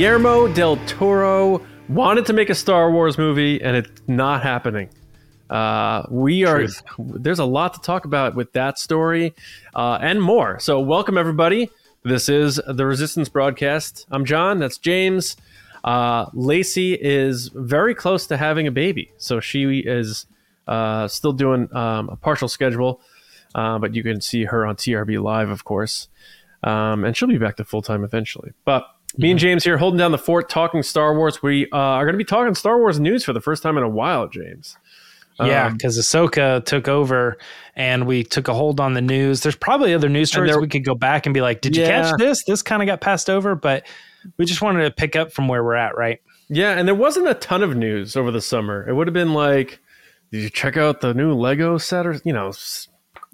Guillermo 0.00 0.48
del 0.54 0.78
Toro 0.86 1.60
wanted 1.90 2.24
to 2.24 2.32
make 2.32 2.48
a 2.48 2.54
Star 2.54 2.90
Wars 2.90 3.18
movie, 3.18 3.60
and 3.60 3.76
it's 3.76 3.90
not 4.08 4.42
happening. 4.42 4.88
Uh, 5.50 6.06
we 6.08 6.42
are 6.46 6.60
Truth. 6.60 6.82
there's 6.98 7.38
a 7.38 7.44
lot 7.44 7.74
to 7.74 7.80
talk 7.82 8.06
about 8.06 8.34
with 8.34 8.50
that 8.54 8.78
story 8.78 9.34
uh, 9.74 9.98
and 10.00 10.22
more. 10.22 10.58
So, 10.58 10.80
welcome 10.80 11.18
everybody. 11.18 11.68
This 12.02 12.30
is 12.30 12.58
the 12.66 12.86
Resistance 12.86 13.28
broadcast. 13.28 14.06
I'm 14.10 14.24
John. 14.24 14.58
That's 14.58 14.78
James. 14.78 15.36
Uh, 15.84 16.30
Lacey 16.32 16.94
is 16.94 17.48
very 17.48 17.94
close 17.94 18.26
to 18.28 18.38
having 18.38 18.66
a 18.66 18.72
baby, 18.72 19.12
so 19.18 19.38
she 19.38 19.80
is 19.80 20.24
uh, 20.66 21.08
still 21.08 21.32
doing 21.32 21.68
um, 21.76 22.08
a 22.08 22.16
partial 22.16 22.48
schedule, 22.48 23.02
uh, 23.54 23.78
but 23.78 23.94
you 23.94 24.02
can 24.02 24.22
see 24.22 24.44
her 24.44 24.64
on 24.64 24.76
TRB 24.76 25.22
Live, 25.22 25.50
of 25.50 25.64
course, 25.64 26.08
um, 26.62 27.04
and 27.04 27.14
she'll 27.14 27.28
be 27.28 27.36
back 27.36 27.56
to 27.56 27.66
full 27.66 27.82
time 27.82 28.02
eventually. 28.02 28.52
But 28.64 28.86
me 29.20 29.30
and 29.30 29.38
James 29.40 29.64
here 29.64 29.76
holding 29.78 29.98
down 29.98 30.12
the 30.12 30.18
fort, 30.18 30.48
talking 30.48 30.82
Star 30.82 31.14
Wars. 31.14 31.42
We 31.42 31.66
uh, 31.72 31.76
are 31.76 32.04
going 32.04 32.14
to 32.14 32.18
be 32.18 32.24
talking 32.24 32.54
Star 32.54 32.78
Wars 32.78 32.98
news 32.98 33.24
for 33.24 33.32
the 33.32 33.40
first 33.40 33.62
time 33.62 33.76
in 33.76 33.82
a 33.84 33.88
while, 33.88 34.28
James. 34.28 34.76
Yeah, 35.38 35.66
Um, 35.66 35.72
because 35.76 35.98
Ahsoka 35.98 36.62
took 36.66 36.86
over 36.88 37.38
and 37.74 38.06
we 38.06 38.22
took 38.24 38.48
a 38.48 38.52
hold 38.54 38.78
on 38.78 38.92
the 38.92 39.00
news. 39.00 39.40
There's 39.42 39.56
probably 39.56 39.94
other 39.94 40.08
news 40.10 40.28
stories 40.30 40.50
there- 40.52 40.60
we 40.60 40.68
could 40.68 40.84
go 40.84 40.94
back 40.94 41.24
and 41.26 41.32
be 41.32 41.40
like, 41.40 41.62
did 41.62 41.74
you 41.76 41.82
Yeah. 41.84 42.02
catch 42.02 42.18
this? 42.18 42.44
This 42.44 42.60
kind 42.60 42.82
of 42.82 42.86
got 42.86 43.00
passed 43.00 43.30
over, 43.30 43.54
but 43.54 43.86
we 44.36 44.44
just 44.44 44.60
wanted 44.60 44.84
to 44.84 44.90
pick 44.90 45.16
up 45.16 45.32
from 45.32 45.48
where 45.48 45.64
we're 45.64 45.76
at, 45.76 45.96
right? 45.96 46.20
Yeah, 46.50 46.72
and 46.78 46.86
there 46.86 46.94
wasn't 46.94 47.26
a 47.28 47.34
ton 47.34 47.62
of 47.62 47.74
news 47.74 48.16
over 48.16 48.30
the 48.30 48.42
summer. 48.42 48.86
It 48.86 48.92
would 48.94 49.06
have 49.06 49.14
been 49.14 49.32
like, 49.32 49.78
did 50.30 50.42
you 50.42 50.50
check 50.50 50.76
out 50.76 51.00
the 51.00 51.14
new 51.14 51.32
Lego 51.32 51.78
set 51.78 52.06
or 52.06 52.20
you 52.24 52.32
know 52.34 52.48
s- 52.48 52.88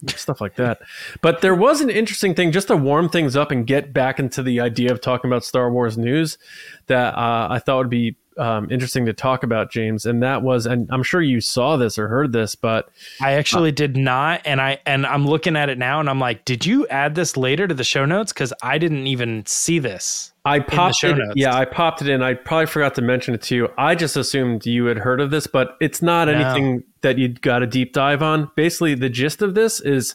stuff 0.09 0.41
like 0.41 0.57
that. 0.57 0.81
But 1.21 1.41
there 1.41 1.55
was 1.55 1.81
an 1.81 1.91
interesting 1.91 2.35
thing 2.35 2.53
just 2.53 2.69
to 2.69 2.77
warm 2.77 3.09
things 3.09 3.37
up 3.37 3.51
and 3.51 3.67
get 3.67 3.93
back 3.93 4.19
into 4.19 4.43
the 4.43 4.61
idea 4.61 4.93
of 4.93 5.01
talking 5.01 5.31
about 5.31 5.45
Star 5.45 5.71
Wars 5.71 5.97
news 5.97 6.39
that 6.87 7.15
uh, 7.15 7.49
I 7.51 7.59
thought 7.59 7.79
would 7.79 7.91
be 7.91 8.17
um, 8.39 8.71
interesting 8.71 9.07
to 9.07 9.13
talk 9.13 9.43
about, 9.43 9.71
James. 9.71 10.05
And 10.05 10.23
that 10.23 10.43
was, 10.43 10.67
and 10.67 10.89
I'm 10.91 11.03
sure 11.03 11.23
you 11.23 11.41
saw 11.41 11.77
this 11.77 11.99
or 11.99 12.09
heard 12.09 12.33
this, 12.33 12.55
but 12.55 12.91
I 13.21 13.33
actually 13.33 13.73
did 13.73 13.97
not, 13.97 14.43
and 14.45 14.61
I 14.61 14.79
and 14.85 15.07
I'm 15.07 15.27
looking 15.27 15.57
at 15.57 15.71
it 15.71 15.79
now, 15.79 16.01
and 16.01 16.11
I'm 16.11 16.21
like, 16.21 16.45
did 16.45 16.67
you 16.67 16.87
add 16.89 17.15
this 17.15 17.37
later 17.37 17.67
to 17.67 17.75
the 17.75 17.85
show 17.85 18.05
notes? 18.05 18.33
Because 18.33 18.53
I 18.63 18.79
didn't 18.79 19.07
even 19.07 19.45
see 19.47 19.79
this. 19.79 20.33
I 20.47 20.61
popped 20.61 21.03
it. 21.05 21.19
Yeah, 21.35 21.55
I 21.55 21.65
popped 21.65 22.01
it 22.03 22.09
in. 22.09 22.23
I 22.23 22.35
probably 22.35 22.67
forgot 22.67 22.95
to 22.95 23.03
mention 23.03 23.35
it 23.35 23.43
to 23.43 23.55
you. 23.57 23.69
I 23.77 23.95
just 23.95 24.17
assumed 24.17 24.65
you 24.65 24.87
had 24.87 24.99
heard 24.99 25.21
of 25.21 25.31
this, 25.31 25.47
but 25.47 25.77
it's 25.81 26.01
not 26.01 26.29
No. 26.29 26.35
anything 26.35 26.85
that 27.03 27.19
you'd 27.19 27.43
got 27.43 27.63
a 27.63 27.67
deep 27.67 27.93
dive 27.93 28.23
on. 28.23 28.51
Basically, 28.57 28.95
the 28.95 29.09
gist 29.09 29.43
of 29.43 29.55
this 29.55 29.81
is 29.81 30.15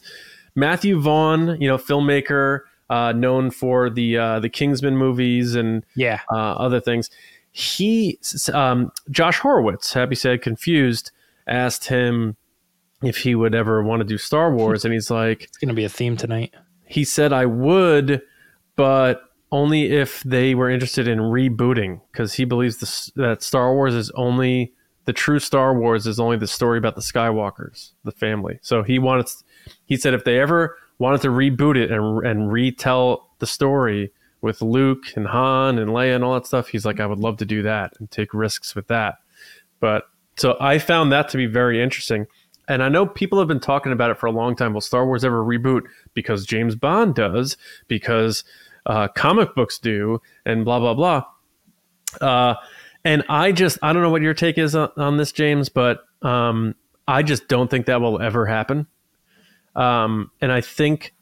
Matthew 0.54 0.98
Vaughn, 1.00 1.60
you 1.60 1.68
know, 1.68 1.76
filmmaker, 1.78 2.60
uh, 2.90 3.12
known 3.12 3.50
for 3.50 3.88
the 3.90 4.16
uh, 4.18 4.40
the 4.40 4.48
Kingsman 4.48 4.96
movies 4.96 5.54
and 5.54 5.84
Yeah, 5.94 6.20
uh, 6.32 6.36
other 6.54 6.80
things. 6.80 7.08
He, 7.54 8.18
um, 8.54 8.90
Josh 9.10 9.38
Horowitz, 9.38 9.92
Happy 9.92 10.14
Sad 10.14 10.40
Confused, 10.42 11.10
asked 11.46 11.88
him 11.88 12.36
if 13.02 13.18
he 13.18 13.34
would 13.34 13.54
ever 13.54 13.82
want 13.82 14.00
to 14.00 14.04
do 14.06 14.16
Star 14.16 14.54
Wars, 14.54 14.84
and 14.84 14.94
he's 14.94 15.10
like, 15.10 15.42
it's 15.44 15.58
gonna 15.58 15.74
be 15.74 15.84
a 15.84 15.88
theme 15.90 16.16
tonight. 16.16 16.54
he 16.86 17.04
said 17.04 17.32
I 17.32 17.44
would, 17.46 18.22
but 18.76 19.22
only 19.52 19.92
if 19.92 20.22
they 20.24 20.56
were 20.56 20.68
interested 20.68 21.06
in 21.06 21.20
rebooting, 21.20 22.00
because 22.10 22.32
he 22.32 22.44
believes 22.44 23.12
that 23.14 23.42
Star 23.42 23.72
Wars 23.72 23.94
is 23.94 24.10
only 24.12 24.72
the 25.04 25.12
true 25.12 25.38
Star 25.38 25.78
Wars 25.78 26.06
is 26.06 26.18
only 26.18 26.36
the 26.36 26.46
story 26.46 26.78
about 26.78 26.94
the 26.94 27.00
Skywalkers, 27.02 27.92
the 28.04 28.12
family. 28.12 28.58
So 28.62 28.82
he 28.82 28.98
wanted, 28.98 29.26
he 29.84 29.96
said 29.96 30.14
if 30.14 30.24
they 30.24 30.40
ever 30.40 30.76
wanted 30.98 31.20
to 31.22 31.28
reboot 31.28 31.76
it 31.76 31.90
and 31.90 32.26
and 32.26 32.50
retell 32.50 33.30
the 33.38 33.46
story 33.46 34.12
with 34.40 34.62
Luke 34.62 35.04
and 35.16 35.26
Han 35.26 35.78
and 35.78 35.90
Leia 35.90 36.14
and 36.14 36.24
all 36.24 36.34
that 36.34 36.46
stuff, 36.46 36.68
he's 36.68 36.84
like, 36.84 36.98
I 36.98 37.06
would 37.06 37.18
love 37.18 37.36
to 37.38 37.44
do 37.44 37.62
that 37.62 37.92
and 37.98 38.10
take 38.10 38.32
risks 38.32 38.74
with 38.74 38.88
that. 38.88 39.16
But 39.80 40.04
so 40.36 40.56
I 40.60 40.78
found 40.78 41.12
that 41.12 41.28
to 41.30 41.36
be 41.36 41.46
very 41.46 41.82
interesting. 41.82 42.26
And 42.68 42.82
I 42.82 42.88
know 42.88 43.06
people 43.06 43.38
have 43.38 43.48
been 43.48 43.60
talking 43.60 43.92
about 43.92 44.10
it 44.10 44.18
for 44.18 44.26
a 44.26 44.32
long 44.32 44.56
time. 44.56 44.72
Will 44.72 44.80
Star 44.80 45.04
Wars 45.04 45.24
ever 45.24 45.44
reboot? 45.44 45.82
Because 46.14 46.46
James 46.46 46.76
Bond 46.76 47.14
does, 47.14 47.56
because 47.88 48.44
uh, 48.86 49.08
comic 49.08 49.54
books 49.54 49.78
do, 49.78 50.20
and 50.44 50.64
blah, 50.64 50.78
blah, 50.78 50.94
blah. 50.94 51.24
Uh, 52.20 52.54
and 53.04 53.24
I 53.28 53.52
just, 53.52 53.78
I 53.82 53.92
don't 53.92 54.02
know 54.02 54.10
what 54.10 54.22
your 54.22 54.34
take 54.34 54.58
is 54.58 54.74
on, 54.74 54.90
on 54.96 55.16
this, 55.16 55.32
James, 55.32 55.68
but 55.68 56.04
um, 56.22 56.74
I 57.06 57.22
just 57.22 57.48
don't 57.48 57.70
think 57.70 57.86
that 57.86 58.00
will 58.00 58.20
ever 58.20 58.46
happen. 58.46 58.86
Um, 59.74 60.30
and 60.40 60.52
I 60.52 60.60
think 60.60 61.14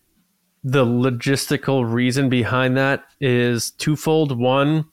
the 0.62 0.84
logistical 0.84 1.90
reason 1.90 2.28
behind 2.28 2.76
that 2.76 3.04
is 3.20 3.70
twofold. 3.70 4.38
One, 4.38 4.86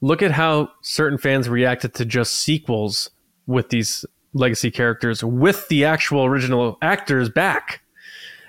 look 0.00 0.22
at 0.22 0.32
how 0.32 0.70
certain 0.82 1.18
fans 1.18 1.48
reacted 1.48 1.94
to 1.94 2.04
just 2.04 2.34
sequels 2.34 3.10
with 3.46 3.68
these 3.68 4.04
legacy 4.32 4.70
characters 4.70 5.22
with 5.22 5.68
the 5.68 5.84
actual 5.84 6.24
original 6.24 6.78
actors 6.82 7.28
back 7.28 7.82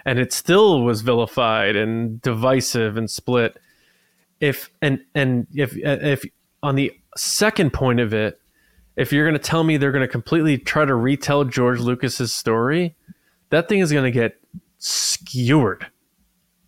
and 0.07 0.17
it 0.17 0.31
still 0.31 0.83
was 0.83 1.01
vilified 1.01 1.75
and 1.75 2.21
divisive 2.21 2.97
and 2.97 3.11
split 3.11 3.59
if 4.39 4.71
and 4.81 5.01
and 5.13 5.45
if 5.53 5.75
if 5.77 6.23
on 6.63 6.75
the 6.75 6.91
second 7.15 7.73
point 7.73 7.99
of 7.99 8.13
it 8.13 8.39
if 8.95 9.11
you're 9.11 9.25
going 9.25 9.39
to 9.39 9.39
tell 9.39 9.63
me 9.63 9.77
they're 9.77 9.91
going 9.91 10.01
to 10.01 10.07
completely 10.07 10.57
try 10.57 10.85
to 10.85 10.95
retell 10.95 11.43
George 11.43 11.79
Lucas's 11.79 12.33
story 12.33 12.95
that 13.49 13.67
thing 13.67 13.79
is 13.79 13.91
going 13.91 14.05
to 14.05 14.11
get 14.11 14.39
skewered 14.79 15.85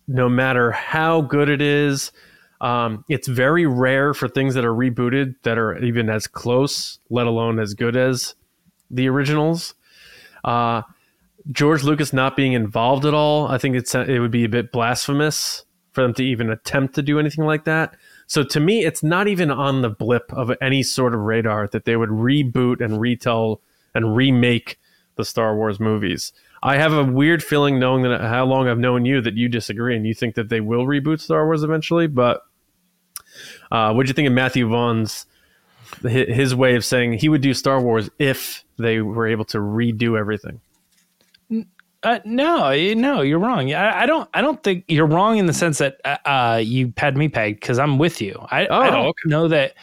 no 0.06 0.28
matter 0.28 0.70
how 0.70 1.22
good 1.22 1.48
it 1.48 1.62
is 1.62 2.12
um, 2.60 3.06
it's 3.08 3.26
very 3.26 3.66
rare 3.66 4.12
for 4.12 4.28
things 4.28 4.54
that 4.54 4.66
are 4.66 4.74
rebooted 4.74 5.34
that 5.44 5.56
are 5.56 5.82
even 5.82 6.10
as 6.10 6.26
close, 6.26 6.98
let 7.08 7.26
alone 7.26 7.58
as 7.58 7.72
good 7.72 7.96
as 7.96 8.34
the 8.90 9.08
originals. 9.08 9.74
Uh, 10.44 10.82
George 11.50 11.82
Lucas 11.84 12.12
not 12.12 12.36
being 12.36 12.52
involved 12.52 13.04
at 13.04 13.14
all, 13.14 13.48
I 13.48 13.58
think 13.58 13.76
it's 13.76 13.94
it 13.94 14.20
would 14.20 14.30
be 14.30 14.44
a 14.44 14.48
bit 14.48 14.72
blasphemous 14.72 15.64
for 15.92 16.02
them 16.02 16.14
to 16.14 16.24
even 16.24 16.50
attempt 16.50 16.94
to 16.94 17.02
do 17.02 17.18
anything 17.18 17.44
like 17.44 17.64
that. 17.64 17.96
So 18.26 18.44
to 18.44 18.60
me, 18.60 18.84
it's 18.84 19.02
not 19.02 19.26
even 19.26 19.50
on 19.50 19.82
the 19.82 19.88
blip 19.88 20.32
of 20.32 20.52
any 20.60 20.82
sort 20.82 21.14
of 21.14 21.20
radar 21.20 21.66
that 21.68 21.84
they 21.84 21.96
would 21.96 22.10
reboot 22.10 22.80
and 22.80 23.00
retell 23.00 23.60
and 23.94 24.14
remake 24.14 24.78
the 25.16 25.24
Star 25.24 25.56
Wars 25.56 25.80
movies. 25.80 26.32
I 26.62 26.76
have 26.76 26.92
a 26.92 27.04
weird 27.04 27.42
feeling, 27.42 27.78
knowing 27.78 28.02
that 28.02 28.20
how 28.20 28.44
long 28.44 28.68
I've 28.68 28.78
known 28.78 29.04
you, 29.04 29.20
that 29.22 29.36
you 29.36 29.48
disagree 29.48 29.96
and 29.96 30.06
you 30.06 30.14
think 30.14 30.34
that 30.34 30.48
they 30.48 30.60
will 30.60 30.86
reboot 30.86 31.20
Star 31.20 31.46
Wars 31.46 31.62
eventually. 31.62 32.06
But 32.06 32.42
uh, 33.72 33.92
what 33.92 34.04
do 34.04 34.10
you 34.10 34.14
think 34.14 34.28
of 34.28 34.34
Matthew 34.34 34.68
Vaughn's 34.68 35.26
his 36.02 36.54
way 36.54 36.76
of 36.76 36.84
saying 36.84 37.14
he 37.14 37.28
would 37.28 37.40
do 37.40 37.52
Star 37.52 37.80
Wars 37.80 38.10
if 38.18 38.64
they 38.78 39.00
were 39.00 39.26
able 39.26 39.44
to 39.46 39.58
redo 39.58 40.18
everything? 40.18 40.60
Uh, 42.02 42.18
no, 42.24 42.70
you- 42.70 42.94
no, 42.94 43.20
you're 43.20 43.38
wrong. 43.38 43.72
I, 43.74 44.02
I 44.02 44.06
don't. 44.06 44.28
I 44.32 44.40
don't 44.40 44.62
think 44.62 44.84
you're 44.88 45.06
wrong 45.06 45.36
in 45.36 45.44
the 45.46 45.52
sense 45.52 45.78
that 45.78 46.00
uh, 46.04 46.16
uh, 46.24 46.60
you 46.64 46.92
had 46.96 47.16
me 47.16 47.28
pegged 47.28 47.60
because 47.60 47.78
I'm 47.78 47.98
with 47.98 48.22
you. 48.22 48.38
I, 48.50 48.66
Oh, 48.68 48.80
I 48.80 48.90
don't 48.90 49.06
okay. 49.08 49.22
know 49.28 49.48
that. 49.48 49.74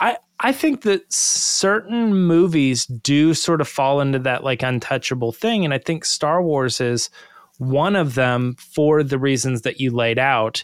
I 0.00 0.18
I 0.40 0.52
think 0.52 0.82
that 0.82 1.10
certain 1.10 2.14
movies 2.14 2.84
do 2.84 3.32
sort 3.32 3.62
of 3.62 3.68
fall 3.68 4.02
into 4.02 4.18
that 4.20 4.44
like 4.44 4.62
untouchable 4.62 5.32
thing, 5.32 5.64
and 5.64 5.72
I 5.72 5.78
think 5.78 6.04
Star 6.04 6.42
Wars 6.42 6.82
is 6.82 7.08
one 7.58 7.96
of 7.96 8.14
them 8.14 8.56
for 8.58 9.02
the 9.02 9.18
reasons 9.18 9.62
that 9.62 9.80
you 9.80 9.90
laid 9.90 10.18
out. 10.18 10.62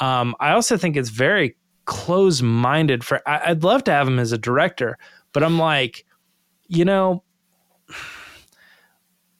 Um, 0.00 0.34
I 0.40 0.50
also 0.50 0.76
think 0.76 0.96
it's 0.96 1.10
very 1.10 1.54
close-minded. 1.84 3.04
For 3.04 3.20
I, 3.28 3.50
I'd 3.50 3.62
love 3.62 3.84
to 3.84 3.92
have 3.92 4.08
him 4.08 4.18
as 4.18 4.32
a 4.32 4.38
director, 4.38 4.98
but 5.32 5.44
I'm 5.44 5.58
like, 5.60 6.04
you 6.66 6.84
know, 6.84 7.22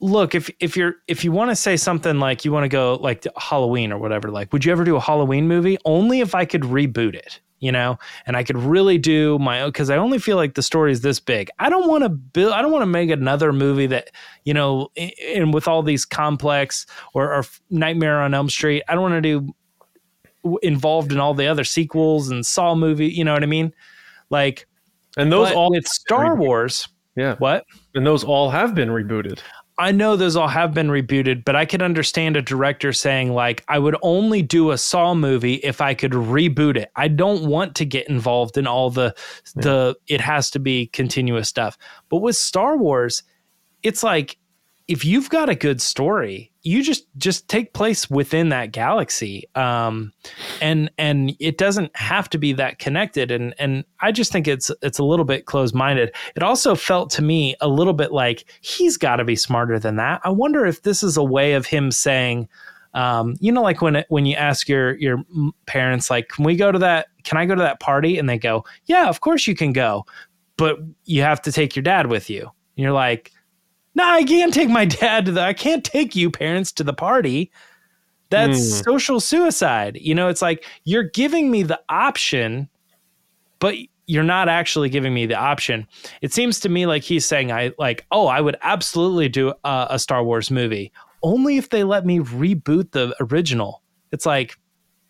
look 0.01 0.35
if 0.35 0.51
if 0.61 0.77
you're 0.77 0.97
if 1.09 1.25
you 1.25 1.33
want 1.33 1.51
to 1.51 1.57
say 1.57 1.77
something 1.77 2.19
like 2.19 2.45
you 2.45 2.53
want 2.53 2.65
to 2.65 2.69
go 2.69 2.99
like 3.01 3.21
to 3.23 3.33
Halloween 3.37 3.93
or 3.93 3.99
whatever 3.99 4.31
like 4.31 4.53
would 4.53 4.65
you 4.65 4.73
ever 4.73 4.85
do 4.85 4.97
a 4.97 5.01
Halloween 5.01 5.47
movie? 5.47 5.79
Only 5.85 6.21
if 6.21 6.35
I 6.35 6.45
could 6.45 6.63
reboot 6.63 7.15
it 7.15 7.41
you 7.63 7.71
know? 7.71 7.99
And 8.25 8.39
I 8.39 8.43
could 8.43 8.57
really 8.57 8.97
do 8.97 9.39
my 9.39 9.61
own 9.61 9.73
cuz 9.73 9.91
I 9.91 9.97
only 9.99 10.19
feel 10.19 10.37
like 10.37 10.55
the 10.55 10.63
story 10.63 10.93
is 10.93 11.03
this 11.03 11.21
big. 11.21 11.51
I 11.59 11.69
don't 11.69 11.89
want 11.89 12.05
to 12.05 12.09
build 12.09 12.53
I 12.55 12.63
don't 12.63 12.73
want 12.73 12.83
to 12.83 12.87
make 12.87 13.11
another 13.11 13.53
movie 13.53 13.87
that 13.87 14.11
you 14.45 14.55
know 14.55 14.91
and 14.97 15.53
with 15.53 15.69
all 15.69 15.83
these 15.83 16.07
complex 16.07 16.87
or, 17.13 17.33
or 17.35 17.45
Nightmare 17.69 18.21
on 18.21 18.33
Elm 18.33 18.49
Street. 18.49 18.83
I 18.89 18.95
don't 18.95 19.03
want 19.03 19.23
to 19.23 19.41
do 19.41 19.55
involved 20.63 21.13
in 21.13 21.21
all 21.21 21.35
the 21.35 21.47
other 21.47 21.65
sequels 21.65 22.31
and 22.31 22.47
Saw 22.47 22.75
movie 22.75 23.09
you 23.09 23.25
know 23.25 23.35
what 23.35 23.43
I 23.43 23.47
mean? 23.47 23.75
Like 24.31 24.67
And 25.19 25.31
those 25.31 25.53
all 25.53 25.71
with 25.71 25.87
Star 25.87 26.35
Wars 26.35 26.89
yeah, 27.17 27.35
what? 27.37 27.65
And 27.95 28.07
those 28.07 28.25
all 28.25 28.51
have 28.51 28.75
been 28.75 28.89
rebooted. 28.89 29.41
I 29.81 29.93
know 29.93 30.15
those 30.15 30.37
all 30.37 30.47
have 30.47 30.75
been 30.75 30.89
rebooted, 30.89 31.43
but 31.43 31.57
I 31.57 31.65
could 31.65 31.81
understand 31.81 32.37
a 32.37 32.43
director 32.43 32.93
saying 32.93 33.33
like 33.33 33.65
I 33.67 33.79
would 33.79 33.97
only 34.03 34.43
do 34.43 34.73
a 34.73 34.79
Saw 34.79 35.15
movie 35.15 35.55
if 35.55 35.81
I 35.81 35.95
could 35.95 36.13
reboot 36.13 36.77
it. 36.77 36.91
I 36.97 37.09
don't 37.09 37.47
want 37.47 37.75
to 37.77 37.87
get 37.87 38.07
involved 38.07 38.59
in 38.59 38.67
all 38.67 38.91
the 38.91 39.15
the 39.55 39.97
it 40.07 40.21
has 40.21 40.51
to 40.51 40.59
be 40.59 40.89
continuous 40.89 41.49
stuff. 41.49 41.79
But 42.11 42.19
with 42.19 42.37
Star 42.37 42.77
Wars, 42.77 43.23
it's 43.83 44.03
like 44.03 44.37
if 44.87 45.03
you've 45.03 45.31
got 45.31 45.49
a 45.49 45.55
good 45.55 45.81
story, 45.81 46.50
you 46.63 46.83
just 46.83 47.07
just 47.17 47.49
take 47.49 47.73
place 47.73 48.11
within 48.11 48.51
that 48.51 48.73
galaxy, 48.73 49.45
um, 49.55 50.13
and 50.61 50.91
and 50.99 51.35
it 51.41 51.57
doesn't 51.57 51.95
have 51.97 52.29
to 52.31 52.39
be 52.39 52.53
that 52.55 52.79
connected. 52.79 53.31
And 53.31 53.55
and 53.59 53.85
I 54.01 54.13
just 54.13 54.31
think 54.31 54.47
it's 54.47 54.71
it's 54.83 54.99
a 54.99 55.05
little 55.05 55.25
bit 55.25 55.47
closed 55.47 55.75
minded. 55.75 56.15
It 56.37 56.43
also 56.43 56.75
felt 56.75 57.11
to 57.11 57.23
me 57.23 57.57
a 57.61 57.69
little 57.69 57.95
bit 57.95 58.13
like 58.13 58.45
he's 58.61 58.97
got 58.97 59.17
to 59.17 59.25
be 59.25 59.37
smarter 59.37 59.79
than 59.79 59.97
that. 59.97 60.21
I 60.25 60.31
wonder 60.31 60.67
if 60.67 60.83
this 60.83 61.03
is 61.03 61.17
a 61.17 61.25
way 61.25 61.55
of 61.55 61.67
him 61.67 61.91
saying. 61.91 62.49
Um, 62.93 63.37
you 63.39 63.53
know, 63.53 63.63
like 63.63 63.81
when 63.81 64.05
when 64.09 64.27
you 64.27 64.35
ask 64.35 64.69
your 64.69 64.99
your 64.99 65.23
parents, 65.67 66.11
like, 66.11 66.29
"Can 66.29 66.45
we 66.45 66.57
go 66.57 66.73
to 66.73 66.79
that? 66.81 67.07
Can 67.23 67.39
I 67.39 67.47
go 67.47 67.55
to 67.55 67.63
that 67.63 67.79
party?" 67.79 68.19
And 68.19 68.29
they 68.29 68.37
go, 68.37 68.65
"Yeah, 68.87 69.09
of 69.09 69.21
course 69.21 69.47
you 69.47 69.55
can 69.55 69.73
go, 69.73 70.05
but 70.57 70.79
you 71.05 71.23
have 71.23 71.41
to 71.43 71.53
take 71.53 71.77
your 71.77 71.85
dad 71.85 72.09
with 72.09 72.29
you." 72.29 72.43
And 72.43 72.83
you're 72.83 72.93
like, 72.93 73.31
no, 73.95 74.05
I 74.05 74.25
can't 74.25 74.55
take 74.55 74.69
my 74.69 74.85
dad 74.87 75.27
to 75.27 75.33
the, 75.33 75.41
I 75.41 75.53
can't 75.53 75.85
take 75.85 76.15
you 76.17 76.31
parents 76.31 76.73
to 76.73 76.85
the 76.85 76.93
party. 76.93 77.51
That's 78.31 78.59
mm. 78.59 78.85
social 78.85 79.21
suicide. 79.21 79.99
You 80.01 80.15
know, 80.15 80.29
it's 80.29 80.43
like 80.43 80.65
you're 80.85 81.03
giving 81.03 81.51
me 81.51 81.63
the 81.65 81.81
option, 81.89 82.69
but 83.59 83.75
you're 84.07 84.23
not 84.23 84.49
actually 84.49 84.89
giving 84.89 85.15
me 85.15 85.27
the 85.27 85.35
option. 85.35 85.87
It 86.23 86.33
seems 86.33 86.61
to 86.61 86.69
me 86.69 86.87
like 86.87 87.03
he's 87.03 87.27
saying, 87.27 87.51
I 87.53 87.73
like, 87.79 88.07
oh, 88.11 88.27
I 88.27 88.41
would 88.41 88.57
absolutely 88.63 89.29
do 89.29 89.53
a, 89.65 89.87
a 89.91 89.99
Star 89.99 90.23
Wars 90.23 90.51
movie 90.51 90.93
only 91.23 91.57
if 91.57 91.71
they 91.71 91.85
let 91.85 92.07
me 92.07 92.19
reboot 92.21 92.93
the 92.93 93.15
original. 93.21 93.83
It's 94.13 94.27
like, 94.27 94.59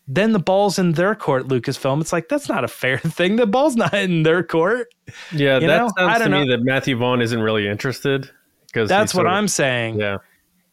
then 0.07 0.33
the 0.33 0.39
ball's 0.39 0.77
in 0.77 0.93
their 0.93 1.15
court, 1.15 1.47
Lucasfilm. 1.47 2.01
It's 2.01 2.11
like 2.11 2.27
that's 2.27 2.49
not 2.49 2.63
a 2.63 2.67
fair 2.67 2.97
thing. 2.99 3.37
The 3.37 3.47
ball's 3.47 3.75
not 3.75 3.93
in 3.93 4.23
their 4.23 4.43
court. 4.43 4.87
Yeah, 5.31 5.59
you 5.59 5.67
that 5.67 5.77
know? 5.77 5.89
sounds 5.97 6.23
to 6.23 6.29
know. 6.29 6.41
me 6.41 6.49
that 6.49 6.63
Matthew 6.63 6.97
Vaughn 6.97 7.21
isn't 7.21 7.41
really 7.41 7.67
interested. 7.67 8.29
Because 8.71 8.89
that's 8.89 9.13
what 9.13 9.25
of, 9.25 9.33
I'm 9.33 9.47
saying. 9.47 9.99
Yeah. 9.99 10.17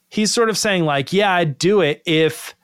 He's 0.08 0.32
sort 0.32 0.48
of 0.48 0.56
saying 0.56 0.84
like, 0.84 1.12
yeah, 1.12 1.32
I'd 1.32 1.58
do 1.58 1.80
it 1.80 2.02
if 2.06 2.54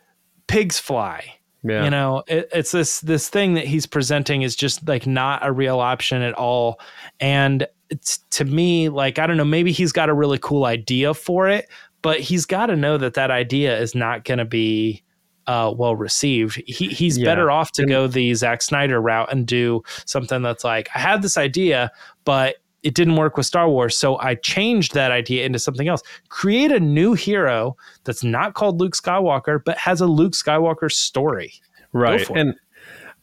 pigs 0.47 0.79
fly. 0.79 1.35
Yeah. 1.63 1.85
You 1.85 1.91
know, 1.91 2.23
it, 2.27 2.49
it's 2.53 2.73
this 2.73 3.01
this 3.01 3.29
thing 3.29 3.55
that 3.55 3.67
he's 3.67 3.87
presenting 3.87 4.43
is 4.43 4.55
just 4.55 4.87
like 4.87 5.07
not 5.07 5.45
a 5.47 5.51
real 5.51 5.81
option 5.81 6.21
at 6.21 6.35
all. 6.35 6.79
And 7.21 7.67
it's 7.89 8.19
to 8.33 8.45
me 8.45 8.91
like 8.91 9.19
I 9.19 9.27
don't 9.27 9.37
know, 9.39 9.45
maybe 9.45 9.73
he's 9.73 9.93
got 9.93 10.09
a 10.09 10.15
really 10.15 10.39
cool 10.39 10.67
idea 10.67 11.15
for 11.15 11.49
it, 11.49 11.69
but 12.03 12.21
he's 12.21 12.45
got 12.45 12.67
to 12.67 12.77
know 12.77 12.99
that 12.99 13.15
that 13.15 13.31
idea 13.31 13.79
is 13.79 13.95
not 13.95 14.25
going 14.25 14.39
to 14.39 14.45
be 14.45 15.03
uh, 15.47 15.73
well 15.75 15.97
received. 15.97 16.63
He, 16.67 16.89
he's 16.89 17.19
yeah. 17.19 17.25
better 17.25 17.51
off 17.51 17.73
to 17.73 17.87
go 17.87 18.07
the 18.07 18.35
Zack 18.35 18.63
Snyder 18.63 19.01
route 19.01 19.33
and 19.33 19.47
do 19.47 19.83
something 20.07 20.43
that's 20.43 20.65
like, 20.65 20.89
I 20.95 20.99
had 20.99 21.23
this 21.23 21.37
idea, 21.37 21.91
but 22.25 22.57
it 22.85 22.95
didn't 22.95 23.17
work 23.17 23.37
with 23.37 23.47
Star 23.47 23.69
Wars, 23.69 23.97
so 23.97 24.19
I 24.21 24.37
changed 24.37 24.95
that 24.95 25.11
idea 25.11 25.45
into 25.45 25.59
something 25.59 25.89
else. 25.89 26.03
Create 26.29 26.71
a 26.71 26.79
new 26.79 27.15
hero 27.15 27.77
that's 28.05 28.23
not 28.23 28.55
called 28.55 28.81
Luke 28.81 28.95
Skywalker, 28.95 29.65
but 29.65 29.79
has 29.79 30.01
a 30.01 30.07
Luke 30.07 30.35
Skywalker 30.35 30.93
story. 30.93 31.55
Right. 31.93 32.29
And 32.31 32.55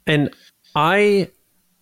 and 0.08 0.34
I 0.76 1.30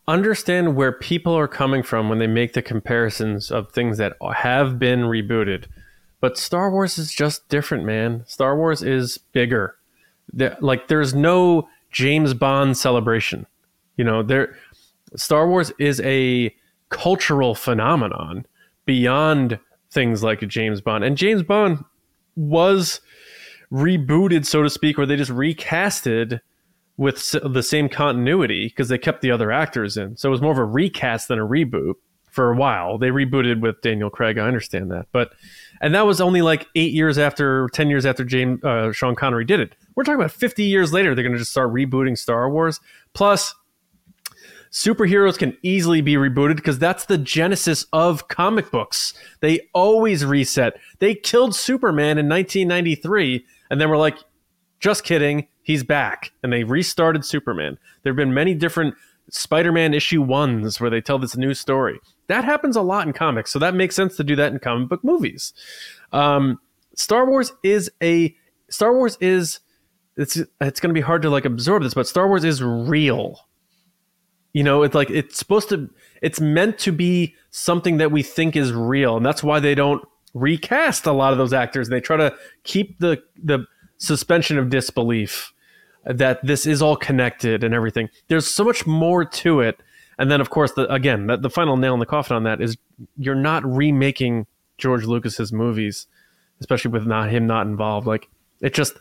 understand 0.07 0.75
where 0.75 0.91
people 0.91 1.37
are 1.37 1.47
coming 1.47 1.83
from 1.83 2.09
when 2.09 2.19
they 2.19 2.27
make 2.27 2.53
the 2.53 2.61
comparisons 2.61 3.49
of 3.49 3.71
things 3.71 3.97
that 3.97 4.13
have 4.35 4.77
been 4.77 5.01
rebooted. 5.01 5.65
But 6.19 6.37
Star 6.37 6.69
Wars 6.69 6.97
is 6.97 7.13
just 7.13 7.47
different, 7.47 7.85
man. 7.85 8.25
Star 8.27 8.57
Wars 8.57 8.83
is 8.83 9.17
bigger. 9.17 9.75
There, 10.33 10.57
like 10.59 10.89
there's 10.89 11.13
no 11.13 11.69
James 11.91 12.33
Bond 12.33 12.77
celebration. 12.77 13.45
You 13.95 14.03
know, 14.03 14.21
there 14.21 14.57
Star 15.15 15.47
Wars 15.47 15.71
is 15.79 16.01
a 16.01 16.53
cultural 16.89 17.55
phenomenon 17.55 18.45
beyond 18.85 19.59
things 19.91 20.23
like 20.23 20.47
James 20.47 20.81
Bond. 20.81 21.03
And 21.03 21.17
James 21.17 21.43
Bond 21.43 21.83
was 22.35 23.01
rebooted, 23.71 24.45
so 24.45 24.63
to 24.63 24.69
speak, 24.69 24.97
or 24.97 25.05
they 25.05 25.15
just 25.15 25.31
recasted 25.31 26.41
with 26.97 27.35
the 27.43 27.63
same 27.63 27.87
continuity 27.87 28.67
because 28.67 28.89
they 28.89 28.97
kept 28.97 29.21
the 29.21 29.31
other 29.31 29.51
actors 29.51 29.95
in. 29.95 30.17
So 30.17 30.29
it 30.29 30.31
was 30.31 30.41
more 30.41 30.51
of 30.51 30.57
a 30.57 30.65
recast 30.65 31.27
than 31.27 31.39
a 31.39 31.47
reboot 31.47 31.93
for 32.29 32.51
a 32.51 32.55
while. 32.55 32.97
They 32.97 33.09
rebooted 33.09 33.61
with 33.61 33.81
Daniel 33.81 34.09
Craig. 34.09 34.37
I 34.37 34.47
understand 34.47 34.91
that, 34.91 35.07
but 35.11 35.31
and 35.81 35.95
that 35.95 36.05
was 36.05 36.19
only 36.19 36.41
like 36.41 36.67
eight 36.75 36.91
years 36.93 37.17
after, 37.17 37.69
ten 37.73 37.89
years 37.89 38.05
after 38.05 38.25
James 38.25 38.63
uh, 38.63 38.91
Sean 38.91 39.15
Connery 39.15 39.45
did 39.45 39.59
it. 39.59 39.73
We're 39.95 40.03
talking 40.03 40.19
about 40.19 40.31
fifty 40.31 40.63
years 40.63 40.91
later. 40.91 41.15
They're 41.15 41.23
going 41.23 41.33
to 41.33 41.39
just 41.39 41.51
start 41.51 41.73
rebooting 41.73 42.17
Star 42.17 42.49
Wars. 42.49 42.79
Plus, 43.13 43.55
superheroes 44.71 45.37
can 45.37 45.57
easily 45.61 46.01
be 46.01 46.15
rebooted 46.15 46.55
because 46.55 46.79
that's 46.79 47.05
the 47.05 47.17
genesis 47.17 47.85
of 47.93 48.27
comic 48.27 48.71
books. 48.71 49.13
They 49.39 49.67
always 49.73 50.25
reset. 50.25 50.79
They 50.99 51.15
killed 51.15 51.55
Superman 51.55 52.17
in 52.17 52.29
1993 52.29 53.45
and 53.69 53.79
then 53.79 53.89
we're 53.89 53.97
like, 53.97 54.17
just 54.79 55.03
kidding, 55.03 55.47
he's 55.63 55.83
back. 55.83 56.31
And 56.43 56.53
they 56.53 56.63
restarted 56.63 57.25
Superman. 57.25 57.77
There 58.03 58.11
have 58.11 58.17
been 58.17 58.33
many 58.33 58.53
different 58.53 58.95
Spider 59.29 59.71
Man 59.71 59.93
issue 59.93 60.21
ones 60.21 60.79
where 60.79 60.89
they 60.89 61.01
tell 61.01 61.19
this 61.19 61.37
new 61.37 61.53
story. 61.53 61.99
That 62.27 62.45
happens 62.45 62.75
a 62.75 62.81
lot 62.81 63.05
in 63.07 63.13
comics, 63.13 63.51
so 63.51 63.59
that 63.59 63.75
makes 63.75 63.95
sense 63.95 64.15
to 64.17 64.23
do 64.23 64.35
that 64.35 64.51
in 64.51 64.59
comic 64.59 64.89
book 64.89 65.03
movies. 65.03 65.53
Um, 66.11 66.59
Star 66.95 67.27
Wars 67.29 67.53
is 67.63 67.91
a 68.01 68.35
Star 68.69 68.93
Wars 68.93 69.17
is 69.21 69.59
it's 70.17 70.37
it's 70.61 70.79
going 70.79 70.89
to 70.89 70.93
be 70.93 71.01
hard 71.01 71.21
to 71.21 71.29
like 71.29 71.45
absorb 71.45 71.83
this, 71.83 71.93
but 71.93 72.07
Star 72.07 72.27
Wars 72.27 72.43
is 72.43 72.63
real. 72.63 73.47
You 74.53 74.63
know, 74.63 74.83
it's 74.83 74.95
like 74.95 75.09
it's 75.09 75.37
supposed 75.37 75.69
to 75.69 75.89
it's 76.21 76.39
meant 76.39 76.79
to 76.79 76.91
be 76.91 77.35
something 77.51 77.97
that 77.97 78.11
we 78.11 78.23
think 78.23 78.55
is 78.55 78.71
real, 78.71 79.17
and 79.17 79.25
that's 79.25 79.43
why 79.43 79.59
they 79.59 79.75
don't 79.75 80.03
recast 80.33 81.05
a 81.05 81.11
lot 81.11 81.31
of 81.31 81.37
those 81.37 81.53
actors. 81.53 81.89
They 81.89 82.01
try 82.01 82.17
to 82.17 82.35
keep 82.63 82.99
the 82.99 83.21
the 83.41 83.65
suspension 83.97 84.57
of 84.57 84.69
disbelief 84.69 85.53
that 86.05 86.43
this 86.45 86.65
is 86.65 86.81
all 86.81 86.95
connected 86.95 87.63
and 87.63 87.73
everything. 87.73 88.09
There's 88.27 88.47
so 88.47 88.63
much 88.63 88.87
more 88.87 89.25
to 89.25 89.61
it. 89.61 89.79
And 90.17 90.29
then, 90.29 90.41
of 90.41 90.49
course, 90.49 90.73
the, 90.73 90.91
again, 90.91 91.27
the, 91.27 91.37
the 91.37 91.49
final 91.49 91.77
nail 91.77 91.93
in 91.93 91.99
the 91.99 92.05
coffin 92.05 92.35
on 92.35 92.43
that 92.43 92.61
is 92.61 92.77
you're 93.17 93.35
not 93.35 93.63
remaking 93.65 94.47
George 94.77 95.05
Lucas's 95.05 95.53
movies, 95.53 96.07
especially 96.59 96.91
with 96.91 97.05
not 97.05 97.29
him 97.29 97.47
not 97.47 97.67
involved. 97.67 98.07
Like 98.07 98.29
it 98.61 98.73
just 98.73 98.97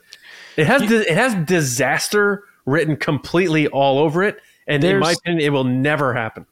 it 0.56 0.66
has 0.66 0.82
it 0.90 1.10
has 1.10 1.34
disaster 1.46 2.44
written 2.66 2.96
completely 2.96 3.66
all 3.68 3.98
over 3.98 4.22
it, 4.22 4.38
and 4.68 4.82
There's, 4.82 4.94
in 4.94 5.00
my 5.00 5.12
opinion, 5.12 5.44
it 5.44 5.50
will 5.50 5.64
never 5.64 6.14
happen. 6.14 6.46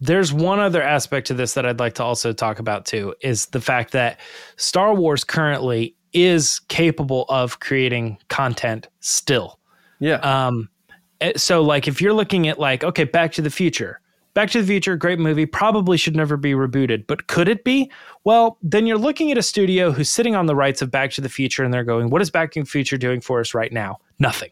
There's 0.00 0.32
one 0.32 0.58
other 0.58 0.82
aspect 0.82 1.26
to 1.28 1.34
this 1.34 1.54
that 1.54 1.66
I'd 1.66 1.78
like 1.78 1.94
to 1.94 2.04
also 2.04 2.32
talk 2.32 2.58
about 2.58 2.86
too 2.86 3.14
is 3.20 3.46
the 3.46 3.60
fact 3.60 3.92
that 3.92 4.18
Star 4.56 4.94
Wars 4.94 5.22
currently 5.22 5.94
is 6.12 6.60
capable 6.68 7.24
of 7.28 7.60
creating 7.60 8.18
content 8.28 8.88
still. 9.00 9.60
Yeah. 10.00 10.16
Um 10.16 10.68
eh, 11.20 11.32
so 11.36 11.62
like 11.62 11.86
if 11.86 12.00
you're 12.00 12.14
looking 12.14 12.48
at 12.48 12.58
like 12.58 12.82
okay, 12.82 13.04
Back 13.04 13.32
to 13.32 13.42
the 13.42 13.50
Future. 13.50 14.00
Back 14.34 14.50
to 14.50 14.60
the 14.60 14.66
Future, 14.66 14.96
great 14.96 15.18
movie, 15.18 15.46
probably 15.46 15.96
should 15.96 16.16
never 16.16 16.36
be 16.36 16.52
rebooted, 16.52 17.06
but 17.06 17.26
could 17.28 17.48
it 17.48 17.64
be? 17.64 17.90
Well, 18.24 18.58
then 18.62 18.86
you're 18.86 18.98
looking 18.98 19.30
at 19.30 19.36
a 19.36 19.42
studio 19.42 19.92
who's 19.92 20.08
sitting 20.08 20.34
on 20.34 20.46
the 20.46 20.56
rights 20.56 20.80
of 20.80 20.90
Back 20.90 21.10
to 21.12 21.20
the 21.20 21.28
Future 21.28 21.62
and 21.62 21.72
they're 21.72 21.84
going, 21.84 22.08
what 22.08 22.22
is 22.22 22.30
Back 22.30 22.50
to 22.52 22.60
the 22.60 22.66
Future 22.66 22.96
doing 22.96 23.20
for 23.20 23.40
us 23.40 23.54
right 23.54 23.72
now? 23.72 23.98
Nothing. 24.18 24.50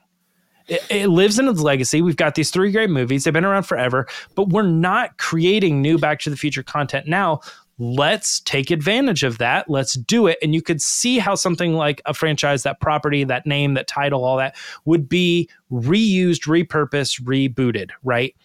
It, 0.70 0.82
it, 0.88 1.08
lives 1.08 1.38
in 1.38 1.48
its 1.48 1.60
legacy. 1.60 2.00
We've 2.00 2.16
got 2.16 2.36
these 2.36 2.50
three 2.50 2.70
great 2.70 2.90
movies. 2.90 3.24
They've 3.24 3.34
been 3.34 3.44
around 3.44 3.64
forever, 3.64 4.06
but 4.36 4.50
we're 4.50 4.62
not 4.62 5.18
creating 5.18 5.82
new 5.82 5.98
Back 5.98 6.20
to 6.20 6.30
the 6.30 6.36
Future 6.36 6.62
content 6.62 7.08
now. 7.08 7.40
Let's 7.78 8.40
take 8.40 8.70
advantage 8.70 9.24
of 9.24 9.38
that. 9.38 9.68
Let's 9.68 9.94
do 9.94 10.26
it. 10.26 10.38
And 10.42 10.54
you 10.54 10.62
could 10.62 10.80
see 10.80 11.18
how 11.18 11.34
something 11.34 11.74
like 11.74 12.00
a 12.04 12.14
franchise, 12.14 12.62
that 12.62 12.78
property, 12.78 13.24
that 13.24 13.46
name, 13.46 13.74
that 13.74 13.88
title, 13.88 14.22
all 14.22 14.36
that 14.36 14.54
would 14.84 15.08
be 15.08 15.48
reused, 15.72 16.42
repurposed, 16.46 17.22
rebooted, 17.22 17.90
right? 18.04 18.36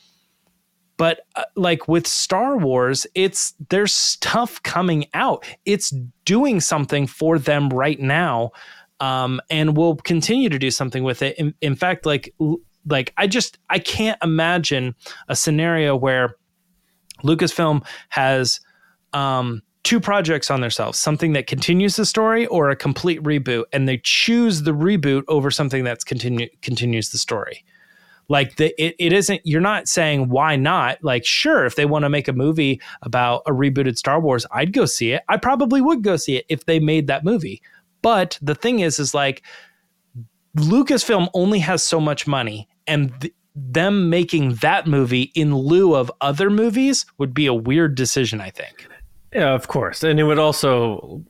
But 0.98 1.28
uh, 1.36 1.44
like 1.56 1.88
with 1.88 2.08
Star 2.08 2.58
Wars, 2.58 3.06
it's 3.14 3.54
there's 3.70 3.94
stuff 3.94 4.64
coming 4.64 5.06
out. 5.14 5.46
It's 5.66 5.94
doing 6.24 6.60
something 6.62 7.06
for 7.06 7.38
them 7.38 7.70
right 7.70 8.00
now 8.00 8.52
um, 9.00 9.42
and 9.50 9.76
we'll 9.76 9.96
continue 9.98 10.50
to 10.50 10.60
do 10.60 10.72
something 10.72 11.04
with 11.04 11.22
it. 11.22 11.38
In, 11.38 11.54
in 11.62 11.76
fact, 11.76 12.06
like 12.06 12.34
like 12.88 13.14
I 13.18 13.28
just 13.28 13.58
I 13.70 13.80
can't 13.80 14.18
imagine 14.24 14.96
a 15.28 15.36
scenario 15.36 15.96
where 15.96 16.36
Lucasfilm 17.24 17.86
has 18.10 18.60
um, 19.14 19.62
two 19.84 20.00
projects 20.00 20.50
on 20.52 20.62
themselves 20.62 21.00
something 21.00 21.34
that 21.34 21.48
continues 21.48 21.96
the 21.96 22.06
story 22.06 22.46
or 22.48 22.70
a 22.70 22.76
complete 22.76 23.22
reboot 23.24 23.64
and 23.72 23.88
they 23.88 24.00
choose 24.04 24.64
the 24.64 24.72
reboot 24.72 25.24
over 25.28 25.52
something 25.52 25.84
that's 25.84 26.04
continue 26.04 26.48
continues 26.62 27.10
the 27.10 27.18
story. 27.18 27.64
Like 28.28 28.56
the 28.56 28.74
it, 28.84 28.96
it 28.98 29.14
isn't 29.14 29.42
you're 29.44 29.62
not 29.62 29.88
saying 29.88 30.30
why 30.30 30.56
not 30.56 31.04
like 31.04 31.26
sure 31.26 31.66
if 31.66 31.76
they 31.76 31.86
want 31.86 32.06
to 32.06 32.10
make 32.10 32.28
a 32.28 32.34
movie 32.34 32.82
about 33.02 33.44
a 33.46 33.52
rebooted 33.52 33.98
star 33.98 34.20
wars 34.20 34.46
i'd 34.52 34.74
go 34.74 34.86
see 34.86 35.12
it. 35.12 35.22
I 35.28 35.38
probably 35.38 35.82
would 35.82 36.02
go 36.02 36.18
see 36.18 36.38
it 36.38 36.46
if 36.50 36.66
they 36.66 36.80
made 36.80 37.08
that 37.08 37.24
movie 37.24 37.62
but 38.06 38.38
the 38.40 38.54
thing 38.54 38.82
is, 38.82 39.00
is 39.00 39.16
like 39.16 39.42
Lucasfilm 40.56 41.28
only 41.34 41.58
has 41.58 41.84
so 41.84 42.00
much 42.00 42.28
money, 42.28 42.70
and 42.86 43.20
th- 43.20 43.34
them 43.56 44.12
making 44.12 44.54
that 44.58 44.86
movie 44.86 45.32
in 45.34 45.56
lieu 45.56 45.96
of 45.96 46.12
other 46.22 46.52
movies 46.52 47.08
would 47.18 47.34
be 47.34 47.48
a 47.48 47.54
weird 47.54 47.96
decision. 47.96 48.40
I 48.40 48.52
think. 48.52 48.88
Yeah, 49.34 49.56
of 49.56 49.68
course. 49.70 50.04
And 50.04 50.20
it 50.20 50.24
would 50.24 50.38
also 50.38 51.24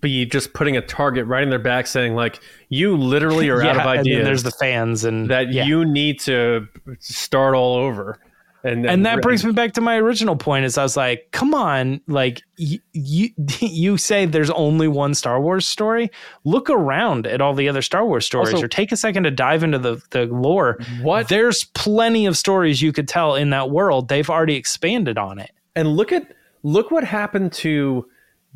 be 0.00 0.26
just 0.26 0.52
putting 0.52 0.76
a 0.76 0.80
target 0.80 1.26
right 1.26 1.42
in 1.42 1.50
their 1.50 1.58
back 1.58 1.88
saying 1.88 2.14
like 2.14 2.38
you 2.68 2.96
literally 2.96 3.48
are 3.50 3.60
out 3.64 3.76
of 3.76 3.82
ideas. 3.82 4.06
and 4.06 4.16
then 4.18 4.24
there's 4.24 4.44
the 4.44 4.52
fans 4.52 5.04
and 5.04 5.28
that 5.28 5.52
yeah. 5.52 5.64
you 5.64 5.84
need 5.84 6.20
to 6.20 6.68
start 7.00 7.56
all 7.56 7.74
over. 7.74 8.20
And, 8.66 8.84
and 8.84 9.06
that 9.06 9.22
brings 9.22 9.44
me 9.44 9.52
back 9.52 9.72
to 9.74 9.80
my 9.80 9.96
original 9.96 10.36
point 10.36 10.64
is 10.64 10.76
I 10.76 10.82
was 10.82 10.96
like, 10.96 11.28
come 11.30 11.54
on, 11.54 12.00
like 12.08 12.42
you 12.56 12.80
you, 12.92 13.30
you 13.60 13.96
say 13.96 14.26
there's 14.26 14.50
only 14.50 14.88
one 14.88 15.14
Star 15.14 15.40
Wars 15.40 15.66
story. 15.66 16.10
Look 16.44 16.68
around 16.68 17.26
at 17.26 17.40
all 17.40 17.54
the 17.54 17.68
other 17.68 17.82
Star 17.82 18.04
Wars 18.04 18.26
stories 18.26 18.54
Also- 18.54 18.64
or 18.64 18.68
take 18.68 18.92
a 18.92 18.96
second 18.96 19.22
to 19.22 19.30
dive 19.30 19.62
into 19.62 19.78
the, 19.78 20.02
the 20.10 20.26
lore. 20.26 20.78
what 21.02 21.28
There's 21.28 21.64
plenty 21.74 22.26
of 22.26 22.36
stories 22.36 22.82
you 22.82 22.92
could 22.92 23.08
tell 23.08 23.34
in 23.36 23.50
that 23.50 23.70
world. 23.70 24.08
They've 24.08 24.28
already 24.28 24.56
expanded 24.56 25.18
on 25.18 25.38
it. 25.38 25.52
and 25.74 25.96
look 25.96 26.12
at 26.12 26.32
look 26.62 26.90
what 26.90 27.04
happened 27.04 27.52
to 27.52 28.06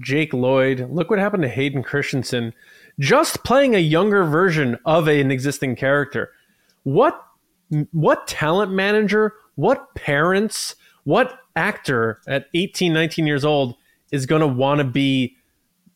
Jake 0.00 0.32
Lloyd. 0.32 0.88
Look 0.90 1.10
what 1.10 1.18
happened 1.18 1.42
to 1.44 1.48
Hayden 1.48 1.82
Christensen 1.82 2.52
just 2.98 3.42
playing 3.44 3.74
a 3.74 3.78
younger 3.78 4.24
version 4.24 4.76
of 4.84 5.08
an 5.08 5.30
existing 5.30 5.76
character. 5.76 6.30
What 6.82 7.22
what 7.92 8.26
talent 8.26 8.72
manager, 8.72 9.32
what 9.60 9.94
parents, 9.94 10.74
what 11.04 11.38
actor 11.54 12.20
at 12.26 12.46
18, 12.54 12.92
19 12.92 13.26
years 13.26 13.44
old 13.44 13.76
is 14.10 14.26
going 14.26 14.40
to 14.40 14.46
want 14.46 14.78
to 14.78 14.84
be 14.84 15.36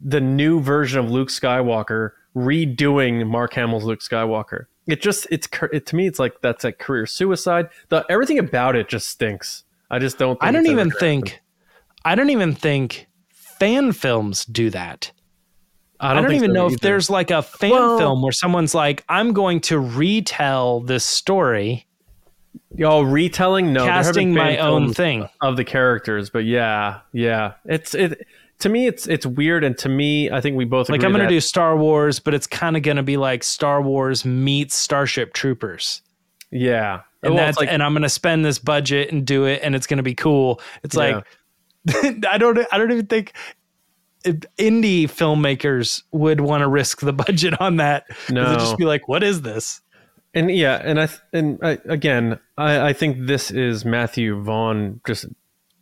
the 0.01 0.21
new 0.21 0.61
version 0.61 1.03
of 1.03 1.11
Luke 1.11 1.29
Skywalker 1.29 2.11
redoing 2.37 3.27
Mark 3.27 3.55
Hamill's 3.55 3.85
Luke 3.85 4.01
Skywalker? 4.01 4.67
It 4.87 5.01
just 5.01 5.27
it's 5.31 5.49
it, 5.73 5.87
to 5.87 5.97
me 5.97 6.07
it's 6.07 6.19
like 6.19 6.43
that's 6.43 6.63
like 6.63 6.79
career 6.79 7.07
suicide. 7.07 7.71
The 7.89 8.05
everything 8.11 8.39
about 8.39 8.77
it 8.77 8.89
just 8.89 9.09
stinks. 9.09 9.65
I 9.91 9.99
just 9.99 10.19
don't. 10.19 10.39
Think 10.39 10.45
I 10.45 10.53
don't 10.53 10.67
even 10.67 10.91
think 10.91 11.41
I 12.05 12.15
don't 12.15 12.29
even 12.29 12.55
think 12.55 13.07
fan 13.31 13.93
films 13.93 14.45
do 14.45 14.69
that. 14.71 15.11
I 16.01 16.13
don't, 16.13 16.19
I 16.19 16.27
don't, 16.27 16.37
even 16.37 16.51
so 16.51 16.55
know 16.55 16.67
if 16.67 16.81
there's 16.81 17.09
like 17.09 17.31
a 17.31 17.41
fan 17.41 17.71
Well- 17.71 17.97
film 17.97 18.21
where 18.21 18.33
someone's 18.33 18.75
like, 18.75 19.05
I'm 19.09 19.33
going 19.33 19.61
to 19.63 19.79
retell 19.79 20.81
this 20.81 21.05
story, 21.05 21.87
y'all 22.77 23.05
retelling. 23.05 23.73
No, 23.73 23.85
casting 23.85 24.33
my 24.35 24.59
own 24.59 24.93
thing. 24.93 25.29
of 25.41 25.57
the 25.57 25.65
characters, 25.65 26.31
but 26.31 26.45
yeah, 26.45 27.01
yeah, 27.13 27.55
it's 27.65 27.95
it. 27.95 28.27
To 28.61 28.69
me, 28.69 28.87
it's 28.87 29.07
it's 29.09 29.27
weird, 29.27 29.65
and 29.65 29.77
to 29.79 29.89
me, 29.89 30.31
I 30.31 30.41
think 30.41 30.57
we 30.57 30.65
both 30.65 30.89
Like 30.89 31.03
I'm 31.03 31.11
going 31.11 31.21
to 31.21 31.25
that- 31.27 31.29
do 31.31 31.41
Star 31.41 31.77
Wars, 31.77 32.21
but 32.21 32.35
it's 32.35 32.47
kind 32.47 32.77
of 32.77 32.83
going 32.83 32.97
to 32.97 33.03
be 33.03 33.17
like 33.17 33.43
Star 33.43 33.83
Wars 33.83 34.25
meets 34.25 34.75
Starship 34.77 35.33
Troopers. 35.35 36.03
Yeah, 36.53 37.01
And 37.25 37.35
Well, 37.35 37.45
that's 37.45 37.59
like 37.59 37.69
and 37.69 37.83
I'm 37.83 37.93
going 37.95 38.03
to 38.05 38.09
spend 38.09 38.45
this 38.45 38.61
budget 38.61 39.11
and 39.11 39.27
do 39.27 39.45
it 39.45 39.61
and 39.65 39.75
it's 39.75 39.89
going 39.89 39.97
to 39.97 40.05
be 40.05 40.15
cool. 40.15 40.61
It's 40.85 40.95
Yeah. 40.95 41.23
like 41.87 42.25
I 42.31 42.39
don't 42.39 42.59
I 42.71 42.79
don't 42.79 42.93
even 42.93 43.07
think 43.07 43.33
indie 44.23 45.05
filmmakers 45.05 46.03
would 46.13 46.41
want 46.41 46.61
to 46.63 46.69
risk 46.69 47.01
the 47.01 47.13
budget 47.27 47.61
on 47.61 47.77
that. 47.77 48.05
No. 48.31 48.55
just 48.55 48.79
be 48.79 48.85
like, 48.85 49.09
what 49.09 49.23
is 49.25 49.43
this? 49.43 49.81
And 50.35 50.51
yeah, 50.51 50.81
and 50.83 51.01
I 51.01 51.09
and 51.33 51.59
I, 51.63 51.79
again, 51.85 52.39
I, 52.59 52.89
I 52.89 52.93
think 52.93 53.27
this 53.27 53.51
is 53.51 53.85
Matthew 53.85 54.43
Vaughn 54.43 55.01
just 55.07 55.27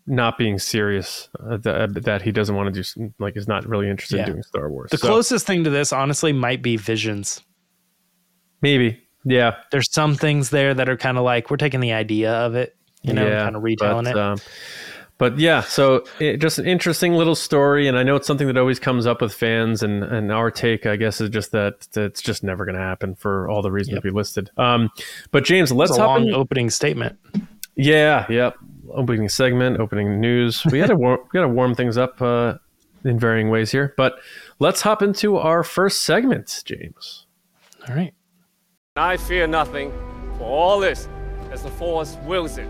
not 0.07 0.37
being 0.37 0.59
serious 0.59 1.29
uh, 1.41 1.57
that, 1.59 2.03
that 2.05 2.23
he 2.23 2.33
doesn't 2.33 2.55
want 2.57 2.75
to 2.75 2.83
do 2.83 3.13
like 3.19 3.37
is 3.37 3.47
not 3.49 3.65
really 3.67 3.89
interested 3.89 4.17
Yeah. 4.17 4.25
in 4.25 4.31
doing 4.33 4.43
Star 4.43 4.69
Wars. 4.71 4.91
The 4.91 4.99
So, 4.99 5.07
closest 5.07 5.47
thing 5.47 5.65
to 5.65 5.71
this, 5.71 5.93
honestly, 5.93 6.33
might 6.33 6.61
be 6.61 6.77
Visions. 6.77 7.41
maybe, 8.61 9.01
yeah, 9.25 9.55
There's 9.71 9.91
some 9.93 10.17
things 10.17 10.51
there 10.51 10.75
that 10.75 10.89
are 10.89 10.97
kind 10.97 11.19
of 11.19 11.25
like 11.25 11.51
we're 11.51 11.57
taking 11.57 11.81
the 11.81 11.93
idea 11.93 12.33
of 12.33 12.55
it, 12.57 12.77
you 13.03 13.13
know, 13.13 13.27
yeah, 13.27 13.45
kind 13.45 13.57
of 13.57 13.63
retelling 13.63 14.05
but, 14.05 14.11
it. 14.17 14.19
Um, 14.19 14.39
but 15.23 15.39
yeah, 15.39 15.61
so 15.61 16.05
it, 16.19 16.39
just 16.39 16.59
an 16.59 16.67
interesting 16.67 17.13
little 17.13 17.37
story, 17.37 17.87
and 17.87 17.97
I 17.97 18.03
know 18.03 18.17
it's 18.17 18.27
something 18.27 18.49
that 18.49 18.57
always 18.59 18.81
comes 18.81 19.07
up 19.07 19.21
with 19.21 19.33
fans, 19.33 19.81
and 19.85 20.03
and 20.03 20.33
our 20.33 20.51
take, 20.51 20.85
I 20.85 20.97
guess, 20.97 21.21
is 21.21 21.31
just 21.31 21.53
that, 21.53 21.83
that 21.93 22.03
it's 22.07 22.21
just 22.21 22.43
never 22.43 22.65
going 22.65 22.75
to 22.75 22.81
happen 22.81 23.15
for 23.15 23.49
all 23.49 23.63
the 23.63 23.71
reasons 23.71 23.95
Yep. 23.95 24.03
we 24.05 24.11
listed. 24.11 24.51
Um, 24.57 24.91
but 25.31 25.45
James, 25.45 25.71
let's 25.71 25.93
It's 25.93 25.99
a 25.99 26.03
hop 26.03 26.19
long 26.19 26.27
in. 26.27 26.35
opening 26.35 26.71
statement. 26.71 27.17
Yeah, 27.77 28.27
yep. 28.29 28.57
Opening 28.91 29.29
segment, 29.29 29.79
opening 29.79 30.21
news. 30.21 30.65
We 30.67 30.81
got 30.81 30.89
to 30.89 30.97
war- 30.97 31.21
we 31.23 31.39
got 31.39 31.43
to 31.47 31.49
warm 31.49 31.77
things 31.77 31.97
up 31.97 32.21
uh, 32.21 32.55
in 33.05 33.17
varying 33.17 33.49
ways 33.49 33.71
here, 33.71 33.95
but 33.97 34.15
let's 34.59 34.81
hop 34.81 35.03
into 35.03 35.37
our 35.37 35.63
first 35.63 36.03
segment, 36.03 36.63
James. 36.65 37.27
All 37.89 37.95
right. 37.95 38.13
I 38.97 39.19
fear 39.19 39.47
nothing, 39.47 39.93
for 40.39 40.45
all 40.45 40.81
this, 40.81 41.07
as 41.53 41.63
the 41.63 41.71
Force 41.71 42.17
wills 42.27 42.59
it. 42.59 42.69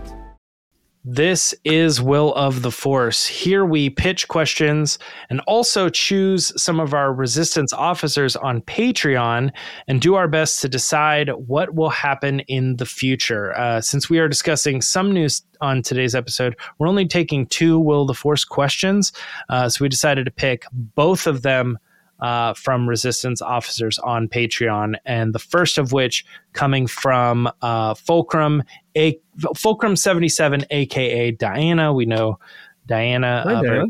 This 1.05 1.53
is 1.65 2.01
Will 2.01 2.33
of 2.35 2.61
the 2.61 2.71
Force. 2.71 3.27
Here 3.27 3.65
we 3.65 3.89
pitch 3.89 4.29
questions 4.29 4.97
and 5.29 5.41
also 5.47 5.89
choose 5.89 6.53
some 6.55 6.79
of 6.79 6.93
our 6.93 7.13
resistance 7.13 7.73
officers 7.73 8.37
on 8.37 8.61
Patreon 8.61 9.51
and 9.89 9.99
do 9.99 10.15
our 10.15 10.29
best 10.29 10.61
to 10.61 10.69
decide 10.69 11.29
what 11.31 11.75
will 11.75 11.89
happen 11.89 12.39
in 12.41 12.77
the 12.77 12.85
future. 12.85 13.53
Uh, 13.57 13.81
since 13.81 14.09
we 14.09 14.17
are 14.19 14.29
discussing 14.29 14.81
some 14.81 15.11
news 15.11 15.41
on 15.59 15.81
today's 15.81 16.15
episode, 16.15 16.55
we're 16.79 16.87
only 16.87 17.05
taking 17.05 17.47
two 17.47 17.77
Will 17.77 18.03
of 18.03 18.07
the 18.07 18.13
Force 18.13 18.45
questions. 18.45 19.11
Uh, 19.49 19.67
so 19.67 19.83
we 19.83 19.89
decided 19.89 20.23
to 20.23 20.31
pick 20.31 20.63
both 20.71 21.27
of 21.27 21.41
them 21.41 21.77
uh, 22.23 22.53
from 22.53 22.87
resistance 22.87 23.41
officers 23.41 23.99
on 23.99 24.29
Patreon, 24.29 24.95
and 25.05 25.35
the 25.35 25.39
first 25.39 25.77
of 25.77 25.91
which 25.91 26.25
coming 26.53 26.87
from 26.87 27.51
uh, 27.61 27.93
Fulcrum, 27.93 28.63
a 28.95 29.19
Fulcrum 29.55 29.97
seventy 29.97 30.29
seven, 30.29 30.65
aka 30.71 31.31
Diana. 31.31 31.93
We 31.93 32.05
know 32.05 32.39
Diana. 32.87 33.43
Hi, 33.45 33.53
uh, 33.55 33.61
Diana. 33.61 33.85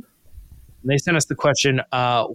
they 0.84 0.98
sent 0.98 1.16
us 1.16 1.26
the 1.26 1.36
question: 1.36 1.80
uh, 1.92 2.26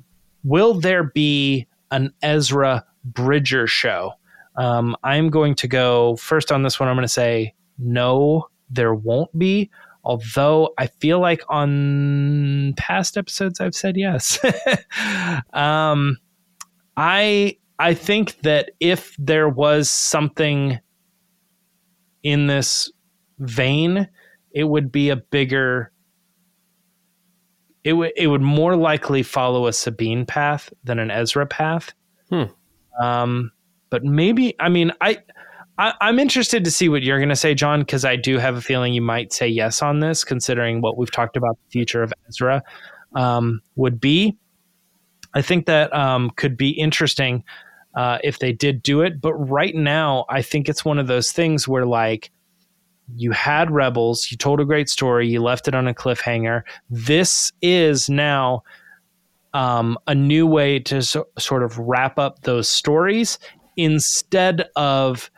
Will 0.45 0.75
there 0.75 1.03
be 1.03 1.67
an 1.91 2.15
Ezra 2.23 2.87
Bridger 3.05 3.67
show? 3.67 4.13
Um, 4.57 4.97
I'm 5.03 5.31
going 5.31 5.57
to 5.57 5.67
go 5.67 6.15
first 6.17 6.53
on 6.53 6.63
this 6.63 6.79
one. 6.79 6.89
I'm 6.89 6.95
going 6.95 7.03
to 7.03 7.09
say 7.09 7.55
no, 7.77 8.47
there 8.71 8.95
won't 8.95 9.37
be. 9.37 9.69
Although 10.09 10.73
I 10.79 10.87
feel 10.87 11.21
like 11.21 11.43
on 11.51 12.73
past 12.79 13.19
episodes 13.19 13.61
I've 13.61 13.75
said 13.75 13.95
yes. 13.95 14.43
um, 15.53 16.17
I 16.97 17.59
I 17.79 17.93
think 17.93 18.41
that 18.41 18.71
if 18.81 19.15
there 19.19 19.51
was 19.51 19.91
something 19.91 20.81
in 22.23 22.47
this 22.47 22.91
vein, 23.39 24.09
it 24.51 24.65
would 24.65 24.91
be 24.91 25.11
a 25.11 25.17
bigger. 25.17 25.93
It 27.85 27.93
would 27.93 28.13
it 28.17 28.29
would 28.29 28.41
more 28.41 28.77
likely 28.77 29.23
follow 29.23 29.67
a 29.67 29.75
Sabine 29.75 30.25
path 30.25 30.73
than 30.85 30.99
an 30.99 31.11
Ezra 31.11 31.47
path. 31.47 31.93
Hmm. 32.31 32.45
Um, 32.99 33.53
but 33.91 34.05
maybe 34.05 34.57
I 34.59 34.71
mean 34.71 34.91
I. 35.03 35.19
I, 35.79 35.95
I'm 36.01 36.19
interested 36.19 36.65
to 36.65 36.71
see 36.71 36.89
what 36.89 37.03
you're 37.03 37.19
going 37.19 37.29
to 37.29 37.37
say, 37.37 37.55
John, 37.55 37.81
because 37.81 38.05
I 38.05 38.17
do 38.17 38.39
have 38.39 38.57
a 38.57 38.61
feeling 38.61 38.93
you 38.93 39.03
might 39.03 39.33
say 39.33 39.47
yes 39.49 39.81
on 39.81 40.01
this, 40.01 40.25
considering 40.25 40.81
what 40.81 40.99
we've 40.99 41.11
talked 41.11 41.37
about 41.37 41.57
the 41.57 41.71
future 41.71 42.03
of 42.03 42.13
Ezra 42.29 42.63
um, 43.15 43.61
would 43.77 44.01
be. 44.01 44.37
I 45.35 45.43
think 45.43 45.67
that 45.67 45.95
um, 45.95 46.31
could 46.31 46.57
be 46.57 46.71
interesting 46.71 47.45
uh, 47.95 48.19
if 48.25 48.41
they 48.41 48.53
did 48.53 48.83
do 48.83 49.03
it. 49.03 49.21
But 49.21 49.35
right 49.35 49.75
now, 49.75 50.25
I 50.29 50.43
think 50.43 50.69
it's 50.69 50.85
one 50.85 50.99
of 50.99 51.07
those 51.07 51.33
things 51.33 51.69
where, 51.69 51.87
like, 51.87 52.31
you 53.15 53.31
had 53.33 53.71
Rebels, 53.71 54.29
you 54.31 54.37
told 54.37 54.61
a 54.61 54.65
great 54.65 54.89
story, 54.89 55.29
you 55.29 55.41
left 55.43 55.69
it 55.69 55.75
on 55.75 55.87
a 55.89 55.95
cliffhanger. 55.95 56.63
This 56.91 57.53
is 57.63 58.11
now 58.11 58.63
um, 59.55 59.97
a 60.07 60.15
new 60.15 60.47
way 60.47 60.79
to 60.81 61.03
so, 61.03 61.27
sort 61.39 61.63
of 61.63 61.79
wrap 61.79 62.19
up 62.19 62.43
those 62.43 62.69
stories 62.69 63.39
instead 63.77 64.69
of 64.77 65.31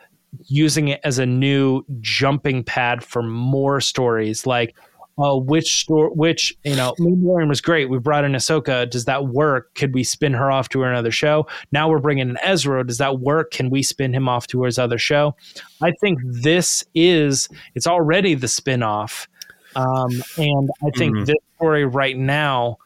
using 0.45 0.87
it 0.89 1.01
as 1.03 1.19
a 1.19 1.25
new 1.25 1.83
jumping 1.99 2.63
pad 2.63 3.03
for 3.03 3.21
more 3.21 3.81
stories 3.81 4.45
like 4.45 4.75
uh, 5.17 5.35
which 5.35 5.81
store 5.81 6.09
which 6.11 6.53
you 6.63 6.75
know 6.75 6.93
Mandalorian 6.99 7.49
was 7.49 7.59
great 7.59 7.89
we 7.89 7.99
brought 7.99 8.23
in 8.23 8.31
Ahsoka 8.31 8.89
does 8.89 9.05
that 9.05 9.27
work? 9.27 9.73
Could 9.75 9.93
we 9.93 10.03
spin 10.05 10.33
her 10.33 10.49
off 10.49 10.69
to 10.69 10.83
another 10.83 11.11
show? 11.11 11.47
Now 11.73 11.89
we're 11.89 11.99
bringing 11.99 12.29
in 12.29 12.37
Ezra 12.41 12.85
does 12.87 12.97
that 12.99 13.19
work? 13.19 13.51
Can 13.51 13.69
we 13.69 13.83
spin 13.83 14.13
him 14.13 14.29
off 14.29 14.47
to 14.47 14.63
his 14.63 14.79
other 14.79 14.97
show? 14.97 15.35
I 15.81 15.91
think 15.99 16.19
this 16.23 16.83
is 16.95 17.49
it's 17.75 17.87
already 17.87 18.35
the 18.35 18.47
spin 18.47 18.83
off 18.83 19.27
um, 19.75 20.23
and 20.37 20.69
I 20.85 20.89
think 20.97 21.15
Mhm. 21.15 21.25
this 21.25 21.35
story 21.57 21.85
right 21.85 22.17
now 22.17 22.77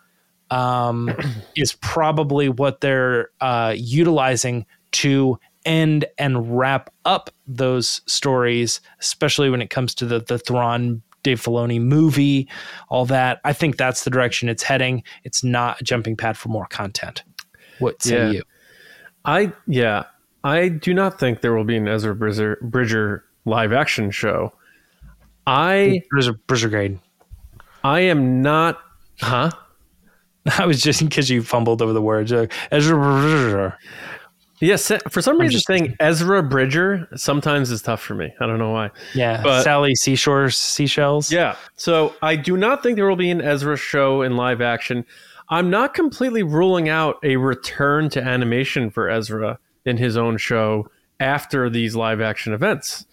um, 0.50 1.16
is 1.56 1.74
probably 1.74 2.50
what 2.50 2.82
they're 2.82 3.30
uh, 3.40 3.74
utilizing 3.78 4.66
to 4.94 5.40
end 5.66 6.06
and 6.18 6.58
wrap 6.58 6.90
up 7.06 7.30
those 7.48 8.02
stories, 8.06 8.82
especially 9.00 9.50
when 9.50 9.62
it 9.62 9.70
comes 9.70 9.94
to 9.96 10.06
the 10.06 10.20
the 10.20 10.38
Thrawn 10.40 11.02
Dave 11.24 11.42
Filoni 11.42 11.82
movie, 11.82 12.48
all 12.90 13.06
that. 13.08 13.42
I 13.44 13.52
think 13.54 13.78
that's 13.78 14.04
the 14.04 14.10
direction 14.12 14.48
it's 14.48 14.64
heading. 14.64 15.04
It's 15.24 15.44
not 15.44 15.82
a 15.82 15.84
jumping 15.84 16.16
pad 16.16 16.38
for 16.38 16.50
more 16.50 16.68
content. 16.68 17.24
What 17.80 18.02
say 18.04 18.16
Yeah. 18.18 18.32
you? 18.32 18.44
I 19.26 19.52
yeah, 19.68 20.04
I 20.44 20.70
do 20.70 20.94
not 20.94 21.20
think 21.20 21.42
there 21.42 21.54
will 21.56 21.64
be 21.64 21.78
an 21.78 21.88
Ezra 21.88 22.16
Bridger, 22.16 22.58
Bridger 22.62 23.24
live 23.46 23.74
action 23.74 24.12
show. 24.12 24.54
I 25.48 26.02
Bridger, 26.12 26.34
Bridger 26.48 26.70
grade. 26.70 27.00
I 27.84 28.02
am 28.02 28.42
not, 28.42 28.80
huh? 29.22 29.52
I 30.60 30.66
was 30.66 30.82
just 30.82 31.04
because 31.04 31.30
you 31.30 31.42
fumbled 31.42 31.82
over 31.82 31.94
the 31.94 32.02
words. 32.02 32.32
Uh, 32.32 32.46
Ezra 32.72 32.96
Bridger. 32.98 33.78
Yes, 34.62 34.92
for 35.10 35.22
some 35.22 35.38
reason, 35.40 35.60
saying 35.62 35.96
Ezra 36.00 36.42
Bridger 36.42 37.08
sometimes 37.16 37.72
is 37.72 37.82
tough 37.82 38.02
for 38.02 38.16
me. 38.16 38.34
I 38.40 38.46
don't 38.46 38.58
know 38.58 38.72
why. 38.72 38.92
Yeah, 39.14 39.42
But- 39.44 39.64
Sally 39.64 39.96
Seashore 39.96 40.50
Seashells. 40.50 41.32
Yeah. 41.32 41.56
So 41.76 42.16
I 42.22 42.36
do 42.36 42.56
not 42.56 42.82
think 42.82 42.96
there 42.96 43.08
will 43.08 43.16
be 43.18 43.32
an 43.32 43.42
Ezra 43.42 43.76
show 43.76 44.22
in 44.22 44.38
live 44.38 44.62
action. 44.62 45.06
I'm 45.50 45.70
not 45.70 45.94
completely 45.94 46.42
ruling 46.42 46.90
out 46.90 47.18
a 47.24 47.36
return 47.36 48.10
to 48.12 48.22
animation 48.22 48.90
for 48.90 49.10
Ezra 49.10 49.60
in 49.86 49.98
his 49.98 50.18
own 50.18 50.38
show 50.38 50.90
after 51.20 51.70
these 51.70 51.96
live 51.96 52.22
action 52.22 52.54
events. 52.54 53.06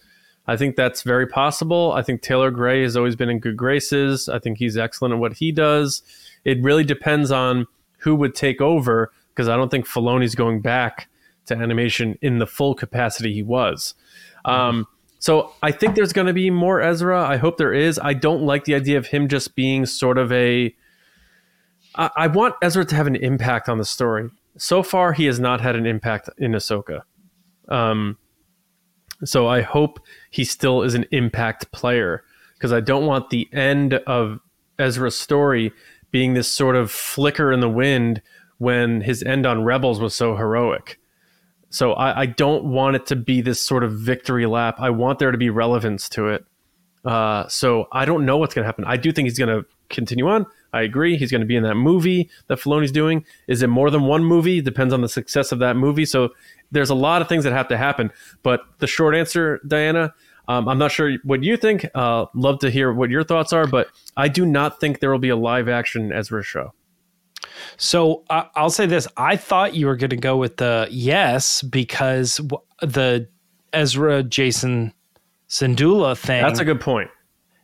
I 0.47 0.57
think 0.57 0.75
that's 0.75 1.03
very 1.03 1.27
possible. 1.27 1.93
I 1.93 2.01
think 2.01 2.21
Taylor 2.21 2.51
Gray 2.51 2.81
has 2.83 2.97
always 2.97 3.15
been 3.15 3.29
in 3.29 3.39
good 3.39 3.55
graces. 3.55 4.27
I 4.27 4.39
think 4.39 4.57
he's 4.57 4.75
excellent 4.77 5.13
at 5.13 5.19
what 5.19 5.33
he 5.33 5.51
does. 5.51 6.01
It 6.43 6.61
really 6.61 6.83
depends 6.83 7.31
on 7.31 7.67
who 7.99 8.15
would 8.15 8.35
take 8.35 8.59
over 8.59 9.11
because 9.29 9.47
I 9.47 9.55
don't 9.55 9.69
think 9.69 9.87
Filoni's 9.87 10.35
going 10.35 10.59
back 10.61 11.07
to 11.45 11.55
animation 11.55 12.17
in 12.21 12.39
the 12.39 12.47
full 12.47 12.75
capacity 12.75 13.33
he 13.33 13.43
was. 13.43 13.95
Um, 14.45 14.87
so 15.19 15.53
I 15.61 15.71
think 15.71 15.95
there's 15.95 16.13
going 16.13 16.27
to 16.27 16.33
be 16.33 16.49
more 16.49 16.81
Ezra. 16.81 17.23
I 17.25 17.37
hope 17.37 17.57
there 17.57 17.73
is. 17.73 17.97
I 17.97 18.13
don't 18.13 18.43
like 18.43 18.65
the 18.65 18.75
idea 18.75 18.97
of 18.97 19.07
him 19.07 19.27
just 19.27 19.55
being 19.55 19.85
sort 19.85 20.17
of 20.17 20.31
a. 20.31 20.75
I, 21.95 22.09
I 22.15 22.27
want 22.27 22.55
Ezra 22.61 22.83
to 22.85 22.95
have 22.95 23.07
an 23.07 23.15
impact 23.15 23.69
on 23.69 23.77
the 23.77 23.85
story. 23.85 24.29
So 24.57 24.83
far, 24.83 25.13
he 25.13 25.25
has 25.25 25.39
not 25.39 25.61
had 25.61 25.75
an 25.75 25.85
impact 25.85 26.29
in 26.37 26.51
Ahsoka. 26.51 27.01
Um, 27.69 28.17
so 29.23 29.47
I 29.47 29.61
hope 29.61 29.99
he 30.29 30.43
still 30.43 30.83
is 30.83 30.93
an 30.93 31.05
impact 31.11 31.71
player 31.71 32.23
because 32.55 32.73
I 32.73 32.81
don't 32.81 33.05
want 33.05 33.29
the 33.29 33.47
end 33.53 33.93
of 33.93 34.39
Ezra's 34.77 35.17
story 35.17 35.71
being 36.11 36.33
this 36.33 36.49
sort 36.49 36.75
of 36.75 36.91
flicker 36.91 37.51
in 37.51 37.59
the 37.59 37.69
wind 37.69 38.21
when 38.57 39.01
his 39.01 39.23
end 39.23 39.45
on 39.45 39.63
Rebels 39.63 39.99
was 39.99 40.13
so 40.13 40.35
heroic. 40.35 40.99
So 41.73 41.93
I, 41.93 42.21
I 42.21 42.25
don't 42.27 42.65
want 42.65 42.95
it 42.95 43.07
to 43.07 43.15
be 43.15 43.41
this 43.41 43.59
sort 43.59 43.83
of 43.83 43.93
victory 43.93 44.45
lap. 44.45 44.75
I 44.77 44.91
want 44.91 45.17
there 45.17 45.31
to 45.31 45.39
be 45.39 45.49
relevance 45.49 46.07
to 46.09 46.27
it. 46.27 46.45
Uh, 47.03 47.47
so 47.47 47.87
I 47.91 48.05
don't 48.05 48.27
know 48.27 48.37
what's 48.37 48.53
going 48.53 48.61
to 48.61 48.67
happen. 48.67 48.85
I 48.85 48.95
do 48.95 49.11
think 49.11 49.25
he's 49.25 49.39
going 49.39 49.49
to 49.49 49.67
continue 49.89 50.27
on. 50.27 50.45
I 50.71 50.83
agree. 50.83 51.17
He's 51.17 51.31
going 51.31 51.41
to 51.41 51.47
be 51.47 51.55
in 51.55 51.63
that 51.63 51.73
movie 51.73 52.29
that 52.47 52.59
Filoni's 52.59 52.91
doing. 52.91 53.25
Is 53.47 53.63
it 53.63 53.67
more 53.67 53.89
than 53.89 54.03
one 54.03 54.23
movie? 54.23 54.61
Depends 54.61 54.93
on 54.93 55.01
the 55.01 55.09
success 55.09 55.51
of 55.51 55.57
that 55.59 55.75
movie. 55.75 56.05
So 56.05 56.29
there's 56.71 56.91
a 56.91 56.95
lot 56.95 57.23
of 57.23 57.27
things 57.27 57.43
that 57.43 57.53
have 57.53 57.67
to 57.69 57.77
happen. 57.77 58.11
But 58.43 58.61
the 58.77 58.87
short 58.87 59.15
answer, 59.15 59.59
Diana, 59.67 60.13
um, 60.47 60.69
I'm 60.69 60.77
not 60.77 60.91
sure 60.91 61.17
what 61.23 61.41
you 61.41 61.57
think. 61.57 61.87
Uh, 61.95 62.27
love 62.35 62.59
to 62.59 62.69
hear 62.69 62.93
what 62.93 63.09
your 63.09 63.23
thoughts 63.23 63.51
are. 63.51 63.65
But 63.65 63.87
I 64.15 64.27
do 64.27 64.45
not 64.45 64.79
think 64.79 64.99
there 64.99 65.11
will 65.11 65.17
be 65.17 65.29
a 65.29 65.35
live 65.35 65.67
action 65.67 66.11
Ezra 66.13 66.43
show. 66.43 66.73
So 67.77 68.23
I 68.29 68.47
I'll 68.55 68.69
say 68.69 68.85
this: 68.85 69.07
I 69.17 69.35
thought 69.35 69.75
you 69.75 69.87
were 69.87 69.95
going 69.95 70.09
to 70.11 70.15
go 70.17 70.37
with 70.37 70.57
the 70.57 70.87
yes 70.91 71.61
because 71.61 72.37
the 72.81 73.27
Ezra 73.73 74.23
Jacen 74.23 74.93
Syndulla 75.49 76.17
thing. 76.17 76.41
That's 76.41 76.59
a 76.59 76.65
good 76.65 76.81
point. 76.81 77.09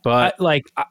But 0.02 0.34
I, 0.38 0.42
like 0.42 0.64
I- 0.76 0.84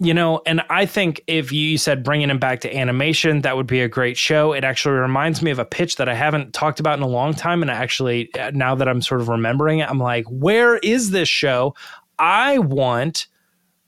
you 0.00 0.14
know 0.14 0.40
and 0.46 0.62
i 0.70 0.86
think 0.86 1.20
if 1.26 1.50
you 1.50 1.76
said 1.76 2.04
bringing 2.04 2.30
him 2.30 2.38
back 2.38 2.60
to 2.60 2.72
animation 2.76 3.40
that 3.40 3.56
would 3.56 3.66
be 3.66 3.80
a 3.80 3.88
great 3.88 4.16
show 4.16 4.52
it 4.52 4.62
actually 4.62 4.94
reminds 4.94 5.42
me 5.42 5.50
of 5.50 5.58
a 5.58 5.64
pitch 5.64 5.96
that 5.96 6.08
i 6.08 6.14
haven't 6.14 6.54
talked 6.54 6.78
about 6.78 6.96
in 6.96 7.02
a 7.02 7.08
long 7.08 7.34
time 7.34 7.62
and 7.62 7.70
I 7.70 7.74
actually 7.74 8.32
uh, 8.34 8.52
now 8.54 8.74
that 8.76 8.88
i'm 8.88 9.02
sort 9.02 9.20
of 9.20 9.28
remembering 9.28 9.80
it 9.80 9.90
i'm 9.90 9.98
like 9.98 10.24
where 10.28 10.76
is 10.78 11.10
this 11.10 11.28
show 11.28 11.74
i 12.18 12.58
want 12.58 13.26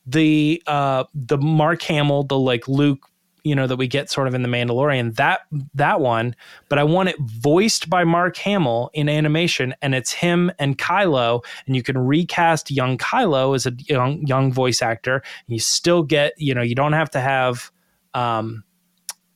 the 0.05 0.61
uh 0.67 1.05
the 1.15 1.39
mark 1.39 1.81
hamill 1.83 2.25
the 2.25 2.39
like 2.39 2.67
luke 2.67 3.07
you 3.45 3.55
know 3.55 3.67
that 3.67 3.77
we 3.77 3.87
get 3.87 4.11
sort 4.11 4.27
of 4.27 4.35
in 4.35 4.43
the 4.43 4.49
mandalorian 4.49 5.15
that 5.17 5.41
that 5.75 6.01
one 6.01 6.35
but 6.69 6.79
i 6.79 6.85
want 6.85 7.09
it 7.09 7.17
voiced 7.21 7.89
by 7.89 8.05
mark 8.05 8.37
hamill 8.37 8.91
in 8.95 9.09
animation 9.09 9.75
and 9.83 9.95
it's 9.95 10.13
him 10.13 10.51
and 10.59 10.79
kylo 10.79 11.45
and 11.67 11.77
you 11.77 11.83
can 11.83 11.99
recast 11.99 12.71
young 12.71 12.99
kylo 12.99 13.55
as 13.55 13.67
a 13.67 13.73
young 13.87 14.25
young 14.27 14.53
voice 14.53 14.83
actor 14.83 15.17
and 15.17 15.55
you 15.55 15.59
still 15.59 16.03
get 16.03 16.33
you 16.37 16.55
know 16.55 16.63
you 16.63 16.75
don't 16.75 16.93
have 16.93 17.11
to 17.11 17.21
have 17.21 17.71
um 18.15 18.65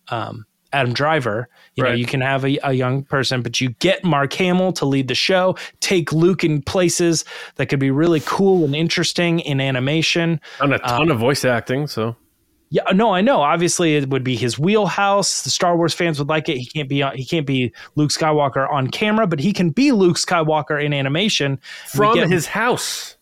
um 0.09 0.47
Adam 0.75 0.93
Driver, 0.93 1.49
you 1.77 1.85
know, 1.85 1.93
you 1.93 2.05
can 2.05 2.21
have 2.21 2.45
a, 2.45 2.59
a 2.65 2.73
young 2.73 3.05
person, 3.05 3.43
but 3.43 3.61
you 3.61 3.71
get 3.79 4.03
Mark 4.03 4.33
Hamill 4.33 4.73
to 4.73 4.85
lead 4.85 5.07
the 5.07 5.15
show, 5.15 5.57
take 5.79 6.13
Luke 6.13 6.43
in 6.43 6.63
places 6.63 7.25
that 7.55 7.67
could 7.67 7.79
be 7.79 7.93
really 7.93 8.21
cool 8.27 8.65
and 8.65 8.75
interesting 8.75 9.39
in 9.39 9.61
animation. 9.61 10.41
on 10.61 10.73
a 10.73 10.81
ton 10.81 11.13
of 11.13 11.19
voice 11.21 11.45
acting. 11.45 11.87
So 11.87 12.17
Yeah, 12.71 12.83
no, 12.93 13.15
I 13.15 13.21
know. 13.21 13.41
Obviously, 13.41 13.95
it 13.97 14.09
would 14.09 14.25
be 14.25 14.37
his 14.37 14.59
wheelhouse. 14.59 15.43
The 15.43 15.51
Star 15.51 15.77
Wars 15.77 15.95
fans 15.95 16.19
would 16.19 16.29
like 16.29 16.49
it. 16.49 16.57
He 16.59 16.67
can't 16.67 16.89
be 16.89 17.05
he 17.15 17.25
can't 17.25 17.47
be 17.47 17.73
Luke 17.95 18.11
Skywalker 18.11 18.69
on 18.71 18.89
camera, 18.89 19.27
but 19.27 19.39
he 19.39 19.53
can 19.53 19.71
be 19.71 19.93
Luke 19.93 20.17
Skywalker 20.17 20.83
in 20.83 20.93
animation. 20.93 21.61
From 21.89 22.15
get- 22.15 22.29
his 22.29 22.47
house. 22.47 23.17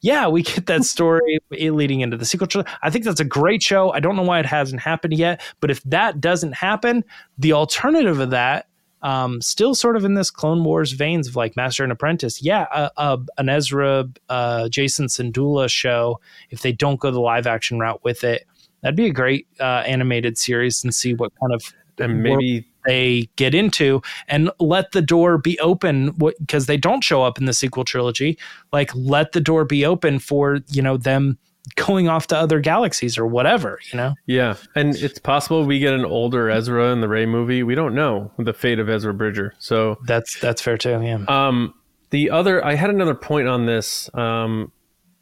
yeah, 0.00 0.26
we 0.26 0.42
get 0.42 0.66
that 0.66 0.82
story 0.84 1.38
leading 1.50 2.00
into 2.00 2.16
the 2.16 2.24
sequel. 2.24 2.64
I 2.82 2.90
think 2.90 3.04
that's 3.04 3.20
a 3.20 3.24
great 3.24 3.62
show. 3.62 3.92
I 3.92 4.00
don't 4.00 4.16
know 4.16 4.22
why 4.22 4.40
it 4.40 4.46
hasn't 4.46 4.80
happened 4.80 5.16
yet, 5.16 5.40
but 5.60 5.70
if 5.70 5.82
that 5.84 6.20
doesn't 6.20 6.52
happen, 6.54 7.04
the 7.38 7.52
alternative 7.52 8.18
of 8.18 8.30
that, 8.30 8.66
um, 9.02 9.40
still 9.40 9.74
sort 9.74 9.96
of 9.96 10.04
in 10.04 10.14
this 10.14 10.30
Clone 10.30 10.62
Wars 10.64 10.92
veins 10.92 11.28
of 11.28 11.36
like 11.36 11.56
Master 11.56 11.82
and 11.84 11.92
Apprentice, 11.92 12.42
yeah, 12.42 12.62
uh, 12.72 12.88
uh, 12.96 13.16
an 13.38 13.48
Ezra, 13.48 14.06
uh, 14.28 14.64
Jacen 14.64 15.06
Syndulla 15.06 15.70
show. 15.70 16.20
If 16.50 16.62
they 16.62 16.72
don't 16.72 17.00
go 17.00 17.10
the 17.10 17.20
live 17.20 17.46
action 17.46 17.78
route 17.78 18.02
with 18.04 18.24
it, 18.24 18.46
that'd 18.82 18.96
be 18.96 19.06
a 19.06 19.12
great 19.12 19.46
uh, 19.58 19.82
animated 19.86 20.38
series 20.38 20.82
and 20.82 20.94
see 20.94 21.14
what 21.14 21.32
kind 21.40 21.52
of 21.52 21.72
And 21.98 22.22
maybe 22.22 22.66
they 22.86 23.28
get 23.36 23.54
into 23.54 24.00
and 24.28 24.50
let 24.58 24.92
the 24.92 25.02
door 25.02 25.36
be 25.36 25.58
open 25.60 26.12
because 26.38 26.66
they 26.66 26.78
don't 26.78 27.04
show 27.04 27.22
up 27.22 27.38
in 27.38 27.44
the 27.44 27.52
sequel 27.52 27.84
trilogy 27.84 28.38
like 28.72 28.90
let 28.94 29.32
the 29.32 29.40
door 29.40 29.66
be 29.66 29.84
open 29.84 30.18
for 30.18 30.60
you 30.68 30.80
know 30.80 30.96
them 30.96 31.38
going 31.76 32.08
off 32.08 32.26
to 32.26 32.36
other 32.36 32.58
galaxies 32.58 33.18
or 33.18 33.26
whatever 33.26 33.78
you 33.92 33.96
know 33.98 34.14
Yeah, 34.26 34.56
and 34.74 34.96
it's 34.96 35.18
possible 35.18 35.64
we 35.64 35.78
get 35.78 35.92
an 35.92 36.06
older 36.06 36.48
Ezra 36.48 36.90
in 36.90 37.02
the 37.02 37.08
Rey 37.08 37.26
movie. 37.26 37.62
We 37.62 37.74
don't 37.74 37.94
know 37.94 38.32
the 38.38 38.54
fate 38.54 38.78
of 38.78 38.88
Ezra 38.88 39.12
Bridger. 39.12 39.52
So, 39.58 39.98
that's 40.06 40.40
that's 40.40 40.62
fair 40.62 40.78
too 40.78 41.02
yeah 41.02 41.22
um, 41.28 41.74
the 42.10 42.30
other, 42.30 42.64
I 42.64 42.74
had 42.74 42.90
another 42.90 43.14
point 43.14 43.48
on 43.48 43.66
this. 43.66 44.10
Um, 44.14 44.72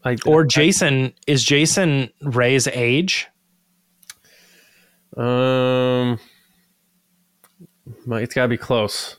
I 0.04 0.16
or 0.26 0.44
jacen 0.44 1.12
is 1.26 1.44
jacen 1.44 2.10
rey's 2.22 2.66
age 2.68 3.28
um, 5.18 6.18
it's 8.10 8.34
got 8.34 8.42
to 8.42 8.48
be 8.48 8.56
close. 8.56 9.16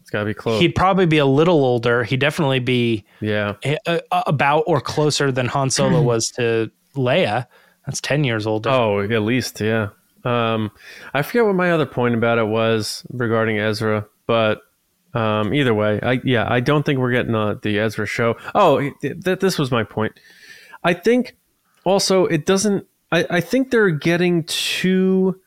It's 0.00 0.10
got 0.10 0.20
to 0.20 0.26
be 0.26 0.34
close. 0.34 0.60
he'd 0.60 0.74
probably 0.74 1.06
be 1.06 1.18
a 1.18 1.26
little 1.26 1.64
older 1.64 2.04
he'd 2.04 2.20
definitely 2.20 2.60
be 2.60 3.04
yeah, 3.20 3.54
uh, 3.86 3.98
about 4.26 4.62
or 4.66 4.80
closer 4.80 5.32
than 5.32 5.46
han 5.48 5.68
solo 5.68 6.00
was 6.12 6.30
to 6.36 6.70
leia 6.94 7.46
that's 7.86 8.00
10 8.00 8.22
years 8.24 8.46
older 8.46 8.70
Oh, 8.70 9.00
at 9.00 9.22
least, 9.22 9.60
yeah. 9.60 9.88
Um, 10.24 10.72
I 11.14 11.22
forget 11.22 11.44
what 11.44 11.54
my 11.54 11.70
other 11.70 11.86
point 11.86 12.14
about 12.16 12.38
it 12.38 12.46
was 12.46 13.04
regarding 13.10 13.58
Ezra, 13.60 14.06
but 14.26 14.60
um, 15.14 15.54
either 15.54 15.72
way, 15.72 16.00
I 16.02 16.20
yeah, 16.24 16.46
I 16.50 16.58
don't 16.60 16.84
think 16.84 16.98
we're 16.98 17.12
getting 17.12 17.34
uh, 17.34 17.54
the 17.62 17.78
Ezra 17.78 18.06
show. 18.06 18.36
Oh, 18.54 18.80
th- 19.00 19.24
th- 19.24 19.38
this 19.38 19.56
was 19.56 19.70
my 19.70 19.84
point. 19.84 20.18
I 20.82 20.94
think 20.94 21.36
also 21.84 22.26
it 22.26 22.44
doesn't. 22.44 22.86
I, 23.12 23.26
I 23.30 23.40
think 23.40 23.70
they're 23.70 23.90
getting 23.90 24.44
too 24.44 25.40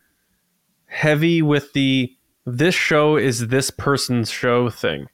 heavy 0.86 1.42
with 1.42 1.74
the 1.74 2.16
this 2.46 2.74
show 2.74 3.16
is 3.16 3.48
this 3.48 3.70
person's 3.70 4.32
show 4.32 4.70
thing, 4.70 5.08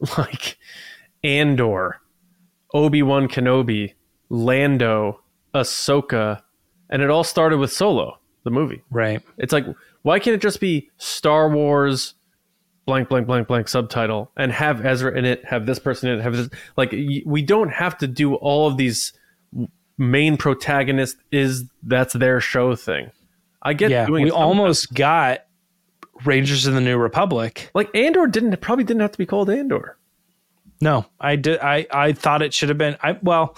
like 0.18 0.58
Andor, 1.22 2.00
Obi 2.74 3.02
Wan 3.02 3.28
Kenobi, 3.28 3.94
Lando, 4.28 5.20
Ahsoka, 5.54 6.42
and 6.90 7.02
it 7.02 7.10
all 7.10 7.24
started 7.24 7.58
with 7.58 7.72
Solo, 7.72 8.18
the 8.42 8.50
movie. 8.50 8.82
right 8.90 9.22
It's 9.38 9.52
like, 9.52 9.64
why 10.02 10.18
can't 10.18 10.34
it 10.34 10.42
just 10.42 10.60
be 10.60 10.90
Star 10.98 11.48
Wars, 11.48 12.14
blank, 12.84 13.08
blank, 13.08 13.26
blank, 13.26 13.48
blank 13.48 13.68
subtitle, 13.68 14.30
and 14.36 14.52
have 14.52 14.84
Ezra 14.84 15.16
in 15.16 15.24
it, 15.24 15.44
have 15.46 15.66
this 15.66 15.78
person 15.78 16.10
in 16.10 16.18
it, 16.18 16.22
have 16.22 16.36
this? 16.36 16.50
Like, 16.76 16.92
we 17.24 17.42
don't 17.42 17.70
have 17.70 17.96
to 17.98 18.06
do 18.06 18.34
all 18.34 18.66
of 18.66 18.76
these 18.76 19.12
main 19.98 20.36
protagonist 20.36 21.16
is 21.30 21.64
that's 21.82 22.12
their 22.14 22.40
show 22.40 22.74
thing. 22.76 23.10
I 23.62 23.72
get 23.72 23.90
yeah 23.90 24.06
doing 24.06 24.24
we 24.24 24.30
almost 24.30 24.92
got 24.94 25.44
rangers 26.24 26.66
of 26.66 26.74
the 26.74 26.80
new 26.80 26.96
republic 26.96 27.70
like 27.74 27.94
Andor 27.94 28.26
didn't 28.26 28.56
probably 28.60 28.84
didn't 28.84 29.00
have 29.00 29.12
to 29.12 29.18
be 29.18 29.26
called 29.26 29.50
Andor. 29.50 29.96
No, 30.80 31.06
I 31.20 31.36
did. 31.36 31.58
I 31.60 31.86
I 31.90 32.12
thought 32.12 32.42
it 32.42 32.52
should 32.52 32.68
have 32.68 32.76
been. 32.78 32.96
I 33.02 33.18
well, 33.22 33.56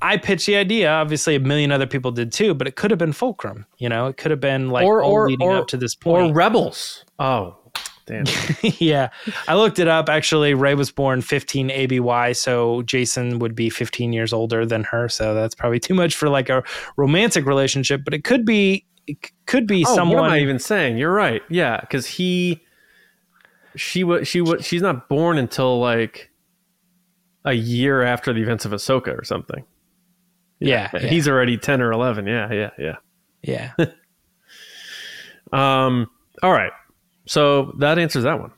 I 0.00 0.16
pitched 0.18 0.46
the 0.46 0.56
idea. 0.56 0.90
Obviously, 0.90 1.34
a 1.34 1.40
million 1.40 1.72
other 1.72 1.86
people 1.86 2.12
did 2.12 2.32
too, 2.32 2.54
but 2.54 2.68
it 2.68 2.76
could 2.76 2.90
have 2.90 2.98
been 2.98 3.12
Fulcrum. 3.12 3.66
You 3.78 3.88
know, 3.88 4.06
it 4.06 4.16
could 4.16 4.30
have 4.30 4.40
been 4.40 4.68
like 4.70 4.84
Or- 4.84 5.02
or- 5.02 5.28
leading 5.28 5.48
or- 5.48 5.56
up 5.56 5.68
to 5.68 5.76
this 5.76 5.94
point. 5.94 6.30
Or. 6.30 6.34
Rebels. 6.34 7.04
Oh, 7.18 7.56
damn. 8.06 8.24
yeah, 8.78 9.10
I 9.48 9.54
looked 9.54 9.78
it 9.78 9.88
up. 9.88 10.08
Actually, 10.08 10.54
Rey 10.54 10.74
was 10.74 10.90
born 10.90 11.20
15 11.22 11.70
ABY, 11.70 12.34
so 12.34 12.82
Jacen 12.82 13.38
would 13.38 13.54
be 13.54 13.70
15 13.70 14.12
years 14.12 14.32
older 14.32 14.64
than 14.66 14.84
her. 14.84 15.08
So 15.08 15.34
that's 15.34 15.54
probably 15.54 15.80
too 15.80 15.94
much 15.94 16.14
for 16.14 16.28
like 16.28 16.48
a 16.48 16.62
romantic 16.96 17.46
relationship. 17.46 18.02
But 18.04 18.14
it 18.14 18.24
could 18.24 18.44
be 18.44 18.84
it 19.06 19.30
could 19.46 19.66
be 19.66 19.84
Oh, 19.86 19.94
someone. 19.94 20.18
What 20.18 20.26
am 20.26 20.32
I 20.32 20.40
even 20.40 20.58
saying? 20.58 20.96
You're 20.98 21.12
right. 21.12 21.42
Yeah, 21.50 21.80
because 21.80 22.06
he, 22.06 22.62
she 23.76 24.02
was, 24.04 24.26
she 24.26 24.40
was, 24.40 24.64
she's 24.64 24.82
not 24.82 25.08
born 25.08 25.36
until 25.36 25.78
like 25.78 26.30
a 27.44 27.52
year 27.52 28.02
after 28.02 28.32
the 28.32 28.40
events 28.40 28.64
of 28.64 28.72
Ahsoka 28.72 29.18
or 29.18 29.24
something. 29.24 29.64
yeah, 30.58 30.88
yeah, 30.94 31.00
He's 31.00 31.28
already 31.28 31.58
ten 31.58 31.82
or 31.82 31.92
eleven. 31.92 32.26
Yeah, 32.26 32.50
yeah, 32.52 32.70
yeah. 32.78 32.96
yeah. 33.78 33.86
Um. 35.52 36.08
All 36.42 36.50
right. 36.50 36.72
So 37.26 37.72
that 37.78 37.98
answers 37.98 38.24
that 38.24 38.40
one. 38.40 38.52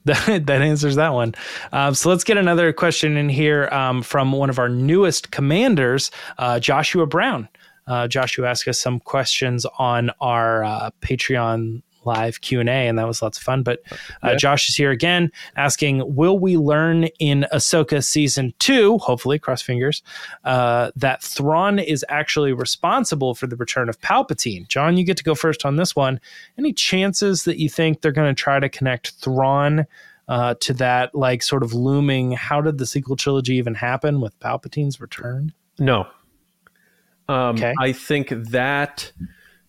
that, 0.06 0.46
that 0.46 0.62
answers 0.62 0.96
that 0.96 1.12
one. 1.12 1.34
Um, 1.72 1.94
so 1.94 2.08
let's 2.08 2.24
get 2.24 2.38
another 2.38 2.72
question 2.72 3.16
in 3.16 3.28
here 3.28 3.68
um, 3.70 4.02
from 4.02 4.32
one 4.32 4.48
of 4.48 4.58
our 4.58 4.68
newest 4.68 5.30
commanders, 5.30 6.10
uh, 6.38 6.58
Joshua 6.58 7.06
Brown. 7.06 7.48
Uh, 7.86 8.08
Joshua 8.08 8.48
asked 8.48 8.66
us 8.68 8.80
some 8.80 9.00
questions 9.00 9.66
on 9.78 10.10
our 10.20 10.64
uh, 10.64 10.90
Patreon 11.02 11.82
live 12.04 12.40
Q&A 12.40 12.64
and 12.64 12.98
that 12.98 13.06
was 13.06 13.22
lots 13.22 13.38
of 13.38 13.44
fun 13.44 13.62
but 13.62 13.80
uh, 13.90 14.30
Yeah. 14.30 14.36
Josh 14.36 14.68
is 14.68 14.76
here 14.76 14.90
again 14.90 15.30
asking 15.56 16.02
will 16.14 16.38
we 16.38 16.56
learn 16.56 17.04
in 17.18 17.46
Ahsoka 17.52 18.02
season 18.04 18.54
2 18.58 18.98
hopefully 18.98 19.38
cross 19.38 19.62
fingers 19.62 20.02
uh, 20.44 20.90
that 20.96 21.22
Thrawn 21.22 21.78
is 21.78 22.04
actually 22.08 22.52
responsible 22.52 23.34
for 23.34 23.46
the 23.46 23.56
return 23.56 23.88
of 23.88 24.00
Palpatine 24.00 24.66
John 24.68 24.96
you 24.96 25.04
get 25.04 25.16
to 25.16 25.24
go 25.24 25.34
first 25.34 25.64
on 25.64 25.76
this 25.76 25.94
one 25.94 26.20
any 26.58 26.72
chances 26.72 27.44
that 27.44 27.58
you 27.58 27.68
think 27.68 28.00
they're 28.00 28.12
going 28.12 28.34
to 28.34 28.40
try 28.40 28.58
to 28.60 28.68
connect 28.68 29.10
Thrawn 29.12 29.86
uh, 30.28 30.54
to 30.60 30.72
that 30.74 31.14
like 31.14 31.42
sort 31.42 31.62
of 31.62 31.74
looming 31.74 32.32
how 32.32 32.60
did 32.60 32.78
the 32.78 32.86
sequel 32.86 33.16
trilogy 33.16 33.56
even 33.56 33.74
happen 33.74 34.20
with 34.20 34.38
Palpatine's 34.40 35.00
return 35.00 35.52
No. 35.78 36.06
Um, 37.28 37.56
Okay. 37.56 37.74
I 37.80 37.92
think 37.92 38.30
that 38.30 39.12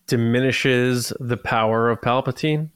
diminishes 0.06 1.12
the 1.20 1.36
power 1.36 1.90
of 1.90 2.00
Palpatine. 2.00 2.70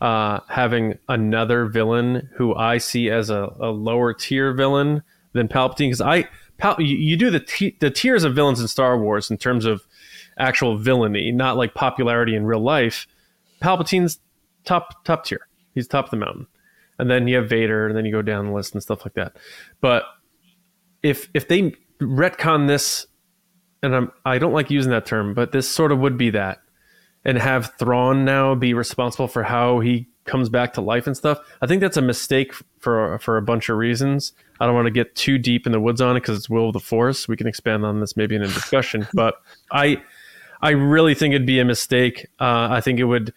Uh, 0.00 0.40
having 0.48 0.96
another 1.08 1.66
villain 1.66 2.30
who 2.36 2.54
I 2.54 2.78
see 2.78 3.10
as 3.10 3.28
a, 3.28 3.54
a 3.60 3.68
lower 3.68 4.14
tier 4.14 4.54
villain 4.54 5.02
than 5.34 5.46
Palpatine, 5.46 5.88
because 5.88 6.00
I 6.00 6.26
Pal- 6.56 6.76
you, 6.78 6.96
you 6.96 7.16
do 7.16 7.30
the 7.30 7.40
t- 7.40 7.76
the 7.80 7.90
tiers 7.90 8.24
of 8.24 8.34
villains 8.34 8.60
in 8.60 8.68
Star 8.68 8.98
Wars 8.98 9.30
in 9.30 9.36
terms 9.36 9.64
of 9.64 9.82
actual 10.38 10.78
villainy, 10.78 11.32
not 11.32 11.56
like 11.56 11.74
popularity 11.74 12.34
in 12.34 12.44
real 12.46 12.62
life. 12.62 13.06
Palpatine's 13.62 14.20
top 14.64 15.04
top 15.04 15.24
tier. 15.24 15.48
He's 15.74 15.86
top 15.86 16.06
of 16.06 16.10
the 16.10 16.16
mountain, 16.16 16.46
and 16.98 17.10
then 17.10 17.28
you 17.28 17.36
have 17.36 17.48
Vader, 17.48 17.86
and 17.86 17.96
then 17.96 18.04
you 18.04 18.12
go 18.12 18.22
down 18.22 18.46
the 18.46 18.52
list 18.52 18.74
and 18.74 18.82
stuff 18.82 19.04
like 19.04 19.14
that. 19.14 19.36
But 19.80 20.04
if 21.02 21.28
if 21.34 21.48
they 21.48 21.74
retcon 22.00 22.68
this, 22.68 23.06
and 23.82 23.94
I'm 23.94 24.12
I 24.24 24.38
don't 24.38 24.52
like 24.52 24.70
using 24.70 24.90
that 24.90 25.06
term, 25.06 25.34
but 25.34 25.52
this 25.52 25.68
sort 25.68 25.92
of 25.92 25.98
would 25.98 26.16
be 26.16 26.30
that, 26.30 26.60
and 27.24 27.38
have 27.38 27.74
Thrawn 27.78 28.24
now 28.24 28.54
be 28.54 28.74
responsible 28.74 29.28
for 29.28 29.42
how 29.42 29.80
he 29.80 30.08
comes 30.24 30.48
back 30.48 30.72
to 30.74 30.80
life 30.80 31.06
and 31.06 31.16
stuff. 31.16 31.38
I 31.60 31.66
think 31.66 31.80
that's 31.80 31.96
a 31.96 32.02
mistake 32.02 32.54
for 32.78 33.18
for 33.18 33.36
a 33.36 33.42
bunch 33.42 33.68
of 33.68 33.76
reasons. 33.76 34.32
I 34.60 34.66
don't 34.66 34.74
want 34.74 34.86
to 34.86 34.92
get 34.92 35.14
too 35.14 35.38
deep 35.38 35.66
in 35.66 35.72
the 35.72 35.80
woods 35.80 36.00
on 36.00 36.16
it 36.16 36.20
because 36.20 36.38
it's 36.38 36.50
will 36.50 36.68
of 36.68 36.74
the 36.74 36.80
force. 36.80 37.26
We 37.26 37.36
can 37.36 37.46
expand 37.46 37.84
on 37.84 38.00
this 38.00 38.16
maybe 38.16 38.36
in 38.36 38.42
a 38.42 38.48
discussion, 38.48 39.06
but 39.14 39.34
I 39.72 40.02
I 40.62 40.70
really 40.70 41.14
think 41.14 41.34
it'd 41.34 41.46
be 41.46 41.60
a 41.60 41.64
mistake. 41.64 42.26
Uh, 42.38 42.68
I 42.70 42.80
think 42.80 43.00
it 43.00 43.04
would 43.04 43.32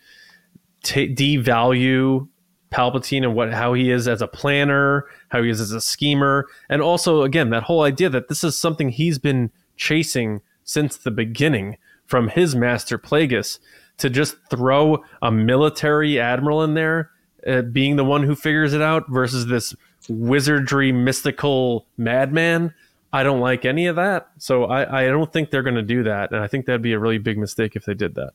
ta 0.84 1.02
devalue 1.02 2.28
Palpatine 2.72 3.24
and 3.24 3.36
what 3.36 3.54
how 3.54 3.74
he 3.74 3.92
is 3.92 4.08
as 4.08 4.22
a 4.22 4.28
planner, 4.28 5.06
how 5.30 5.42
he 5.44 5.50
is 5.50 5.62
as 5.62 5.72
a 5.72 5.82
schemer, 5.82 6.48
and 6.70 6.82
also 6.82 7.22
again 7.22 7.50
that 7.52 7.64
whole 7.64 7.84
idea 7.84 8.10
that 8.10 8.28
this 8.28 8.44
is 8.44 8.58
something 8.58 8.90
he's 8.90 9.20
been 9.20 9.52
chasing 9.84 10.41
since 10.63 10.96
the 10.96 11.12
beginning 11.12 11.78
from 12.06 12.30
his 12.30 12.56
master 12.56 12.98
Plagueis 12.98 13.60
to 13.98 14.10
just 14.10 14.38
throw 14.50 15.04
a 15.22 15.30
military 15.30 16.19
admiral 16.19 16.63
in 16.63 16.74
there, 16.74 17.12
uh, 17.46 17.62
being 17.62 17.98
the 17.98 18.06
one 18.06 18.24
who 18.24 18.34
figures 18.34 18.74
it 18.74 18.82
out 18.82 19.10
versus 19.10 19.48
this 19.48 19.76
wizardry 20.08 20.93
mystical 20.93 21.86
madman. 21.98 22.74
I 23.12 23.24
don't 23.24 23.41
like 23.41 23.65
any 23.65 23.88
of 23.88 23.98
that, 23.98 24.30
so 24.38 24.65
I, 24.65 25.04
I 25.04 25.08
don't 25.08 25.32
think 25.32 25.52
they're 25.52 25.63
going 25.63 25.76
to 25.76 25.82
do 25.84 26.04
that, 26.04 26.32
and 26.32 26.41
I 26.41 26.48
think 26.48 26.65
that'd 26.65 26.82
be 26.82 26.93
a 26.93 27.00
really 27.00 27.19
big 27.19 27.38
mistake 27.38 27.76
if 27.76 27.84
they 27.84 27.93
did 27.93 28.15
that. 28.15 28.32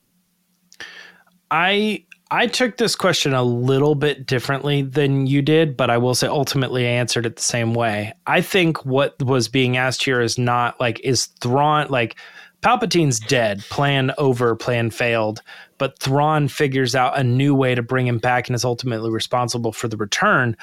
I 1.50 2.04
I 2.30 2.46
took 2.46 2.76
this 2.76 2.94
question 2.94 3.32
a 3.32 3.42
little 3.42 3.94
bit 3.94 4.26
differently 4.26 4.82
than 4.82 5.26
you 5.26 5.40
did, 5.40 5.76
but 5.76 5.88
I 5.88 5.96
will 5.96 6.14
say 6.14 6.26
ultimately 6.26 6.86
I 6.86 6.90
answered 6.90 7.24
it 7.24 7.36
the 7.36 7.42
same 7.42 7.72
way. 7.72 8.12
I 8.26 8.42
think 8.42 8.84
what 8.84 9.20
was 9.22 9.48
being 9.48 9.78
asked 9.78 10.04
here 10.04 10.20
is 10.20 10.36
not 10.36 10.78
like 10.78 11.00
is 11.00 11.26
Thrawn 11.40 11.86
like 11.88 12.16
Palpatine's 12.60 13.18
dead, 13.20 13.60
plan 13.70 14.12
over, 14.18 14.54
plan 14.56 14.90
failed, 14.90 15.40
but 15.78 15.98
Thrawn 16.00 16.48
figures 16.48 16.94
out 16.94 17.18
a 17.18 17.24
new 17.24 17.54
way 17.54 17.74
to 17.74 17.82
bring 17.82 18.06
him 18.06 18.18
back 18.18 18.48
and 18.48 18.54
is 18.54 18.64
ultimately 18.64 19.10
responsible 19.10 19.72
for 19.72 19.88
the 19.88 19.96
return. 19.96 20.56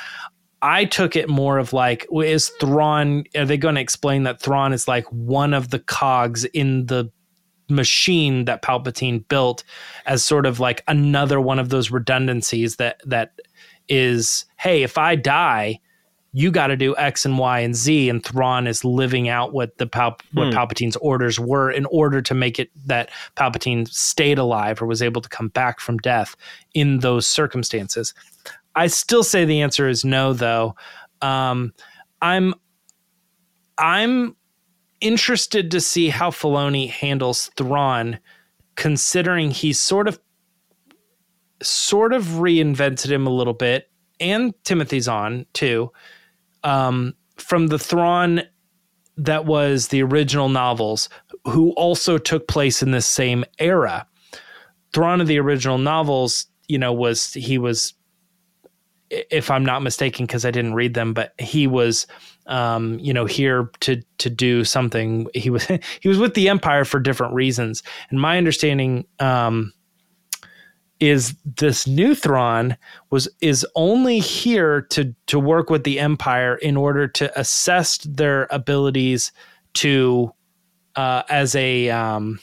I 0.61 0.85
took 0.85 1.15
it 1.15 1.29
more 1.29 1.57
of 1.57 1.73
like, 1.73 2.05
is 2.23 2.49
Thrawn, 2.59 3.23
are 3.35 3.45
they 3.45 3.57
going 3.57 3.75
to 3.75 3.81
explain 3.81 4.23
that 4.23 4.41
Thrawn 4.41 4.73
is 4.73 4.87
like 4.87 5.05
one 5.07 5.53
of 5.53 5.69
the 5.69 5.79
cogs 5.79 6.43
in 6.45 6.85
the 6.87 7.09
machine 7.69 8.45
that 8.45 8.61
Palpatine 8.61 9.27
built 9.27 9.63
as 10.05 10.23
sort 10.23 10.45
of 10.45 10.59
like 10.59 10.83
another 10.87 11.41
one 11.41 11.59
of 11.59 11.69
those 11.69 11.91
redundancies 11.91 12.75
that 12.75 13.01
that 13.05 13.39
is 13.87 14.45
hey 14.57 14.83
if 14.83 14.97
I 14.97 15.15
die 15.15 15.79
you 16.31 16.51
got 16.51 16.67
to 16.67 16.75
do 16.75 16.93
X 16.97 17.23
and 17.23 17.37
Y 17.37 17.59
and 17.61 17.73
Z 17.73 18.09
and 18.09 18.21
Thrawn 18.21 18.67
is 18.67 18.83
living 18.83 19.29
out 19.29 19.53
what 19.53 19.77
the 19.77 19.87
Pal- 19.87 20.17
what 20.33 20.49
Hmm. 20.51 20.57
Palpatine's 20.57 20.97
orders 20.97 21.39
were 21.39 21.71
in 21.71 21.85
order 21.85 22.21
to 22.21 22.33
make 22.33 22.59
it 22.59 22.69
that 22.87 23.09
Palpatine 23.37 23.87
stayed 23.87 24.37
alive 24.37 24.81
or 24.81 24.85
was 24.85 25.01
able 25.01 25.21
to 25.21 25.29
come 25.29 25.47
back 25.47 25.79
from 25.79 25.97
death 25.99 26.35
in 26.73 26.99
those 26.99 27.25
circumstances. 27.25 28.13
I 28.75 28.87
still 28.87 29.23
say 29.23 29.45
the 29.45 29.61
answer 29.61 29.87
is 29.87 30.03
no 30.03 30.33
though. 30.33 30.75
Um, 31.21 31.73
I'm 32.21 32.53
I'm 33.77 34.35
interested 35.05 35.69
to 35.69 35.79
see 35.79 36.09
how 36.09 36.31
Filoni 36.31 36.89
handles 36.89 37.51
Thrawn, 37.55 38.19
considering 38.75 39.51
he's 39.51 39.79
sort 39.79 40.07
of 40.07 40.19
sort 41.61 42.11
of 42.11 42.23
reinvented 42.23 43.11
him 43.11 43.27
a 43.27 43.29
little 43.29 43.53
bit, 43.53 43.91
and 44.19 44.53
Timothy 44.63 44.99
Zahn 44.99 45.45
too. 45.53 45.91
Um, 46.63 47.13
from 47.37 47.67
the 47.67 47.77
Thrawn 47.77 48.41
that 49.17 49.45
was 49.45 49.89
the 49.89 50.01
original 50.01 50.49
novels, 50.49 51.07
who 51.45 51.71
also 51.73 52.17
took 52.17 52.47
place 52.47 52.81
in 52.81 52.91
this 52.91 53.05
same 53.05 53.45
era. 53.59 54.07
Thrawn 54.91 55.21
of 55.21 55.27
the 55.27 55.39
original 55.39 55.77
novels, 55.77 56.47
you 56.67 56.77
know, 56.79 56.91
was 56.91 57.31
he 57.33 57.57
was 57.57 57.93
if 59.29 59.51
I'm 59.51 59.65
not 59.65 59.81
mistaken, 59.81 60.25
because 60.25 60.45
I 60.45 60.51
didn't 60.51 60.73
read 60.73 60.93
them, 60.93 61.13
but 61.13 61.33
he 61.39 61.67
was, 61.67 62.07
um, 62.47 62.99
you 62.99 63.13
know, 63.13 63.25
here 63.25 63.69
to 63.81 64.01
to 64.17 64.29
do 64.29 64.63
something. 64.63 65.27
He 65.33 65.49
was 65.49 65.65
he 66.01 66.07
was 66.07 66.17
with 66.17 66.33
the 66.33 66.49
Empire 66.49 66.85
for 66.85 66.99
different 66.99 67.33
reasons, 67.33 67.83
and 68.09 68.19
my 68.19 68.37
understanding 68.37 69.05
um, 69.19 69.73
is 70.99 71.35
this 71.43 71.87
new 71.87 72.15
Thrawn 72.15 72.77
was 73.09 73.27
is 73.41 73.65
only 73.75 74.19
here 74.19 74.81
to 74.81 75.13
to 75.27 75.39
work 75.39 75.69
with 75.69 75.83
the 75.83 75.99
Empire 75.99 76.55
in 76.55 76.77
order 76.77 77.07
to 77.07 77.39
assess 77.39 77.97
their 77.99 78.47
abilities 78.49 79.31
to 79.75 80.31
uh, 80.95 81.23
as 81.29 81.55
a 81.55 81.89
um, 81.89 82.39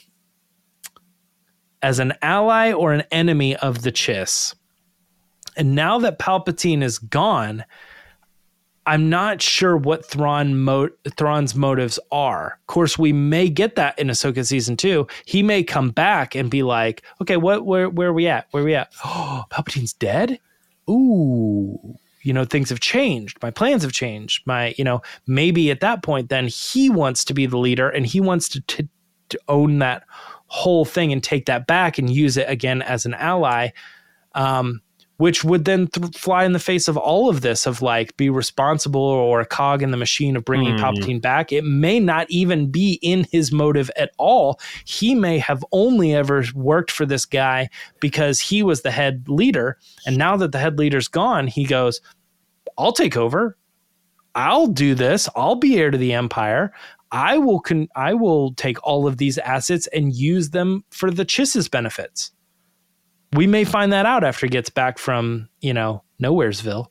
as 1.81 1.99
an 1.99 2.13
ally 2.21 2.71
or 2.71 2.93
an 2.93 3.03
enemy 3.11 3.55
of 3.57 3.81
the 3.81 3.91
Chiss. 3.91 4.55
And 5.55 5.75
now 5.75 5.99
that 5.99 6.19
Palpatine 6.19 6.83
is 6.83 6.99
gone, 6.99 7.63
I'm 8.85 9.09
not 9.09 9.41
sure 9.41 9.77
what 9.77 10.05
Thrawn 10.05 10.57
mo- 10.57 10.89
Thrawn's 11.15 11.55
motives 11.55 11.99
are. 12.11 12.59
Of 12.61 12.67
course, 12.67 12.97
we 12.97 13.13
may 13.13 13.49
get 13.49 13.75
that 13.75 13.97
in 13.97 14.07
Ahsoka 14.07 14.45
season 14.45 14.75
two. 14.75 15.07
He 15.25 15.41
may 15.41 15.63
come 15.63 15.91
back 15.91 16.35
and 16.35 16.49
be 16.49 16.63
like, 16.63 17.01
"Okay, 17.21 17.37
what? 17.37 17.65
Where? 17.65 17.89
Where 17.89 18.09
are 18.09 18.13
we 18.13 18.27
at? 18.27 18.47
Where 18.51 18.61
are 18.63 18.65
we 18.65 18.75
at? 18.75 18.91
Oh, 19.05 19.45
Palpatine's 19.51 19.93
dead. 19.93 20.39
Ooh, 20.89 21.97
you 22.23 22.33
know, 22.33 22.43
things 22.43 22.69
have 22.69 22.81
changed. 22.81 23.37
My 23.41 23.51
plans 23.51 23.83
have 23.83 23.93
changed. 23.93 24.45
My, 24.45 24.75
you 24.77 24.83
know, 24.83 25.01
maybe 25.27 25.71
at 25.71 25.79
that 25.79 26.03
point, 26.03 26.29
then 26.29 26.47
he 26.47 26.89
wants 26.89 27.23
to 27.25 27.33
be 27.33 27.45
the 27.45 27.57
leader 27.57 27.89
and 27.89 28.05
he 28.05 28.19
wants 28.19 28.49
to 28.49 28.61
to, 28.61 28.87
to 29.29 29.39
own 29.47 29.79
that 29.79 30.03
whole 30.47 30.83
thing 30.83 31.13
and 31.13 31.23
take 31.23 31.45
that 31.45 31.67
back 31.67 31.97
and 31.97 32.09
use 32.09 32.35
it 32.35 32.49
again 32.49 32.81
as 32.81 33.05
an 33.05 33.13
ally." 33.13 33.69
Um, 34.35 34.81
which 35.23 35.41
would 35.41 35.63
then 35.63 35.87
th- 35.87 36.17
fly 36.17 36.43
in 36.43 36.51
the 36.51 36.59
face 36.59 36.89
of 36.89 36.97
all 36.97 37.29
of 37.29 37.39
this 37.39 37.65
of 37.65 37.81
like 37.81 38.17
be 38.17 38.29
responsible 38.29 38.99
or 38.99 39.39
a 39.39 39.45
cog 39.45 39.81
in 39.81 39.91
the 39.91 39.95
machine 39.95 40.35
of 40.35 40.43
bringing 40.43 40.77
Hmm. 40.77 40.83
Palpatine 40.83 41.21
back. 41.21 41.53
It 41.53 41.63
may 41.63 41.97
not 41.97 42.29
even 42.29 42.69
be 42.69 42.99
in 43.01 43.25
his 43.31 43.49
motive 43.49 43.89
at 43.95 44.11
all. 44.17 44.59
He 44.83 45.15
may 45.15 45.37
have 45.37 45.63
only 45.71 46.13
ever 46.13 46.43
worked 46.53 46.91
for 46.91 47.05
this 47.05 47.23
guy 47.25 47.69
because 48.01 48.41
he 48.41 48.63
was 48.63 48.81
the 48.81 48.91
head 48.91 49.23
leader. 49.29 49.77
And 50.05 50.17
now 50.17 50.35
that 50.35 50.51
the 50.51 50.59
head 50.59 50.77
leader's 50.77 51.07
gone, 51.07 51.47
he 51.47 51.63
goes, 51.63 52.01
I'll 52.77 52.91
take 52.91 53.15
over. 53.15 53.57
I'll 54.35 54.67
do 54.67 54.93
this. 54.93 55.29
I'll 55.37 55.55
be 55.55 55.77
heir 55.77 55.89
to 55.89 55.97
the 55.97 56.11
empire. 56.11 56.73
I 57.13 57.37
will 57.37 57.61
con- 57.61 57.87
I 57.95 58.13
will 58.13 58.55
take 58.55 58.77
all 58.85 59.07
of 59.07 59.19
these 59.19 59.37
assets 59.37 59.87
and 59.93 60.13
use 60.13 60.49
them 60.49 60.83
for 60.89 61.09
the 61.09 61.23
Chiss's 61.23 61.69
benefits. 61.69 62.33
We 63.33 63.47
may 63.47 63.63
find 63.63 63.91
that 63.93 64.05
out 64.05 64.23
after 64.23 64.45
he 64.45 64.49
gets 64.49 64.69
back 64.69 64.97
from, 64.97 65.49
you 65.61 65.73
know, 65.73 66.03
Nowheresville. 66.21 66.87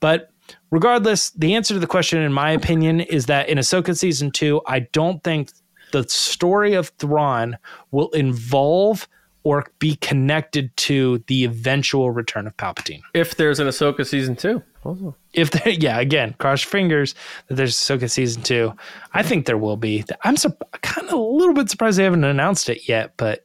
But 0.00 0.30
regardless, 0.70 1.30
the 1.30 1.54
answer 1.54 1.74
to 1.74 1.80
the 1.80 1.86
question, 1.86 2.20
in 2.20 2.32
my 2.32 2.50
opinion, 2.50 3.00
is 3.00 3.26
that 3.26 3.48
in 3.48 3.58
Ahsoka 3.58 3.96
season 3.96 4.30
two, 4.30 4.60
I 4.66 4.80
don't 4.80 5.22
think 5.24 5.50
the 5.92 6.04
story 6.04 6.74
of 6.74 6.88
Thrawn 6.98 7.56
will 7.90 8.10
involve 8.10 9.08
or 9.44 9.64
be 9.78 9.96
connected 9.96 10.76
to 10.76 11.24
the 11.26 11.44
eventual 11.44 12.10
return 12.10 12.46
of 12.46 12.56
Palpatine. 12.58 13.00
If 13.14 13.36
there's 13.36 13.60
an 13.60 13.66
Ahsoka 13.66 14.06
season 14.06 14.36
two, 14.36 14.62
also. 14.84 15.14
If 15.32 15.50
there, 15.50 15.68
yeah, 15.72 16.00
again, 16.00 16.34
cross 16.38 16.64
your 16.64 16.70
fingers 16.70 17.14
that 17.46 17.54
there's 17.54 17.76
Ahsoka 17.76 18.10
season 18.10 18.42
two. 18.42 18.74
I 19.12 19.22
think 19.22 19.46
there 19.46 19.58
will 19.58 19.76
be. 19.76 20.04
I'm 20.22 20.36
sur- 20.36 20.56
kind 20.82 21.06
of 21.06 21.14
a 21.14 21.18
little 21.18 21.54
bit 21.54 21.70
surprised 21.70 21.98
they 21.98 22.04
haven't 22.04 22.24
announced 22.24 22.68
it 22.68 22.88
yet, 22.88 23.12
but 23.16 23.44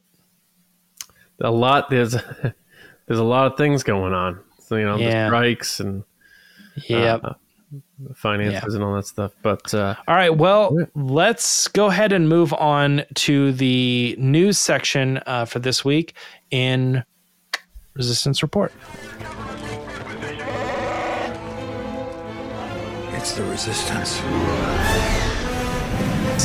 a 1.40 1.50
lot 1.50 1.90
there's 1.90 2.12
there's 3.06 3.18
a 3.20 3.24
lot 3.24 3.50
of 3.50 3.56
things 3.56 3.82
going 3.82 4.12
on. 4.12 4.40
So 4.60 4.76
you 4.76 4.84
know, 4.84 4.96
Yeah. 4.96 5.24
the 5.24 5.28
strikes 5.28 5.80
and 5.80 6.04
yeah. 6.88 7.18
uh, 7.22 7.34
finances 8.14 8.74
and 8.74 8.82
all 8.82 8.94
that 8.94 9.06
stuff. 9.06 9.32
But 9.42 9.72
uh, 9.74 9.94
All 10.08 10.14
right. 10.14 10.34
Well, 10.34 10.76
let's 10.94 11.68
go 11.68 11.86
ahead 11.86 12.12
and 12.12 12.28
move 12.28 12.52
on 12.54 13.04
to 13.14 13.52
the 13.52 14.16
news 14.18 14.58
section 14.58 15.20
uh, 15.26 15.44
for 15.44 15.58
this 15.58 15.84
week 15.84 16.14
in 16.50 17.04
Resistance 17.94 18.42
Report. 18.42 18.72
It's 23.12 23.32
the 23.34 23.44
resistance. 23.44 24.20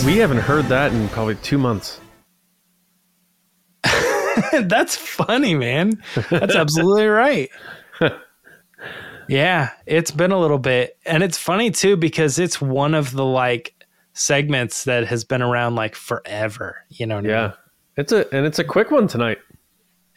we 0.05 0.17
haven't 0.17 0.37
heard 0.37 0.65
that 0.65 0.93
in 0.93 1.09
probably 1.09 1.35
two 1.35 1.57
months. 1.57 1.99
That's 4.63 4.95
funny, 4.95 5.55
man. 5.55 6.01
That's 6.29 6.55
absolutely 6.55 7.07
right. 7.07 7.49
yeah, 9.27 9.71
it's 9.85 10.11
been 10.11 10.31
a 10.31 10.39
little 10.39 10.59
bit. 10.59 10.97
And 11.05 11.23
it's 11.23 11.37
funny 11.37 11.71
too 11.71 11.97
because 11.97 12.39
it's 12.39 12.61
one 12.61 12.93
of 12.93 13.11
the 13.11 13.25
like 13.25 13.75
segments 14.13 14.83
that 14.83 15.07
has 15.07 15.23
been 15.23 15.41
around 15.41 15.75
like 15.75 15.95
forever. 15.95 16.83
You 16.89 17.05
know 17.07 17.15
what 17.15 17.25
I 17.25 17.27
mean? 17.27 17.31
Yeah, 17.31 17.53
it's 17.97 18.11
a 18.11 18.33
and 18.35 18.45
it's 18.45 18.59
a 18.59 18.63
quick 18.63 18.91
one 18.91 19.07
tonight. 19.07 19.39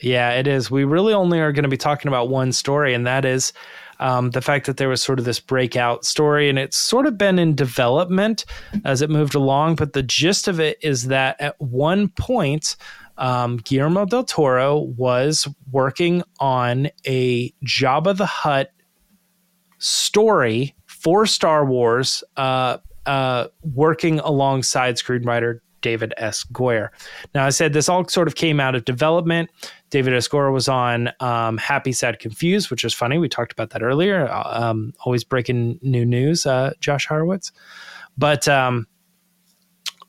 Yeah, 0.01 0.33
it 0.33 0.49
is. 0.49 0.71
We 0.71 0.85
really 0.85 1.15
only 1.15 1.39
are 1.39 1.53
going 1.53 1.63
to 1.63 1.69
be 1.69 1.77
talking 1.77 2.09
about 2.09 2.29
one 2.29 2.53
story, 2.53 2.93
and 2.93 3.07
that 3.07 3.25
is 3.25 3.53
um, 4.01 4.31
the 4.31 4.41
fact 4.41 4.67
that 4.67 4.77
there 4.77 4.89
was 4.89 5.01
sort 5.01 5.21
of 5.21 5.25
this 5.25 5.39
breakout 5.39 6.05
story, 6.05 6.49
and 6.49 6.59
it's 6.59 6.77
sort 6.77 7.07
of 7.07 7.17
been 7.17 7.39
in 7.39 7.55
development 7.55 8.45
as 8.85 9.01
it 9.01 9.11
moved 9.11 9.35
along. 9.35 9.77
But 9.77 9.93
the 9.93 10.03
gist 10.03 10.49
of 10.49 10.59
it 10.59 10.79
is 10.83 11.07
that 11.07 11.41
at 11.41 11.61
one 11.61 12.09
point, 12.09 12.77
um, 13.19 13.59
Guillermo 13.59 14.05
del 14.07 14.25
Toro 14.25 14.79
was 14.79 15.49
working 15.71 16.23
on 16.41 16.89
a 17.07 17.51
Jabba 17.65 18.17
the 18.17 18.27
Hutt 18.27 18.71
story 19.79 20.75
for 20.87 21.27
Star 21.27 21.65
Wars, 21.65 22.23
uh, 22.37 22.79
uh, 23.07 23.49
working 23.63 24.21
alongside 24.21 24.97
screenwriter 24.97 25.61
David 25.81 26.15
S. 26.17 26.45
Goyer. 26.45 26.91
Now, 27.35 27.45
I 27.45 27.51
said 27.51 27.73
this 27.73 27.89
all 27.89 28.07
sort 28.07 28.29
of 28.29 28.37
came 28.37 28.61
out 28.61 28.77
of 28.77 28.85
development. 28.85 29.51
David 29.91 30.15
S. 30.15 30.29
Goyer 30.29 30.53
was 30.53 30.69
on 30.69 31.11
um, 31.19 31.59
Happy, 31.59 31.91
Sad, 31.91 32.21
Confused, 32.21 32.71
which 32.71 32.85
was 32.85 32.95
funny. 32.95 33.19
We 33.19 33.29
talked 33.29 33.53
about 33.53 33.71
that 33.71 33.83
earlier. 33.83 34.29
Uh, 34.29 34.71
Um, 34.71 34.95
always 35.01 35.25
breaking 35.25 35.81
new 35.83 36.05
news, 36.05 36.47
uh, 36.47 36.73
Josh 36.79 37.07
Horowitz. 37.07 37.51
But 38.17 38.47
um, 38.47 38.87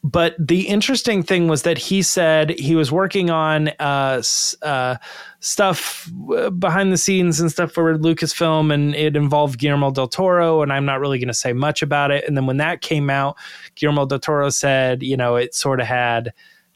but 0.03 0.35
the 0.37 0.67
interesting 0.67 1.23
thing 1.23 1.47
was 1.47 1.61
that 1.61 1.77
he 1.77 2.01
said 2.01 2.49
he 2.51 2.75
was 2.75 2.91
working 2.91 3.29
on 3.29 3.69
uh, 3.79 4.21
uh, 4.61 4.97
stuff 5.39 6.11
uh, 6.35 6.49
behind 6.49 6.91
the 6.91 6.97
scenes 6.97 7.39
and 7.39 7.49
stuff 7.49 7.71
for 7.71 7.97
Lucasfilm, 7.97 8.73
and 8.73 8.93
it 8.95 9.15
involved 9.15 9.59
Guillermo 9.59 9.91
del 9.91 10.09
Toro. 10.09 10.61
And 10.61 10.73
I'm 10.73 10.83
not 10.83 10.99
really 10.99 11.19
going 11.19 11.29
to 11.29 11.33
say 11.33 11.53
much 11.53 11.81
about 11.81 12.11
it. 12.11 12.25
And 12.27 12.35
then 12.35 12.45
when 12.45 12.57
that 12.57 12.81
came 12.81 13.09
out, 13.09 13.37
Guillermo 13.75 14.05
del 14.05 14.19
Toro 14.19 14.49
said, 14.49 15.03
you 15.03 15.15
know, 15.15 15.37
it 15.37 15.55
sort 15.55 15.79
of 15.79 15.87
had 15.87 16.33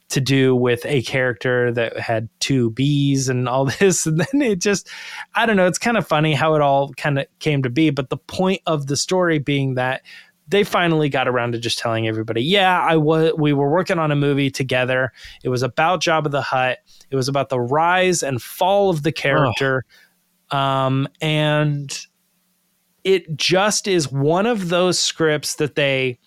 to 0.10 0.22
do 0.22 0.56
with 0.56 0.86
a 0.86 1.02
character 1.02 1.72
that 1.74 2.00
had 2.00 2.30
two 2.40 2.70
B's 2.72 3.28
and 3.28 3.50
all 3.50 3.66
this. 3.80 4.06
And 4.06 4.20
then 4.20 4.42
it 4.42 4.60
just, 4.60 4.90
I 5.36 5.46
don't 5.46 5.58
know, 5.58 5.68
it's 5.68 5.78
kind 5.78 5.98
of 5.98 6.08
funny 6.08 6.34
how 6.34 6.56
it 6.56 6.62
all 6.62 6.94
kind 6.94 7.20
of 7.20 7.28
came 7.40 7.64
to 7.64 7.70
be. 7.70 7.90
But 7.90 8.10
the 8.10 8.18
point 8.18 8.62
of 8.66 8.88
the 8.88 8.96
story 8.96 9.40
being 9.40 9.76
that 9.76 10.02
they 10.48 10.64
finally 10.64 11.10
got 11.10 11.28
around 11.28 11.52
to 11.54 11.60
just 11.60 11.78
telling 11.78 12.08
everybody, 12.08 12.42
yeah, 12.42 12.82
I 12.82 12.98
was 12.98 13.34
we 13.38 13.54
were 13.54 13.70
working 13.70 14.00
on 14.00 14.12
a 14.12 14.16
movie 14.16 14.50
together. 14.50 15.12
It 15.44 15.50
was 15.50 15.64
about 15.64 16.02
Jabba 16.02 16.32
the 16.32 16.42
Hutt. 16.42 16.80
It 17.10 17.16
was 17.16 17.28
about 17.28 17.50
the 17.50 17.60
rise 17.60 18.24
and 18.24 18.42
fall 18.42 18.90
of 18.90 19.04
the 19.04 19.12
character. 19.12 19.86
Um, 20.52 21.08
and 21.22 21.98
it 23.04 23.36
just 23.36 23.88
is 23.88 24.12
one 24.12 24.46
of 24.46 24.70
those 24.70 25.00
scripts 25.00 25.56
that 25.56 25.76
they 25.76 26.20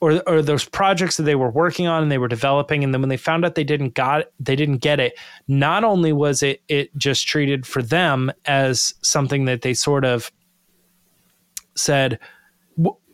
or 0.00 0.20
or 0.28 0.42
those 0.42 0.64
projects 0.64 1.16
that 1.16 1.22
they 1.22 1.36
were 1.36 1.50
working 1.50 1.86
on 1.86 2.02
and 2.02 2.10
they 2.10 2.18
were 2.18 2.28
developing 2.28 2.82
and 2.82 2.92
then 2.92 3.00
when 3.00 3.08
they 3.08 3.16
found 3.16 3.44
out 3.44 3.54
they 3.54 3.64
didn't 3.64 3.94
got 3.94 4.24
they 4.40 4.56
didn't 4.56 4.78
get 4.78 4.98
it 4.98 5.14
not 5.46 5.84
only 5.84 6.12
was 6.12 6.42
it 6.42 6.60
it 6.66 6.94
just 6.98 7.28
treated 7.28 7.64
for 7.64 7.82
them 7.82 8.32
as 8.44 8.94
something 9.02 9.44
that 9.44 9.62
they 9.62 9.72
sort 9.72 10.04
of 10.04 10.32
said 11.76 12.18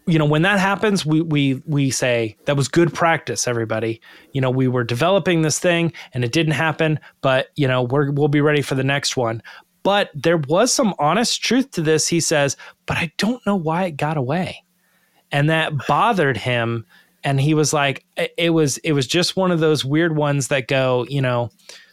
you 0.09 0.18
know 0.18 0.25
when 0.25 0.42
that 0.42 0.59
happens 0.59 1.05
we 1.05 1.21
we 1.21 1.62
we 1.66 1.90
say 1.90 2.37
that 2.47 2.57
was 2.57 2.66
good 2.66 2.92
practice 2.94 3.47
everybody. 3.47 4.01
You 4.33 4.40
know 4.40 4.51
we 4.51 4.66
were 4.66 4.83
developing 4.85 5.42
this 5.42 5.59
thing 5.59 5.92
and 6.14 6.25
it 6.25 6.33
didn't 6.33 6.55
happen 6.55 6.99
but 7.21 7.49
you 7.57 7.68
know 7.68 7.83
we're 7.83 8.11
we'll 8.11 8.29
be 8.29 8.40
ready 8.40 8.62
for 8.62 8.75
the 8.75 8.85
next 8.85 9.16
one. 9.16 9.42
But 9.83 10.11
there 10.14 10.38
was 10.38 10.73
some 10.73 10.94
honest 10.99 11.42
truth 11.42 11.71
to 11.73 11.83
this. 11.83 12.09
He 12.09 12.21
says 12.21 12.57
but 12.87 12.97
i 12.97 13.12
don't 13.18 13.44
know 13.47 13.57
why 13.57 13.85
it 13.85 13.97
got 13.97 14.16
away. 14.16 14.64
And 15.31 15.51
that 15.51 15.73
bothered 15.87 16.38
him. 16.38 16.87
And 17.23 17.40
he 17.40 17.53
was 17.53 17.73
like 17.73 18.05
it- 18.37 18.51
was 18.51 18.79
it 18.79 18.92
was 18.92 19.07
just 19.07 19.37
one 19.37 19.51
of 19.51 19.61
those 19.61 19.85
weird 19.85 20.16
ones 20.16 20.49
that 20.49 20.68
go 20.68 21.05
you 21.09 21.21
know 21.21 21.51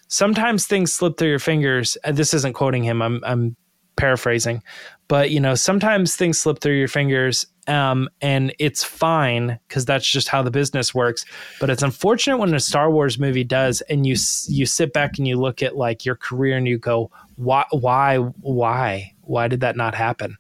sometimes 0.08 0.66
things 0.66 0.94
slip 0.94 1.18
through 1.18 1.30
your 1.30 1.40
fingers. 1.40 1.98
Uh, 2.04 2.12
this 2.14 2.34
isn't 2.34 2.54
quoting 2.54 2.84
him. 2.84 3.02
I'm 3.02 3.22
i'm 3.26 3.56
paraphrasing 3.98 4.62
but 5.08 5.32
you 5.32 5.40
know 5.40 5.56
sometimes 5.56 6.16
things 6.16 6.40
slip 6.40 6.60
through 6.60 6.78
your 6.78 6.88
fingers 6.88 7.46
um, 7.68 8.08
and 8.22 8.54
it's 8.60 8.84
fine 8.84 9.60
because 9.68 9.86
that's 9.86 10.08
just 10.08 10.28
how 10.28 10.42
the 10.42 10.52
business 10.52 10.94
works 10.94 11.26
but 11.60 11.70
it's 11.70 11.84
unfortunate 11.84 12.38
when 12.38 12.54
a 12.54 12.60
star 12.60 12.92
wars 12.92 13.18
movie 13.20 13.44
does 13.44 13.82
and 13.82 14.06
you 14.06 14.16
you 14.48 14.66
sit 14.66 14.94
back 14.94 15.18
and 15.18 15.28
you 15.28 15.40
look 15.40 15.62
at 15.62 15.76
like 15.76 16.06
your 16.06 16.16
career 16.16 16.58
and 16.58 16.68
you 16.68 16.78
go 16.78 17.10
why 17.36 17.66
why 17.72 18.18
why 18.18 19.12
why 19.22 19.48
did 19.48 19.62
that 19.62 19.76
not 19.76 19.96
happen 19.96 20.38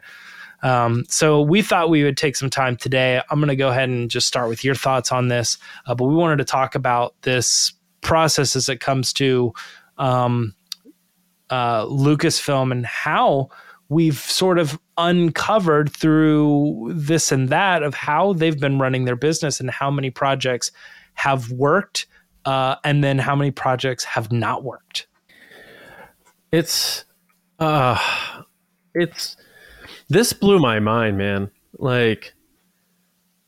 um, 0.63 1.03
so 1.09 1.41
we 1.41 1.61
thought 1.61 1.91
we 1.91 2.03
would 2.03 2.17
take 2.17 2.35
some 2.35 2.49
time 2.49 2.75
today. 2.75 3.21
I'm 3.29 3.39
going 3.39 3.49
to 3.49 3.55
go 3.55 3.69
ahead 3.69 3.87
and 3.87 4.09
just 4.09 4.25
start 4.25 4.49
with 4.49 4.63
your 4.63 4.73
thoughts 4.73 5.11
on 5.11 5.27
this, 5.27 5.59
uh, 5.85 5.93
but 5.93 6.05
we 6.05 6.15
wanted 6.15 6.37
to 6.37 6.43
talk 6.43 6.73
about 6.73 7.13
this 7.21 7.71
process 8.01 8.55
as 8.55 8.67
it 8.67 8.79
comes 8.79 9.13
to 9.13 9.53
um, 9.99 10.55
uh, 11.51 11.85
Lucasfilm 11.85 12.71
and 12.71 12.83
how 12.83 13.49
we've 13.89 14.17
sort 14.17 14.57
of 14.57 14.79
uncovered 14.97 15.91
through 15.91 16.91
this 16.93 17.31
and 17.31 17.49
that 17.49 17.83
of 17.83 17.93
how 17.93 18.33
they've 18.33 18.59
been 18.59 18.79
running 18.79 19.05
their 19.05 19.15
business 19.15 19.59
and 19.59 19.69
how 19.69 19.91
many 19.91 20.09
projects 20.09 20.71
have 21.13 21.51
worked 21.51 22.07
uh, 22.45 22.75
and 22.83 23.03
then 23.03 23.19
how 23.19 23.35
many 23.35 23.51
projects 23.51 24.03
have 24.03 24.31
not 24.31 24.63
worked. 24.63 25.07
It's 26.51 27.05
uh 27.59 27.97
it's 28.93 29.37
this 30.09 30.33
blew 30.33 30.59
my 30.59 30.79
mind, 30.79 31.17
man. 31.17 31.51
Like 31.77 32.33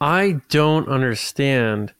I 0.01 0.41
don't 0.49 0.87
understand. 0.87 1.93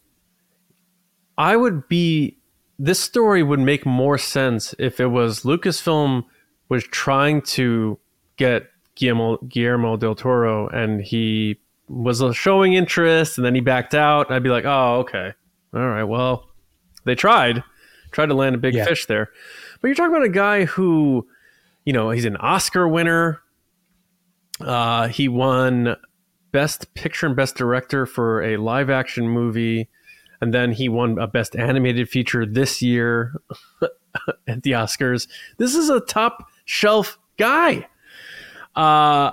I 1.37 1.55
would 1.55 1.87
be 1.87 2.37
this 2.79 2.99
story 2.99 3.41
would 3.41 3.59
make 3.59 3.85
more 3.85 4.17
sense 4.17 4.75
if 4.77 4.99
it 4.99 5.07
was 5.07 5.41
Lucasfilm 5.41 6.23
was 6.69 6.83
trying 6.83 7.41
to 7.41 7.97
get 8.37 8.63
Guillermo, 8.95 9.37
Guillermo 9.47 9.97
del 9.97 10.15
Toro 10.15 10.67
and 10.69 11.01
he 11.01 11.59
was 11.87 12.21
showing 12.35 12.73
interest 12.73 13.37
and 13.37 13.45
then 13.45 13.55
he 13.55 13.61
backed 13.61 13.93
out. 13.95 14.31
I'd 14.31 14.43
be 14.43 14.49
like, 14.49 14.65
oh, 14.65 14.99
okay. 14.99 15.33
All 15.73 15.87
right. 15.87 16.03
Well, 16.03 16.49
they 17.05 17.15
tried, 17.15 17.63
tried 18.11 18.27
to 18.27 18.33
land 18.33 18.55
a 18.55 18.57
big 18.57 18.73
Yeah. 18.73 18.85
fish 18.85 19.05
there. 19.05 19.29
But 19.81 19.87
you're 19.87 19.95
talking 19.95 20.13
about 20.15 20.25
a 20.25 20.29
guy 20.29 20.65
who, 20.65 21.27
you 21.85 21.93
know, 21.93 22.09
he's 22.09 22.25
an 22.25 22.35
Oscar 22.37 22.87
winner. 22.87 23.41
Uh, 24.59 25.07
he 25.07 25.27
won 25.27 25.95
Best 26.51 26.93
Picture 26.95 27.27
and 27.27 27.35
Best 27.35 27.55
Director 27.55 28.05
for 28.05 28.41
a 28.41 28.57
live 28.57 28.89
action 28.89 29.29
movie. 29.29 29.87
And 30.41 30.53
then 30.53 30.71
he 30.71 30.89
won 30.89 31.17
a 31.19 31.27
Best 31.27 31.55
Animated 31.55 32.09
Feature 32.09 32.45
this 32.45 32.81
year 32.81 33.33
at 34.47 34.63
the 34.63 34.71
Oscars. 34.71 35.27
This 35.57 35.75
is 35.75 35.89
a 35.89 35.99
top 35.99 36.47
shelf 36.65 37.17
guy. 37.37 37.87
Uh, 38.77 39.31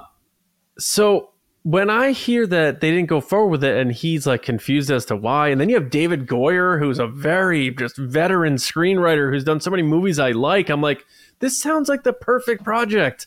so 0.78 1.30
when 1.62 1.90
I 1.90 2.12
hear 2.12 2.46
that 2.46 2.80
they 2.80 2.90
didn't 2.90 3.08
go 3.08 3.20
forward 3.20 3.50
with 3.50 3.64
it 3.64 3.76
and 3.76 3.92
he's 3.92 4.26
like 4.26 4.42
confused 4.42 4.90
as 4.90 5.04
to 5.06 5.16
why, 5.16 5.48
and 5.48 5.60
then 5.60 5.68
you 5.68 5.76
have 5.76 5.90
David 5.90 6.26
Goyer, 6.26 6.78
who's 6.78 6.98
a 6.98 7.06
very 7.06 7.70
just 7.70 7.96
veteran 7.96 8.54
screenwriter 8.54 9.30
who's 9.30 9.44
done 9.44 9.60
so 9.60 9.70
many 9.70 9.82
movies 9.82 10.18
I 10.18 10.32
like, 10.32 10.70
I'm 10.70 10.80
like, 10.80 11.04
this 11.38 11.60
sounds 11.60 11.88
like 11.88 12.02
the 12.02 12.12
perfect 12.12 12.64
project. 12.64 13.26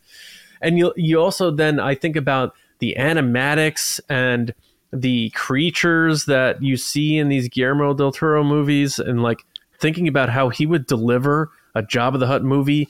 And 0.60 0.78
you 0.78 0.92
you 0.98 1.22
also 1.22 1.52
then 1.52 1.80
I 1.80 1.94
think 1.94 2.16
about 2.16 2.54
the 2.80 2.96
animatics 2.98 4.00
and 4.10 4.54
the 4.92 5.30
creatures 5.32 6.26
that 6.26 6.62
you 6.62 6.78
see 6.78 7.18
in 7.18 7.30
these 7.30 7.50
Guillermo 7.50 7.94
del 7.94 8.12
Toro 8.12 8.44
movies, 8.44 8.98
and 8.98 9.22
like 9.22 9.46
thinking 9.80 10.08
about 10.08 10.30
how 10.30 10.50
he 10.50 10.66
would 10.66 10.88
deliver 10.88 11.52
a 11.76 11.84
Jabba 11.84 12.20
the 12.20 12.28
Hutt 12.28 12.44
movie 12.44 12.88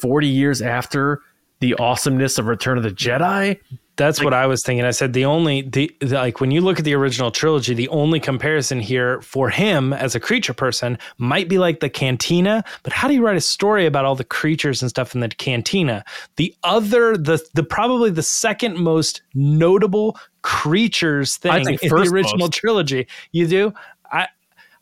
40 0.00 0.26
years 0.26 0.62
after 0.62 1.20
the 1.60 1.74
awesomeness 1.74 2.38
of 2.38 2.46
Return 2.46 2.76
of 2.76 2.82
the 2.82 2.90
Jedi. 2.90 3.58
That's 3.96 4.24
what 4.24 4.32
I 4.32 4.46
was 4.46 4.62
thinking. 4.62 4.86
I 4.86 4.92
said 4.92 5.12
the 5.12 5.26
only 5.26 5.60
the, 5.60 5.94
the 6.00 6.14
like 6.14 6.40
when 6.40 6.50
you 6.50 6.62
look 6.62 6.78
at 6.78 6.86
the 6.86 6.94
original 6.94 7.30
trilogy, 7.30 7.74
the 7.74 7.88
only 7.88 8.18
comparison 8.18 8.80
here 8.80 9.20
for 9.20 9.50
him 9.50 9.92
as 9.92 10.14
a 10.14 10.20
creature 10.20 10.54
person 10.54 10.96
might 11.18 11.50
be 11.50 11.58
like 11.58 11.80
the 11.80 11.90
cantina. 11.90 12.64
But 12.82 12.94
how 12.94 13.08
do 13.08 13.14
you 13.14 13.22
write 13.22 13.36
a 13.36 13.42
story 13.42 13.84
about 13.84 14.06
all 14.06 14.14
the 14.14 14.24
creatures 14.24 14.80
and 14.80 14.88
stuff 14.88 15.14
in 15.14 15.20
the 15.20 15.28
cantina? 15.28 16.02
The 16.36 16.54
other, 16.62 17.18
the 17.18 17.44
the 17.52 17.62
probably 17.62 18.10
the 18.10 18.22
second 18.22 18.78
most 18.78 19.20
notable 19.34 20.18
creatures 20.40 21.36
thing 21.36 21.52
in 21.68 21.76
the 21.76 21.94
original 21.94 22.38
most. 22.38 22.54
trilogy. 22.54 23.06
You 23.32 23.46
do? 23.46 23.74
I 24.10 24.28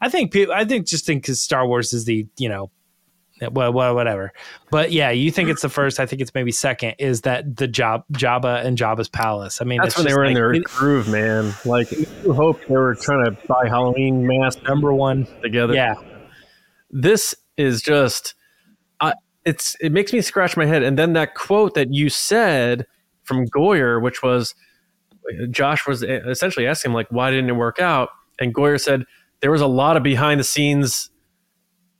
I 0.01 0.09
think 0.09 0.33
people. 0.33 0.55
I 0.55 0.65
think 0.65 0.87
just 0.87 1.07
think 1.07 1.25
because 1.25 1.41
Star 1.41 1.67
Wars 1.67 1.93
is 1.93 2.05
the 2.05 2.25
you 2.37 2.49
know 2.49 2.71
well, 3.53 3.73
well, 3.73 3.95
whatever. 3.95 4.33
But 4.71 4.93
yeah, 4.93 5.11
you 5.11 5.31
think 5.31 5.49
it's 5.49 5.63
the 5.63 5.69
first. 5.69 6.01
I 6.01 6.07
think 6.07 6.21
it's 6.23 6.35
maybe 6.35 6.53
second. 6.53 6.95
Is 6.99 7.23
that 7.23 7.57
the 7.57 7.69
job 7.69 8.05
Jabba 8.13 8.65
and 8.65 8.77
Jabba's 8.77 9.09
palace? 9.09 9.61
I 9.61 9.65
mean, 9.65 9.81
That's 9.83 9.97
when 9.97 10.07
they 10.07 10.15
were 10.15 10.25
in 10.25 10.31
like- 10.31 10.37
their 10.37 10.53
it- 10.55 10.65
groove, 10.65 11.09
man. 11.09 11.53
Like, 11.65 11.91
you 11.93 12.33
hope 12.33 12.61
they 12.67 12.75
were 12.77 12.95
trying 12.95 13.25
to 13.25 13.31
buy 13.47 13.69
Halloween 13.69 14.27
mask 14.27 14.63
number 14.65 14.93
one. 14.93 15.27
together. 15.43 15.75
Yeah, 15.75 15.95
this 16.91 17.35
is 17.57 17.83
just 17.83 18.35
I 19.01 19.15
it's 19.45 19.77
it 19.81 19.93
makes 19.93 20.13
me 20.13 20.21
scratch 20.21 20.57
my 20.57 20.65
head 20.67 20.83
and 20.83 20.99
then 20.99 21.13
that 21.15 21.35
quote 21.35 21.75
that 21.75 21.93
you 21.93 22.09
said 22.09 22.87
from 23.25 23.47
Goyer 23.47 24.01
which 24.01 24.23
was 24.23 24.55
Josh 25.51 25.87
was 25.87 26.03
essentially 26.03 26.67
asking 26.67 26.91
him 26.91 26.95
like 26.95 27.09
why 27.11 27.31
didn't 27.31 27.51
it 27.51 27.55
work 27.57 27.79
out 27.81 28.11
and 28.39 28.55
Goyer 28.55 28.81
said 28.81 29.05
there 29.41 29.51
was 29.51 29.61
a 29.61 29.67
lot 29.67 29.97
of 29.97 30.03
behind 30.03 30.39
the 30.41 30.45
scenes 30.45 31.11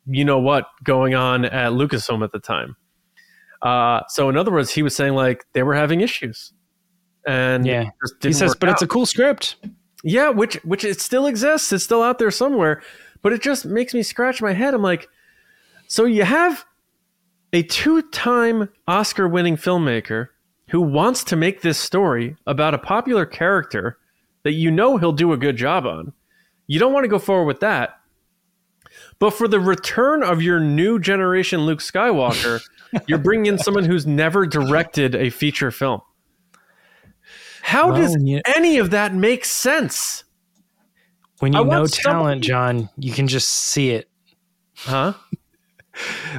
you 0.09 0.25
know 0.25 0.39
what 0.39 0.67
going 0.85 1.15
on 1.15 1.45
at 1.45 1.73
Lucasfilm 1.73 2.25
at 2.25 2.33
the 2.33 2.39
time 2.39 2.75
uh 3.63 4.01
so 4.09 4.29
in 4.29 4.37
other 4.37 4.51
words 4.53 4.71
he 4.71 4.83
was 4.83 4.95
saying 4.95 5.15
like 5.15 5.45
they 5.53 5.63
were 5.63 5.75
having 5.75 6.01
issues 6.01 6.53
and 7.27 7.67
Yeah. 7.67 7.91
he 8.23 8.33
says, 8.33 8.55
but 8.55 8.69
it's 8.71 8.81
a 8.83 8.87
cool 8.87 9.05
script. 9.05 9.57
Yeah, 10.03 10.31
which 10.31 10.55
which 10.65 10.85
it 10.85 11.01
still 11.01 11.27
exists. 11.27 11.73
It's 11.73 11.85
still 11.85 12.03
out 12.03 12.19
there 12.19 12.31
somewhere, 12.31 12.83
but 13.21 13.33
it 13.33 13.43
just 13.43 13.67
makes 13.67 13.93
me 13.93 14.03
scratch 14.03 14.41
my 14.41 14.53
head. 14.53 14.73
I'm 14.73 14.81
like, 14.83 15.09
so 15.89 16.05
you 16.05 16.23
have 16.25 16.65
a 17.53 17.65
two-time 17.65 18.69
Oscar-winning 18.87 19.57
filmmaker 19.57 20.29
who 20.71 20.81
wants 20.81 21.25
to 21.25 21.37
make 21.37 21.61
this 21.63 21.79
story 21.79 22.37
about 22.47 22.75
a 22.75 22.79
popular 22.79 23.27
character 23.27 23.99
that 24.45 24.53
you 24.53 24.71
know 24.71 24.97
he'll 24.97 25.13
do 25.13 25.33
a 25.33 25.37
good 25.37 25.57
job 25.57 25.85
on. 25.85 26.13
You 26.67 26.79
don't 26.79 26.93
want 26.93 27.05
to 27.05 27.09
go 27.09 27.19
forward 27.19 27.47
with 27.47 27.61
that. 27.61 27.98
But 29.19 29.31
for 29.31 29.49
the 29.49 29.61
return 29.61 30.23
of 30.23 30.43
your 30.43 30.61
new 30.61 30.99
generation 30.99 31.63
Luke 31.63 31.81
Skywalker, 31.81 32.61
you're 33.07 33.19
bringing 33.19 33.47
in 33.47 33.59
someone 33.59 33.85
who's 33.85 34.07
never 34.07 34.47
directed 34.47 35.15
a 35.15 35.31
feature 35.31 35.71
film. 35.71 36.01
How 37.63 37.89
Well, 37.93 38.01
does 38.01 38.17
you- 38.23 38.41
any 38.57 38.79
of 38.79 38.91
that 38.91 39.15
make 39.15 39.45
sense? 39.45 40.25
When 41.41 41.55
I 41.55 41.59
you 41.61 41.65
know 41.67 41.87
talent, 41.87 41.95
somebody- 41.95 42.41
John, 42.41 42.89
you 42.97 43.13
can 43.13 43.29
just 43.29 43.49
see 43.49 43.91
it. 43.91 44.09
Huh? 44.77 45.15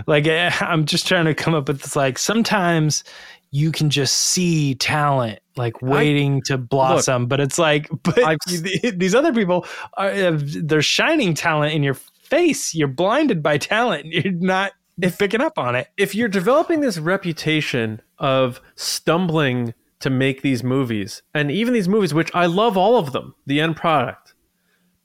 Like 0.08 0.26
eh, 0.26 0.52
I'm 0.62 0.86
just 0.86 1.06
trying 1.06 1.26
to 1.26 1.34
come 1.34 1.54
up 1.54 1.67
with 1.67 1.82
this. 1.82 1.93
Like 1.93 2.17
sometimes 2.17 3.04
you 3.52 3.74
can 3.74 3.89
just 3.89 4.15
see 4.15 4.76
talent 4.76 5.39
like 5.58 5.82
waiting 5.82 6.41
to 6.43 6.58
blossom, 6.58 7.26
but 7.28 7.41
it's 7.41 7.60
like, 7.60 7.89
but 8.04 8.17
I've- 8.24 8.91
these 8.95 9.13
other 9.13 9.34
people 9.34 9.65
are 9.98 10.12
have- 10.12 10.65
they're 10.65 10.82
shining 10.82 11.34
talent 11.34 11.74
in 11.74 11.84
your 11.84 11.98
face. 12.30 12.74
You're 12.76 12.88
blinded 12.88 13.42
by 13.42 13.58
talent. 13.58 14.06
You're 14.13 14.34
not 14.34 14.74
picking 15.18 15.42
up 15.42 15.58
on 15.58 15.76
it. 15.76 15.88
If 15.98 16.13
you're 16.13 16.28
developing 16.28 16.82
this 16.82 16.98
reputation 16.98 18.02
of 18.18 18.60
stumbling 18.76 19.74
to 20.00 20.10
make 20.10 20.42
these 20.42 20.63
movies, 20.63 21.22
and 21.34 21.52
even 21.52 21.74
these 21.74 21.88
movies, 21.88 22.13
which 22.13 22.34
I 22.34 22.46
love 22.46 22.78
all 22.78 22.98
of 22.98 23.12
them, 23.12 23.36
the 23.46 23.62
end 23.62 23.76
product, 23.76 24.34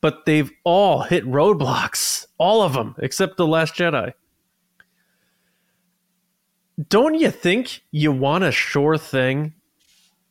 but 0.01 0.27
they've 0.27 0.51
all 0.65 1.03
hit 1.03 1.25
roadblocks, 1.25 2.27
all 2.39 2.63
of 2.63 2.75
them, 2.75 2.95
except 2.99 3.37
The 3.37 3.47
Last 3.47 3.75
Jedi. 3.75 4.13
Don't 6.89 7.15
you 7.15 7.31
think 7.31 7.83
you 7.91 8.13
want 8.13 8.45
a 8.45 8.53
sure 8.53 8.99
thing? 8.99 9.55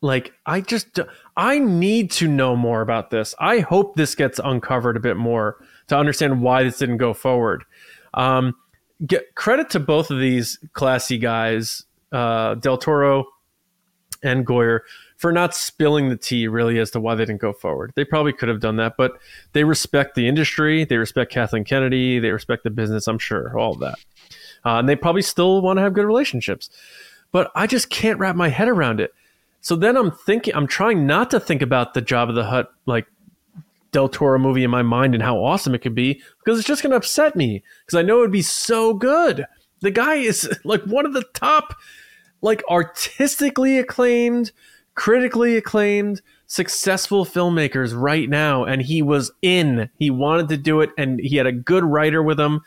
Like, 0.01 0.33
I 0.45 0.59
just, 0.59 0.99
I 1.37 1.59
need 1.59 2.11
to 2.11 2.27
know 2.27 2.55
more 2.55 2.81
about 2.81 3.09
this. 3.09 3.33
I 3.39 3.59
hope 3.59 3.95
this 3.95 4.15
gets 4.15 4.39
uncovered 4.43 4.97
a 4.97 4.99
bit 4.99 5.15
more 5.15 5.57
to 5.87 5.97
understand 5.97 6.41
why 6.41 6.63
this 6.63 6.77
didn't 6.77 6.97
go 6.97 7.13
forward. 7.13 7.63
Um, 8.13 8.55
get 9.05 9.35
credit 9.35 9.69
to 9.71 9.79
both 9.79 10.11
of 10.11 10.19
these 10.19 10.59
classy 10.73 11.17
guys, 11.17 11.85
uh, 12.11 12.55
Del 12.55 12.77
Toro 12.77 13.25
and 14.21 14.45
Goyer, 14.45 14.81
for 15.17 15.31
not 15.31 15.55
spilling 15.55 16.09
the 16.09 16.17
tea 16.17 16.47
really 16.47 16.79
as 16.79 16.91
to 16.91 16.99
why 16.99 17.15
they 17.15 17.25
didn't 17.25 17.41
go 17.41 17.53
forward. 17.53 17.91
They 17.95 18.03
probably 18.05 18.33
could 18.33 18.49
have 18.49 18.59
done 18.59 18.77
that, 18.77 18.97
but 18.97 19.13
they 19.53 19.63
respect 19.63 20.15
the 20.15 20.27
industry, 20.27 20.85
they 20.85 20.97
respect 20.97 21.31
Kathleen 21.31 21.63
Kennedy, 21.63 22.19
they 22.19 22.31
respect 22.31 22.63
the 22.63 22.69
business, 22.69 23.07
I'm 23.07 23.19
sure, 23.19 23.57
all 23.57 23.73
of 23.73 23.79
that. 23.79 23.95
Uh, 24.65 24.79
and 24.79 24.87
they 24.87 24.95
probably 24.95 25.21
still 25.21 25.61
want 25.61 25.77
to 25.77 25.81
have 25.81 25.93
good 25.93 26.05
relationships. 26.05 26.69
But 27.31 27.51
I 27.55 27.67
just 27.67 27.89
can't 27.89 28.19
wrap 28.19 28.35
my 28.35 28.49
head 28.49 28.67
around 28.67 28.99
it. 28.99 29.13
So 29.61 29.75
then 29.77 29.95
I'm 29.95 30.11
thinking, 30.11 30.53
I'm 30.55 30.67
trying 30.67 31.07
not 31.07 31.31
to 31.31 31.39
think 31.39 31.61
about 31.61 31.93
the 31.93 32.01
Jabba 32.01 32.35
the 32.35 32.43
Hutt, 32.43 32.71
like 32.85 33.07
Del 33.93 34.09
Toro 34.09 34.37
movie 34.37 34.63
in 34.63 34.71
my 34.71 34.81
mind 34.81 35.13
and 35.13 35.23
how 35.23 35.37
awesome 35.37 35.73
it 35.73 35.79
could 35.79 35.95
be 35.95 36.21
because 36.43 36.59
it's 36.59 36.67
just 36.67 36.83
going 36.83 36.91
to 36.91 36.97
upset 36.97 37.35
me 37.35 37.63
because 37.85 37.97
I 37.97 38.01
know 38.01 38.17
it 38.17 38.21
would 38.21 38.31
be 38.31 38.41
so 38.41 38.93
good. 38.93 39.45
The 39.79 39.91
guy 39.91 40.15
is 40.15 40.49
like 40.65 40.83
one 40.83 41.05
of 41.05 41.13
the 41.13 41.23
top, 41.33 41.75
like 42.41 42.61
artistically 42.69 43.79
acclaimed, 43.79 44.51
critically 44.95 45.55
acclaimed, 45.55 46.21
successful 46.47 47.25
filmmakers 47.25 47.99
right 47.99 48.29
now. 48.29 48.65
And 48.65 48.81
he 48.81 49.01
was 49.01 49.31
in, 49.41 49.89
he 49.97 50.09
wanted 50.09 50.49
to 50.49 50.57
do 50.57 50.81
it, 50.81 50.89
and 50.97 51.19
he 51.19 51.37
had 51.37 51.47
a 51.47 51.51
good 51.51 51.83
writer 51.83 52.21
with 52.21 52.39
him. 52.39 52.61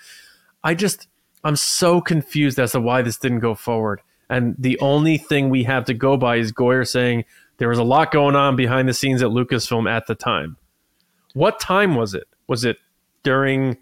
I 0.65 0.75
just, 0.75 1.09
I'm 1.45 1.57
so 1.57 2.01
confused 2.01 2.59
as 2.59 2.73
to 2.73 2.81
why 2.81 3.03
this 3.03 3.19
didn't 3.19 3.41
go 3.41 3.55
forward. 3.55 4.01
And 4.29 4.57
the 4.59 4.79
only 4.81 5.19
thing 5.19 5.51
we 5.51 5.65
have 5.65 5.85
to 5.85 5.95
go 5.95 6.17
by 6.17 6.37
is 6.37 6.53
Goyer 6.53 6.87
saying 6.87 7.25
there 7.59 7.69
was 7.69 7.79
a 7.79 7.85
lot 7.85 8.11
going 8.11 8.35
on 8.35 8.57
behind 8.57 8.89
the 8.89 8.95
scenes 8.95 9.23
at 9.23 9.29
Lucasfilm 9.29 9.89
at 9.89 10.07
the 10.07 10.15
time. 10.15 10.57
What 11.37 11.61
time 11.61 11.97
was 11.97 12.15
it? 12.15 12.27
Was 12.47 12.65
it 12.65 12.79
during 13.23 13.77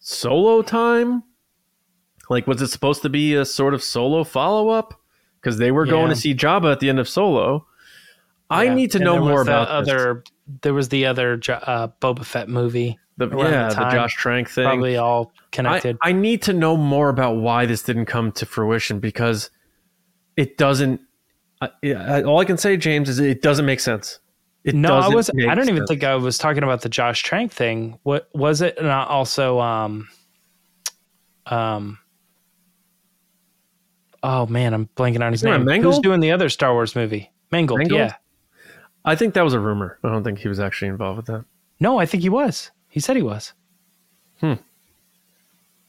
solo 0.00 0.60
time? 0.60 1.22
Like, 2.28 2.46
was 2.46 2.60
it 2.60 2.68
supposed 2.68 3.00
to 3.02 3.08
be 3.08 3.34
a 3.34 3.46
sort 3.46 3.72
of 3.72 3.82
solo 3.82 4.22
follow 4.22 4.68
up? 4.68 5.00
Because 5.40 5.56
they 5.56 5.72
were 5.72 5.86
going 5.86 6.10
to 6.10 6.14
see 6.16 6.34
Jabba 6.34 6.70
at 6.72 6.80
the 6.80 6.90
end 6.90 6.98
of 6.98 7.08
Solo. 7.08 7.66
I 8.50 8.68
need 8.68 8.90
to 8.92 8.98
And 8.98 9.06
know 9.06 9.18
more 9.18 9.40
about 9.40 9.84
this. 9.86 9.94
other. 9.94 10.24
There 10.60 10.74
was 10.74 10.90
the 10.90 11.06
other 11.06 11.40
uh, 11.48 11.88
Boba 12.02 12.22
Fett 12.22 12.50
movie. 12.50 12.98
The, 13.16 13.28
yeah, 13.30 13.70
the 13.70 13.74
the. 13.76 13.90
Josh 13.90 14.14
Trank 14.16 14.50
thing. 14.50 14.64
Probably 14.64 14.98
all 14.98 15.32
I, 15.36 15.40
connected. 15.52 15.96
I 16.02 16.12
need 16.12 16.42
to 16.42 16.52
know 16.52 16.76
more 16.76 17.08
about 17.08 17.36
why 17.36 17.64
this 17.64 17.82
didn't 17.82 18.06
come 18.06 18.30
to 18.32 18.44
fruition 18.44 19.00
because 19.00 19.50
it 20.36 20.58
doesn't. 20.58 21.00
I, 21.62 21.70
I, 21.82 22.22
all 22.24 22.40
I 22.40 22.44
can 22.44 22.58
say, 22.58 22.76
James, 22.76 23.08
is 23.08 23.20
it 23.20 23.40
doesn't 23.40 23.64
make 23.64 23.80
sense. 23.80 24.20
It 24.64 24.74
no, 24.74 24.96
I 24.96 25.08
was. 25.08 25.30
I 25.30 25.54
don't 25.54 25.68
even 25.68 25.78
sense. 25.78 25.88
think 25.90 26.04
I 26.04 26.14
was 26.14 26.38
talking 26.38 26.62
about 26.62 26.80
the 26.80 26.88
Josh 26.88 27.22
Trank 27.22 27.52
thing. 27.52 27.98
What 28.02 28.28
was 28.34 28.62
it? 28.62 28.82
Not 28.82 29.08
also. 29.08 29.60
Um. 29.60 30.08
Um. 31.46 31.98
Oh 34.22 34.46
man, 34.46 34.72
I'm 34.72 34.88
blanking 34.96 35.22
on 35.22 35.32
his 35.32 35.44
name. 35.44 35.66
Who's 35.82 35.98
doing 35.98 36.20
the 36.20 36.32
other 36.32 36.48
Star 36.48 36.72
Wars 36.72 36.96
movie? 36.96 37.30
Mangold. 37.52 37.78
Mangold? 37.80 37.98
Yeah. 37.98 38.14
I 39.04 39.16
think 39.16 39.34
that 39.34 39.44
was 39.44 39.52
a 39.52 39.60
rumor. 39.60 39.98
I 40.02 40.08
don't 40.08 40.24
think 40.24 40.38
he 40.38 40.48
was 40.48 40.58
actually 40.58 40.88
involved 40.88 41.18
with 41.18 41.26
that. 41.26 41.44
No, 41.78 41.98
I 41.98 42.06
think 42.06 42.22
he 42.22 42.30
was. 42.30 42.70
He 42.88 43.00
said 43.00 43.16
he 43.16 43.22
was. 43.22 43.52
Hmm. 44.40 44.54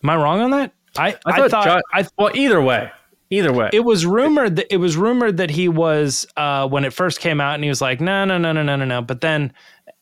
Am 0.04 0.10
I 0.10 0.16
wrong 0.18 0.42
on 0.42 0.52
that? 0.52 0.74
I 0.98 1.16
I 1.26 1.48
thought, 1.48 1.64
Jo- 1.66 1.82
I 1.94 2.06
well, 2.18 2.32
either 2.36 2.62
way, 2.62 2.92
either 3.30 3.52
way, 3.54 3.70
it 3.74 3.82
was 3.86 4.06
rumored 4.06 4.56
that 4.58 4.74
it 4.74 4.78
was 4.78 4.98
rumored 4.98 5.38
that 5.38 5.50
he 5.50 5.68
was 5.68 6.26
uh, 6.38 6.68
when 6.68 6.86
it 6.86 6.94
first 6.94 7.20
came 7.20 7.40
out, 7.42 7.56
and 7.56 7.64
he 7.64 7.70
was 7.70 7.82
like, 7.82 8.00
no, 8.02 8.26
no, 8.26 8.38
no, 8.38 8.52
no, 8.52 8.64
no, 8.64 8.76
no, 8.76 8.86
no. 8.86 9.02
But 9.02 9.22
then, 9.22 9.54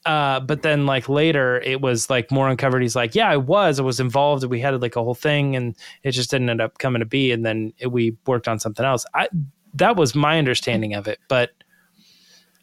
uh, 0.06 0.40
but 0.42 0.62
then 0.62 0.86
like 0.86 1.08
later, 1.10 1.60
it 1.62 1.82
was 1.82 2.10
like 2.10 2.32
more 2.32 2.50
uncovered. 2.50 2.82
He's 2.82 2.96
like, 2.96 3.16
yeah, 3.16 3.30
I 3.30 3.38
was, 3.38 3.80
I 3.80 3.84
was 3.84 4.00
involved. 4.00 4.44
We 4.46 4.60
had 4.60 4.80
like 4.82 4.96
a 4.96 5.04
whole 5.04 5.16
thing, 5.16 5.56
and 5.56 5.76
it 6.04 6.12
just 6.12 6.30
didn't 6.32 6.50
end 6.50 6.62
up 6.62 6.78
coming 6.80 7.00
to 7.00 7.06
be. 7.06 7.32
And 7.32 7.46
then 7.46 7.74
it, 7.78 7.88
we 7.92 8.16
worked 8.28 8.48
on 8.48 8.60
something 8.60 8.86
else. 8.86 9.06
I 9.14 9.28
that 9.76 9.96
was 9.96 10.14
my 10.14 10.38
understanding 10.38 10.94
of 10.94 11.08
it, 11.08 11.20
but 11.28 11.52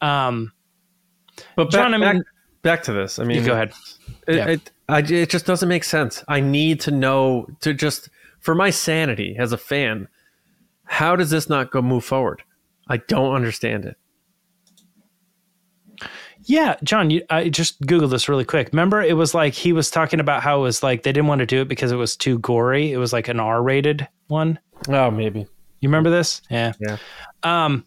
um, 0.00 0.52
But 1.56 1.70
back, 1.70 1.72
John, 1.72 1.94
I 1.94 1.98
mean- 1.98 2.18
back, 2.18 2.26
back 2.62 2.82
to 2.84 2.92
this. 2.92 3.18
I 3.18 3.24
mean, 3.24 3.38
You 3.38 3.46
go 3.46 3.52
ahead. 3.54 3.72
It, 4.26 4.36
Yeah. 4.36 4.46
it, 4.48 4.70
I, 4.88 4.98
it 5.00 5.30
just 5.30 5.46
doesn't 5.46 5.68
make 5.68 5.84
sense. 5.84 6.24
I 6.28 6.40
need 6.40 6.80
to 6.80 6.90
know 6.90 7.46
to 7.60 7.72
just 7.74 8.08
for 8.40 8.54
my 8.54 8.70
sanity 8.70 9.36
as 9.38 9.52
a 9.52 9.58
fan. 9.58 10.08
How 10.90 11.14
does 11.14 11.30
this 11.30 11.48
not 11.48 11.70
go 11.70 11.80
move 11.80 12.04
forward? 12.04 12.42
I 12.88 12.96
don't 12.96 13.32
understand 13.32 13.84
it. 13.84 13.96
Yeah, 16.42 16.74
John, 16.82 17.10
you, 17.10 17.22
I 17.30 17.48
just 17.48 17.80
googled 17.82 18.10
this 18.10 18.28
really 18.28 18.44
quick. 18.44 18.70
Remember, 18.72 19.00
it 19.00 19.16
was 19.16 19.32
like 19.32 19.54
he 19.54 19.72
was 19.72 19.88
talking 19.88 20.18
about 20.18 20.42
how 20.42 20.58
it 20.58 20.62
was 20.62 20.82
like 20.82 21.04
they 21.04 21.12
didn't 21.12 21.28
want 21.28 21.38
to 21.38 21.46
do 21.46 21.60
it 21.60 21.68
because 21.68 21.92
it 21.92 21.96
was 21.96 22.16
too 22.16 22.40
gory. 22.40 22.90
It 22.90 22.96
was 22.96 23.12
like 23.12 23.28
an 23.28 23.38
R-rated 23.38 24.08
one. 24.26 24.58
Oh, 24.88 25.12
maybe. 25.12 25.46
You 25.78 25.88
remember 25.88 26.10
this? 26.10 26.42
Yeah. 26.50 26.72
Yeah. 26.80 26.96
Um. 27.44 27.86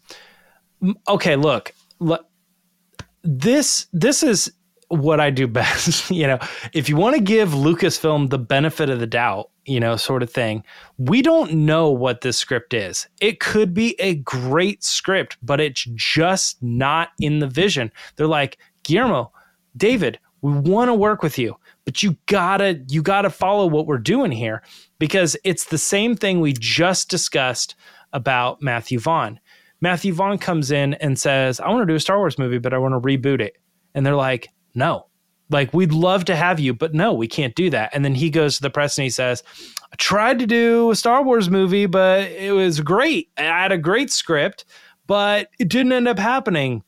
Okay. 1.06 1.36
Look. 1.36 1.74
Look. 1.98 2.26
This. 3.22 3.86
This 3.92 4.22
is 4.22 4.50
what 4.94 5.20
I 5.20 5.30
do 5.30 5.46
best. 5.48 6.10
you 6.10 6.26
know, 6.26 6.38
if 6.72 6.88
you 6.88 6.96
want 6.96 7.16
to 7.16 7.22
give 7.22 7.50
Lucasfilm 7.50 8.30
the 8.30 8.38
benefit 8.38 8.90
of 8.90 9.00
the 9.00 9.06
doubt, 9.06 9.50
you 9.66 9.80
know, 9.80 9.96
sort 9.96 10.22
of 10.22 10.30
thing, 10.30 10.62
we 10.98 11.22
don't 11.22 11.52
know 11.52 11.90
what 11.90 12.20
this 12.20 12.38
script 12.38 12.74
is. 12.74 13.06
It 13.20 13.40
could 13.40 13.72
be 13.72 13.98
a 13.98 14.16
great 14.16 14.84
script, 14.84 15.38
but 15.42 15.60
it's 15.60 15.86
just 15.94 16.62
not 16.62 17.10
in 17.20 17.38
the 17.38 17.46
vision. 17.46 17.90
They're 18.16 18.26
like, 18.26 18.58
Guillermo, 18.82 19.32
David, 19.76 20.18
we 20.42 20.52
want 20.52 20.90
to 20.90 20.94
work 20.94 21.22
with 21.22 21.38
you, 21.38 21.56
but 21.86 22.02
you 22.02 22.18
gotta 22.26 22.82
you 22.88 23.00
gotta 23.00 23.30
follow 23.30 23.66
what 23.66 23.86
we're 23.86 23.96
doing 23.96 24.30
here 24.30 24.62
because 24.98 25.38
it's 25.42 25.64
the 25.64 25.78
same 25.78 26.16
thing 26.16 26.38
we 26.38 26.52
just 26.52 27.08
discussed 27.08 27.74
about 28.12 28.60
Matthew 28.60 28.98
Vaughn. 28.98 29.40
Matthew 29.80 30.12
Vaughn 30.12 30.38
comes 30.38 30.70
in 30.70 30.94
and 30.94 31.18
says, 31.18 31.60
I 31.60 31.68
want 31.68 31.82
to 31.82 31.92
do 31.92 31.96
a 31.96 32.00
Star 32.00 32.18
Wars 32.18 32.38
movie, 32.38 32.58
but 32.58 32.72
I 32.72 32.78
want 32.78 32.94
to 32.94 33.00
reboot 33.00 33.40
it. 33.40 33.56
And 33.94 34.04
they're 34.04 34.14
like, 34.14 34.48
no. 34.74 35.06
Like, 35.50 35.74
we'd 35.74 35.92
love 35.92 36.24
to 36.26 36.36
have 36.36 36.58
you, 36.58 36.72
but 36.72 36.94
no, 36.94 37.12
we 37.12 37.28
can't 37.28 37.54
do 37.54 37.68
that. 37.70 37.90
And 37.92 38.04
then 38.04 38.14
he 38.14 38.30
goes 38.30 38.56
to 38.56 38.62
the 38.62 38.70
press 38.70 38.96
and 38.96 39.02
he 39.04 39.10
says, 39.10 39.42
I 39.92 39.96
tried 39.96 40.38
to 40.38 40.46
do 40.46 40.90
a 40.90 40.96
Star 40.96 41.22
Wars 41.22 41.50
movie, 41.50 41.86
but 41.86 42.22
it 42.30 42.52
was 42.52 42.80
great. 42.80 43.28
I 43.36 43.42
had 43.42 43.70
a 43.70 43.78
great 43.78 44.10
script, 44.10 44.64
but 45.06 45.50
it 45.58 45.68
didn't 45.68 45.92
end 45.92 46.08
up 46.08 46.18
happening. 46.18 46.82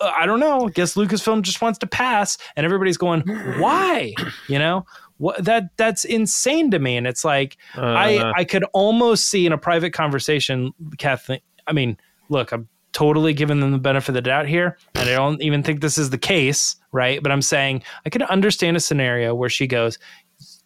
I 0.00 0.26
don't 0.26 0.40
know. 0.40 0.66
I 0.66 0.70
guess 0.70 0.94
Lucasfilm 0.96 1.42
just 1.42 1.62
wants 1.62 1.78
to 1.78 1.86
pass, 1.86 2.36
and 2.56 2.64
everybody's 2.66 2.96
going, 2.96 3.20
"Why?" 3.58 4.12
You 4.48 4.58
know, 4.58 4.84
what 5.18 5.44
that 5.44 5.70
that's 5.76 6.04
insane 6.04 6.72
to 6.72 6.80
me. 6.80 6.96
And 6.96 7.06
it's 7.06 7.24
like 7.24 7.56
Uh, 7.76 7.82
I 7.82 8.32
I 8.38 8.44
could 8.44 8.64
almost 8.72 9.26
see 9.26 9.46
in 9.46 9.52
a 9.52 9.58
private 9.58 9.92
conversation, 9.92 10.72
Kathleen. 10.98 11.40
I 11.68 11.72
mean, 11.72 11.96
look, 12.28 12.50
I'm 12.50 12.68
totally 12.92 13.32
giving 13.32 13.60
them 13.60 13.72
the 13.72 13.78
benefit 13.78 14.10
of 14.10 14.14
the 14.14 14.22
doubt 14.22 14.46
here, 14.46 14.78
and 14.94 15.08
I 15.08 15.12
don't 15.12 15.42
even 15.42 15.62
think 15.62 15.80
this 15.80 15.98
is 15.98 16.10
the 16.10 16.18
case, 16.18 16.76
right? 16.92 17.22
But 17.22 17.32
I'm 17.32 17.42
saying 17.42 17.82
I 18.06 18.10
could 18.10 18.22
understand 18.22 18.76
a 18.76 18.80
scenario 18.80 19.34
where 19.34 19.50
she 19.50 19.66
goes, 19.66 19.98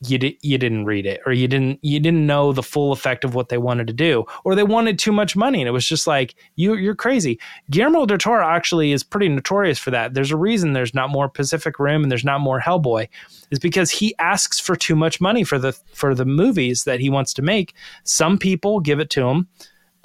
you 0.07 0.19
di- 0.19 0.39
you 0.43 0.59
didn't 0.59 0.85
read 0.85 1.07
it 1.07 1.21
or 1.27 1.33
you 1.33 1.47
didn't 1.47 1.79
you 1.83 2.01
didn't 2.01 2.27
know 2.27 2.53
the 2.53 2.63
full 2.63 2.93
effect 2.93 3.25
of 3.25 3.35
what 3.35 3.49
they 3.49 3.59
wanted 3.59 3.87
to 3.87 3.93
do 3.93 4.25
or 4.45 4.55
they 4.55 4.65
wanted 4.65 4.99
too 4.99 5.13
much 5.13 5.37
money 5.37 5.61
and 5.61 5.69
it 5.69 5.73
was 5.73 5.87
just 5.87 6.07
like 6.07 6.35
you 6.57 6.75
you're 6.75 6.95
crazy. 6.95 7.39
Guillermo 7.71 8.05
del 8.07 8.19
Toro 8.19 8.47
actually 8.47 8.93
is 8.93 9.05
pretty 9.05 9.29
notorious 9.29 9.79
for 9.79 9.91
that. 9.91 10.15
There's 10.15 10.33
a 10.33 10.37
reason 10.37 10.73
there's 10.73 10.95
not 10.95 11.11
more 11.11 11.29
Pacific 11.29 11.79
Rim 11.79 12.03
and 12.03 12.11
there's 12.11 12.25
not 12.25 12.41
more 12.41 12.61
Hellboy 12.61 13.09
is 13.51 13.59
because 13.59 13.91
he 13.91 14.15
asks 14.19 14.59
for 14.59 14.75
too 14.75 14.97
much 14.97 15.21
money 15.21 15.45
for 15.45 15.59
the 15.59 15.73
for 15.95 16.15
the 16.15 16.25
movies 16.25 16.85
that 16.85 17.01
he 17.01 17.09
wants 17.09 17.33
to 17.35 17.43
make. 17.43 17.75
Some 18.05 18.39
people 18.39 18.81
give 18.81 18.99
it 18.99 19.11
to 19.11 19.29
him. 19.29 19.49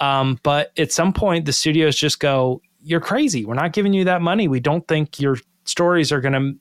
Um, 0.00 0.38
but 0.42 0.72
at 0.78 0.92
some 0.92 1.12
point 1.12 1.44
the 1.44 1.52
studios 1.52 1.96
just 1.96 2.20
go, 2.20 2.60
You're 2.82 3.00
crazy. 3.00 3.44
We're 3.44 3.54
not 3.54 3.72
giving 3.72 3.92
you 3.92 4.04
that 4.04 4.22
money. 4.22 4.48
We 4.48 4.60
don't 4.60 4.86
think 4.88 5.20
your 5.20 5.36
stories 5.64 6.12
are 6.12 6.20
gonna 6.20 6.52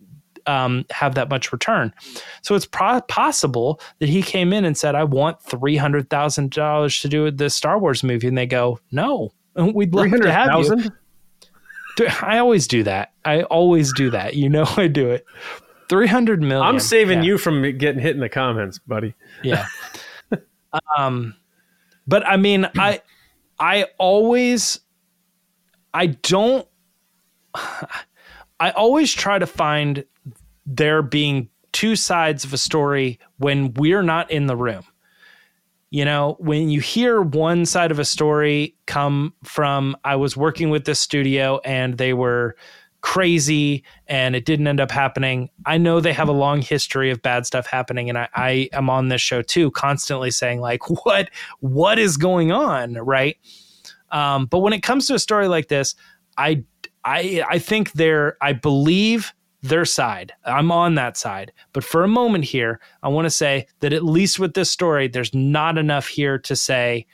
um, 0.47 0.85
have 0.91 1.15
that 1.15 1.29
much 1.29 1.51
return. 1.51 1.93
So 2.41 2.55
it's 2.55 2.65
pro- 2.65 3.01
possible 3.01 3.79
that 3.99 4.09
he 4.09 4.21
came 4.21 4.53
in 4.53 4.65
and 4.65 4.77
said, 4.77 4.95
"I 4.95 5.03
want 5.03 5.41
three 5.43 5.75
hundred 5.77 6.09
thousand 6.09 6.51
dollars 6.51 6.99
to 7.01 7.09
do 7.09 7.29
this 7.31 7.53
Star 7.53 7.77
Wars 7.79 8.03
movie," 8.03 8.27
and 8.27 8.38
they 8.38 8.45
go, 8.47 8.79
"No, 8.91 9.31
we'd 9.55 9.93
love 9.93 10.09
to 10.11 10.31
have 10.31 10.47
you." 10.63 10.91
I 12.21 12.38
always 12.38 12.67
do 12.67 12.83
that. 12.83 13.11
I 13.25 13.41
always 13.43 13.91
do 13.93 14.09
that. 14.11 14.35
You 14.35 14.49
know, 14.49 14.65
I 14.77 14.88
do 14.88 15.09
it. 15.09 15.25
Three 15.89 16.07
hundred 16.07 16.41
million. 16.41 16.61
I'm 16.65 16.79
saving 16.79 17.19
Yeah. 17.19 17.25
you 17.25 17.38
from 17.38 17.61
getting 17.77 18.01
hit 18.01 18.15
in 18.15 18.19
the 18.21 18.29
comments, 18.29 18.79
buddy. 18.79 19.15
Yeah. 19.43 19.65
um, 20.97 21.35
but 22.07 22.25
I 22.27 22.38
mean, 22.38 22.69
I, 22.77 23.01
I 23.60 23.86
always, 23.97 24.80
I 25.93 26.08
don't, 26.08 26.68
I 28.60 28.72
always 28.72 29.14
try 29.14 29.38
to 29.38 29.45
find 29.45 30.03
there 30.66 31.01
being 31.01 31.49
two 31.72 31.95
sides 31.95 32.43
of 32.43 32.53
a 32.53 32.58
story 32.58 33.20
when 33.38 33.74
we're 33.74 34.01
not 34.01 34.32
in 34.32 34.47
the 34.47 34.55
room. 34.55 34.84
You 35.89 36.03
know, 36.05 36.36
when 36.39 36.70
you 36.70 36.82
hear 36.82 37.22
one 37.22 37.66
side 37.66 37.91
of 37.91 37.99
a 37.99 38.05
story 38.05 38.76
come 38.88 39.34
from, 39.43 39.95
I 40.03 40.18
was 40.18 40.36
working 40.36 40.70
with 40.70 40.86
this 40.86 40.99
studio 40.99 41.62
and 41.64 41.97
they 41.97 42.14
were 42.14 42.58
crazy 43.02 43.84
and 44.08 44.36
it 44.36 44.45
didn't 44.45 44.68
end 44.68 44.80
up 44.80 44.91
happening. 44.91 45.50
I 45.66 45.78
know 45.78 46.00
they 46.00 46.14
have 46.14 46.28
a 46.28 46.34
long 46.34 46.62
history 46.62 47.12
of 47.12 47.22
bad 47.22 47.45
stuff 47.45 47.68
happening, 47.68 48.10
and 48.10 48.18
I, 48.18 48.30
I 48.36 48.70
am 48.74 48.89
on 48.89 49.10
this 49.10 49.22
show 49.22 49.41
too, 49.41 49.72
constantly 49.72 50.32
saying 50.32 50.62
like, 50.62 50.89
what 51.06 51.30
what 51.60 52.00
is 52.00 52.18
going 52.18 52.52
on, 52.52 52.93
right? 52.95 53.38
Um, 54.12 54.45
but 54.45 54.60
when 54.60 54.74
it 54.74 54.84
comes 54.84 55.08
to 55.08 55.16
a 55.16 55.20
story 55.20 55.48
like 55.48 55.68
this, 55.68 55.95
I 56.38 56.64
I 57.04 57.43
I 57.50 57.60
think 57.60 57.93
they're 57.93 58.38
I 58.41 58.54
believe 58.54 59.34
their 59.62 59.86
side. 59.86 60.34
I'm 60.45 60.72
on 60.72 60.95
that 60.95 61.18
side. 61.18 61.52
But 61.74 61.84
for 61.84 62.04
a 62.04 62.08
moment 62.08 62.45
here, 62.45 62.80
I 63.04 63.10
want 63.10 63.26
to 63.26 63.30
say 63.30 63.68
that 63.80 63.93
at 63.93 64.04
least 64.04 64.39
with 64.39 64.54
this 64.54 64.72
story, 64.72 65.08
there's 65.08 65.34
not 65.34 65.78
enough 65.78 66.08
here 66.08 66.38
to 66.39 66.56
say 66.56 67.06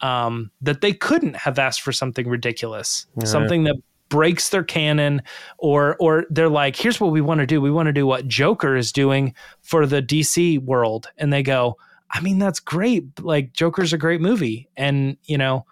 um, 0.00 0.50
that 0.60 0.80
they 0.80 0.92
couldn't 0.92 1.36
have 1.36 1.58
asked 1.58 1.82
for 1.82 1.92
something 1.92 2.28
ridiculous, 2.28 3.06
something 3.24 3.64
that 3.64 3.76
breaks 4.10 4.50
their 4.50 4.62
canon, 4.62 5.22
or 5.56 5.96
or 5.98 6.26
they're 6.28 6.50
like, 6.50 6.76
here's 6.76 7.00
what 7.00 7.12
we 7.12 7.22
want 7.22 7.40
to 7.40 7.46
do. 7.46 7.62
We 7.62 7.70
want 7.70 7.86
to 7.86 7.92
do 7.92 8.06
what 8.06 8.28
Joker 8.28 8.76
is 8.76 8.92
doing 8.92 9.34
for 9.62 9.86
the 9.86 10.02
DC 10.02 10.62
world, 10.62 11.08
and 11.16 11.32
they 11.32 11.42
go, 11.42 11.76
I 12.10 12.20
mean, 12.20 12.38
that's 12.38 12.60
great. 12.60 13.04
Like 13.20 13.54
Joker's 13.54 13.94
a 13.94 13.98
great 13.98 14.20
movie, 14.20 14.68
and 14.76 15.16
you 15.24 15.38
know, 15.38 15.64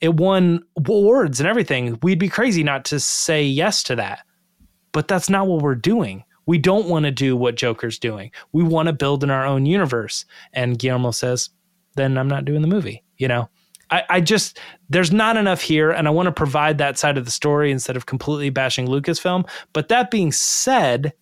it 0.00 0.14
won 0.14 0.62
awards 0.76 1.40
and 1.40 1.48
everything. 1.48 1.98
We'd 2.02 2.18
be 2.18 2.28
crazy 2.28 2.62
not 2.62 2.84
to 2.86 3.00
say 3.00 3.42
yes 3.42 3.82
to 3.84 3.96
that. 3.96 4.20
But 4.92 5.08
that's 5.08 5.28
not 5.28 5.48
what 5.48 5.60
we're 5.60 5.74
doing. 5.74 6.24
We 6.46 6.56
don't 6.56 6.88
want 6.88 7.04
to 7.04 7.10
do 7.10 7.36
what 7.36 7.56
Joker's 7.56 7.98
doing. 7.98 8.30
We 8.52 8.62
want 8.62 8.86
to 8.86 8.92
build 8.92 9.24
in 9.24 9.30
our 9.30 9.44
own 9.44 9.66
universe. 9.66 10.24
And 10.52 10.78
Guillermo 10.78 11.10
says, 11.10 11.50
then 11.96 12.16
I'm 12.16 12.28
not 12.28 12.44
doing 12.44 12.62
the 12.62 12.68
movie. 12.68 13.02
You 13.16 13.28
know, 13.28 13.48
I, 13.94 14.02
I 14.10 14.20
just, 14.20 14.58
there's 14.88 15.12
not 15.12 15.36
enough 15.36 15.62
here. 15.62 15.92
And 15.92 16.08
I 16.08 16.10
want 16.10 16.26
to 16.26 16.32
provide 16.32 16.78
that 16.78 16.98
side 16.98 17.16
of 17.16 17.24
the 17.24 17.30
story 17.30 17.70
instead 17.70 17.96
of 17.96 18.06
completely 18.06 18.50
bashing 18.50 18.88
Lucasfilm. 18.88 19.48
But 19.72 19.88
that 19.88 20.10
being 20.10 20.32
said, 20.32 21.12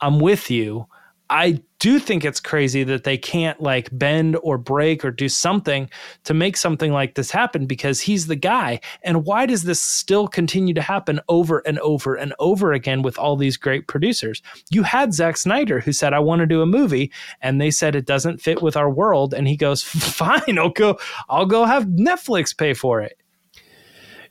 I'm 0.00 0.20
with 0.20 0.48
you. 0.48 0.86
I 1.30 1.62
do 1.78 1.98
think 1.98 2.24
it's 2.24 2.40
crazy 2.40 2.84
that 2.84 3.04
they 3.04 3.18
can't 3.18 3.60
like 3.60 3.88
bend 3.92 4.36
or 4.42 4.58
break 4.58 5.04
or 5.04 5.10
do 5.10 5.28
something 5.28 5.88
to 6.24 6.34
make 6.34 6.56
something 6.56 6.92
like 6.92 7.14
this 7.14 7.30
happen 7.30 7.66
because 7.66 8.00
he's 8.00 8.26
the 8.26 8.36
guy. 8.36 8.80
And 9.02 9.24
why 9.24 9.46
does 9.46 9.62
this 9.62 9.80
still 9.80 10.26
continue 10.26 10.74
to 10.74 10.80
happen 10.80 11.20
over 11.28 11.58
and 11.60 11.78
over 11.80 12.14
and 12.14 12.34
over 12.38 12.72
again 12.72 13.02
with 13.02 13.18
all 13.18 13.36
these 13.36 13.56
great 13.56 13.86
producers? 13.86 14.42
You 14.70 14.82
had 14.82 15.12
Zack 15.12 15.36
Snyder 15.36 15.80
who 15.80 15.92
said, 15.92 16.14
I 16.14 16.18
want 16.18 16.40
to 16.40 16.46
do 16.46 16.62
a 16.62 16.66
movie, 16.66 17.12
and 17.42 17.60
they 17.60 17.70
said 17.70 17.94
it 17.94 18.06
doesn't 18.06 18.40
fit 18.40 18.62
with 18.62 18.76
our 18.76 18.90
world. 18.90 19.34
And 19.34 19.46
he 19.46 19.56
goes, 19.56 19.82
Fine, 19.84 20.58
I'll 20.58 20.70
go, 20.70 20.98
I'll 21.28 21.46
go 21.46 21.64
have 21.64 21.84
Netflix 21.84 22.56
pay 22.56 22.74
for 22.74 23.00
it. 23.00 23.18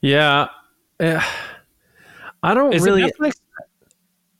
Yeah, 0.01 0.47
Eh, 0.99 1.21
I 2.41 2.53
don't 2.53 2.73
Is 2.73 2.83
really. 2.83 3.03
Am 3.03 3.09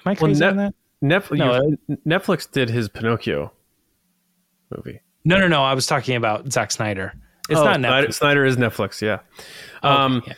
I 0.05 0.09
Well, 0.09 0.15
crazy 0.15 0.43
on 0.45 0.57
that? 0.57 0.73
Netflix, 1.03 1.37
No, 1.37 1.97
Netflix 2.05 2.49
did 2.51 2.69
his 2.69 2.89
Pinocchio 2.89 3.51
movie. 4.75 5.01
No, 5.25 5.39
no, 5.39 5.47
no. 5.47 5.63
I 5.63 5.73
was 5.73 5.85
talking 5.87 6.15
about 6.15 6.51
Zack 6.51 6.71
Snyder. 6.71 7.13
It's 7.49 7.59
Oh, 7.59 7.63
not 7.63 7.77
Snyder, 7.79 8.07
Netflix. 8.07 8.13
Snyder 8.15 8.45
is 8.45 8.57
Netflix. 8.57 9.01
Yeah. 9.01 9.19
Um, 9.83 10.23
yeah. 10.25 10.33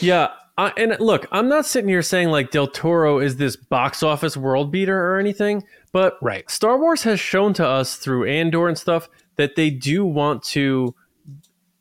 Yeah, 0.00 0.28
I, 0.58 0.72
and 0.76 0.96
look, 0.98 1.26
I'm 1.30 1.48
not 1.48 1.66
sitting 1.66 1.88
here 1.88 2.02
saying 2.02 2.28
like 2.28 2.50
Del 2.50 2.66
Toro 2.66 3.18
is 3.20 3.36
this 3.36 3.54
box 3.56 4.02
office 4.02 4.36
world 4.36 4.72
beater 4.72 4.98
or 4.98 5.18
anything, 5.18 5.62
but 5.92 6.16
Right. 6.20 6.48
Star 6.50 6.78
Wars 6.78 7.02
has 7.04 7.20
shown 7.20 7.54
to 7.54 7.66
us 7.66 7.94
through 7.96 8.24
Andor 8.28 8.66
and 8.68 8.76
stuff 8.76 9.08
that 9.36 9.54
they 9.56 9.70
do 9.70 10.04
want 10.04 10.42
to 10.44 10.94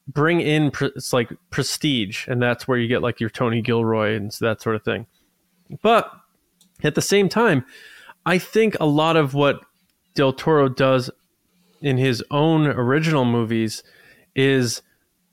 bring 0.08 0.42
in 0.42 0.70
pre- 0.70 0.92
it's 0.96 1.14
like 1.14 1.30
prestige, 1.50 2.28
and 2.28 2.42
that's 2.42 2.68
where 2.68 2.78
you 2.78 2.88
get 2.88 3.02
like 3.02 3.20
your 3.20 3.30
Tony 3.32 3.62
Gilroy 3.62 4.16
and 4.16 4.32
that 4.42 4.62
sort 4.62 4.76
of 4.76 4.84
thing. 4.84 5.08
But 5.82 6.12
at 6.84 6.94
the 6.94 7.02
same 7.02 7.30
time, 7.30 7.66
I 8.26 8.38
think 8.38 8.76
a 8.80 8.86
lot 8.86 9.18
of 9.18 9.34
what 9.34 9.62
Del 10.16 10.34
Toro 10.34 10.70
does 10.70 11.10
in 11.82 11.98
his 11.98 12.24
own 12.32 12.68
original 12.68 13.26
movies 13.26 13.84
is, 14.36 14.82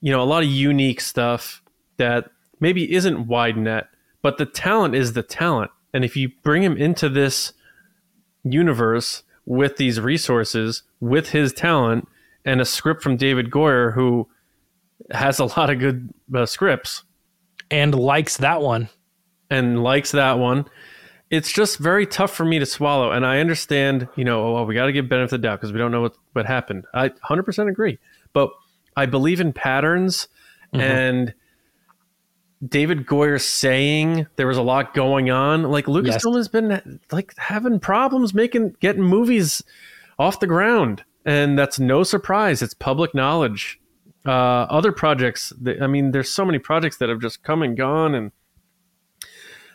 you 0.01 0.11
know, 0.11 0.22
a 0.22 0.24
lot 0.24 0.43
of 0.43 0.49
unique 0.49 1.01
stuff 1.01 1.62
that 1.97 2.30
maybe 2.59 2.93
isn't 2.93 3.26
wide 3.26 3.57
net, 3.57 3.88
but 4.22 4.38
the 4.38 4.47
talent 4.47 4.95
is 4.95 5.12
the 5.12 5.22
talent. 5.22 5.70
And 5.95 6.05
if 6.05 6.16
you 6.16 6.30
bring 6.43 6.62
him 6.62 6.76
into 6.76 7.09
this 7.09 7.53
universe 8.43 9.22
with 9.47 9.76
these 9.76 10.01
resources, 10.01 10.82
with 11.01 11.30
his 11.30 11.53
talent, 11.53 12.09
and 12.45 12.61
a 12.61 12.64
script 12.64 13.03
from 13.03 13.16
David 13.16 13.51
Goyer, 13.51 13.95
who 13.95 14.28
has 15.11 15.38
a 15.38 15.45
lot 15.45 15.70
of 15.70 15.78
good 15.78 16.12
uh, 16.34 16.47
scripts 16.47 17.05
and 17.70 17.95
likes 17.95 18.36
that 18.38 18.61
one. 18.62 18.88
and 19.51 19.82
likes 19.82 20.12
that 20.12 20.38
one, 20.38 20.64
it's 21.31 21.53
just 21.53 21.78
very 21.78 22.07
tough 22.07 22.33
for 22.33 22.45
me 22.45 22.59
to 22.59 22.66
swallow. 22.66 23.12
And 23.12 23.24
I 23.24 23.39
understand, 23.39 24.09
you 24.16 24.24
know, 24.24 24.45
oh, 24.45 24.55
well, 24.55 24.66
we 24.66 24.74
got 24.74 24.87
to 24.87 24.93
give 24.93 25.09
benefit 25.09 25.35
of 25.35 25.43
the 25.43 25.47
doubt 25.47 25.61
because 25.61 25.72
we 25.72 25.78
don't 25.78 25.93
know 25.93 26.03
what, 26.03 26.16
what 26.33 26.47
happened. 26.47 26.87
I 26.93 27.11
100% 27.11 27.68
agree. 27.68 27.99
But 28.33 28.51
I 28.97 29.07
believe 29.07 29.41
in 29.41 29.53
patterns 29.53 30.28
and 30.72 31.35
David 32.66 33.07
Goyer 33.07 33.41
saying 33.41 34.26
there 34.37 34.47
was 34.47 34.59
a 34.59 34.62
lot 34.62 34.95
going 34.95 35.31
on. 35.31 35.64
Like 35.64 35.87
Lucasfilm 35.87 36.37
has 36.37 36.49
been 36.49 37.01
like 37.11 37.35
having 37.37 37.81
problems 37.81 38.35
making 38.35 38.76
getting 38.81 39.03
movies 39.03 39.62
off 40.18 40.41
the 40.41 40.47
ground, 40.47 41.05
and 41.24 41.59
that's 41.59 41.81
no 41.81 42.03
surprise. 42.03 42.61
It's 42.62 42.74
public 42.74 43.14
knowledge. 43.14 43.81
Uh, 44.26 44.66
other 44.68 44.93
projects, 44.93 45.51
that, 45.62 45.81
I 45.83 45.87
mean, 45.87 46.11
there's 46.11 46.28
so 46.28 46.45
many 46.45 46.59
projects 46.59 46.99
that 46.99 47.09
have 47.09 47.20
just 47.20 47.43
come 47.43 47.62
and 47.62 47.76
gone, 47.76 48.14
and 48.14 48.33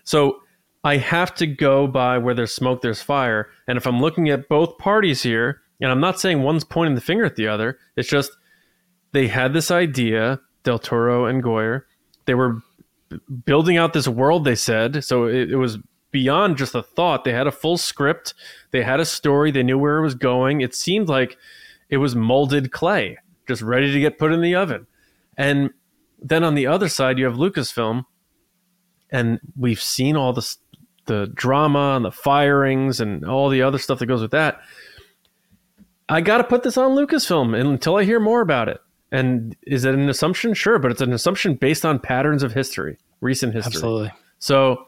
so 0.03 0.41
I 0.85 0.97
have 0.97 1.33
to 1.35 1.47
go 1.47 1.87
by 1.87 2.19
where 2.19 2.35
there's 2.35 2.53
smoke, 2.53 2.81
there's 2.81 3.01
fire. 3.01 3.49
And 3.67 3.75
if 3.75 3.87
I'm 3.87 3.99
looking 3.99 4.29
at 4.29 4.47
both 4.47 4.77
parties 4.77 5.23
here, 5.23 5.61
and 5.81 5.91
I'm 5.91 5.99
not 5.99 6.19
saying 6.19 6.43
one's 6.43 6.63
pointing 6.63 6.93
the 6.93 7.01
finger 7.01 7.25
at 7.25 7.35
the 7.35 7.47
other, 7.47 7.79
it's 7.97 8.07
just 8.07 8.31
they 9.11 9.27
had 9.27 9.53
this 9.53 9.71
idea, 9.71 10.39
Del 10.63 10.77
Toro 10.77 11.25
and 11.25 11.43
Goyer. 11.43 11.81
They 12.25 12.35
were 12.35 12.61
b- 13.09 13.19
building 13.45 13.77
out 13.77 13.93
this 13.93 14.07
world, 14.07 14.45
they 14.45 14.55
said. 14.55 15.03
So 15.03 15.25
it, 15.25 15.49
it 15.51 15.55
was 15.55 15.79
beyond 16.11 16.57
just 16.57 16.75
a 16.75 16.83
thought. 16.83 17.23
They 17.23 17.33
had 17.33 17.47
a 17.47 17.51
full 17.51 17.77
script, 17.77 18.35
they 18.69 18.83
had 18.83 18.99
a 18.99 19.05
story, 19.05 19.49
they 19.49 19.63
knew 19.63 19.79
where 19.79 19.97
it 19.97 20.03
was 20.03 20.15
going. 20.15 20.61
It 20.61 20.75
seemed 20.75 21.09
like 21.09 21.35
it 21.89 21.97
was 21.97 22.15
molded 22.15 22.71
clay, 22.71 23.17
just 23.47 23.63
ready 23.63 23.91
to 23.91 23.99
get 23.99 24.19
put 24.19 24.31
in 24.31 24.41
the 24.41 24.53
oven. 24.53 24.85
And 25.35 25.71
then 26.21 26.43
on 26.43 26.53
the 26.53 26.67
other 26.67 26.89
side, 26.89 27.17
you 27.17 27.25
have 27.25 27.35
Lucasfilm, 27.35 28.05
and 29.09 29.39
we've 29.57 29.81
seen 29.81 30.15
all 30.15 30.33
this 30.33 30.57
the 31.05 31.31
drama 31.33 31.93
and 31.95 32.05
the 32.05 32.11
firings 32.11 32.99
and 32.99 33.25
all 33.25 33.49
the 33.49 33.61
other 33.61 33.77
stuff 33.77 33.99
that 33.99 34.05
goes 34.05 34.21
with 34.21 34.31
that. 34.31 34.61
I 36.07 36.21
got 36.21 36.37
to 36.37 36.43
put 36.43 36.63
this 36.63 36.77
on 36.77 36.91
Lucasfilm 36.91 37.59
until 37.59 37.95
I 37.95 38.03
hear 38.03 38.19
more 38.19 38.41
about 38.41 38.69
it. 38.69 38.79
And 39.11 39.55
is 39.63 39.85
it 39.85 39.93
an 39.93 40.09
assumption? 40.09 40.53
Sure, 40.53 40.77
but 40.77 40.91
it's 40.91 41.01
an 41.01 41.13
assumption 41.13 41.55
based 41.55 41.85
on 41.85 41.99
patterns 41.99 42.43
of 42.43 42.53
history, 42.53 42.97
recent 43.21 43.53
history. 43.53 43.75
Absolutely. 43.75 44.11
So 44.39 44.85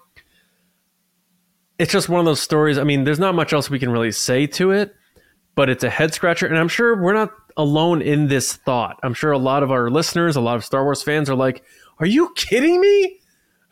it's 1.80 1.92
just 1.92 2.10
one 2.10 2.20
of 2.20 2.26
those 2.26 2.42
stories. 2.42 2.78
I 2.78 2.84
mean, 2.84 3.04
there's 3.04 3.20
not 3.20 3.36
much 3.36 3.54
else 3.54 3.70
we 3.70 3.80
can 3.80 3.90
really 3.90 4.12
say 4.12 4.48
to 4.48 4.72
it, 4.72 4.96
but 5.56 5.70
it's 5.70 5.84
a 5.84 5.90
head 5.90 6.14
scratcher. 6.14 6.46
And 6.48 6.58
I'm 6.58 6.68
sure 6.68 7.02
we're 7.02 7.14
not 7.14 7.32
alone 7.56 8.02
in 8.02 8.28
this 8.28 8.56
thought. 8.56 9.00
I'm 9.04 9.14
sure 9.14 9.32
a 9.32 9.38
lot 9.38 9.64
of 9.64 9.72
our 9.72 9.90
listeners, 9.90 10.36
a 10.36 10.42
lot 10.42 10.56
of 10.56 10.66
Star 10.66 10.84
Wars 10.84 11.04
fans 11.04 11.30
are 11.30 11.36
like, 11.36 11.64
are 12.00 12.06
you 12.06 12.32
kidding 12.36 12.80
me? 12.80 13.20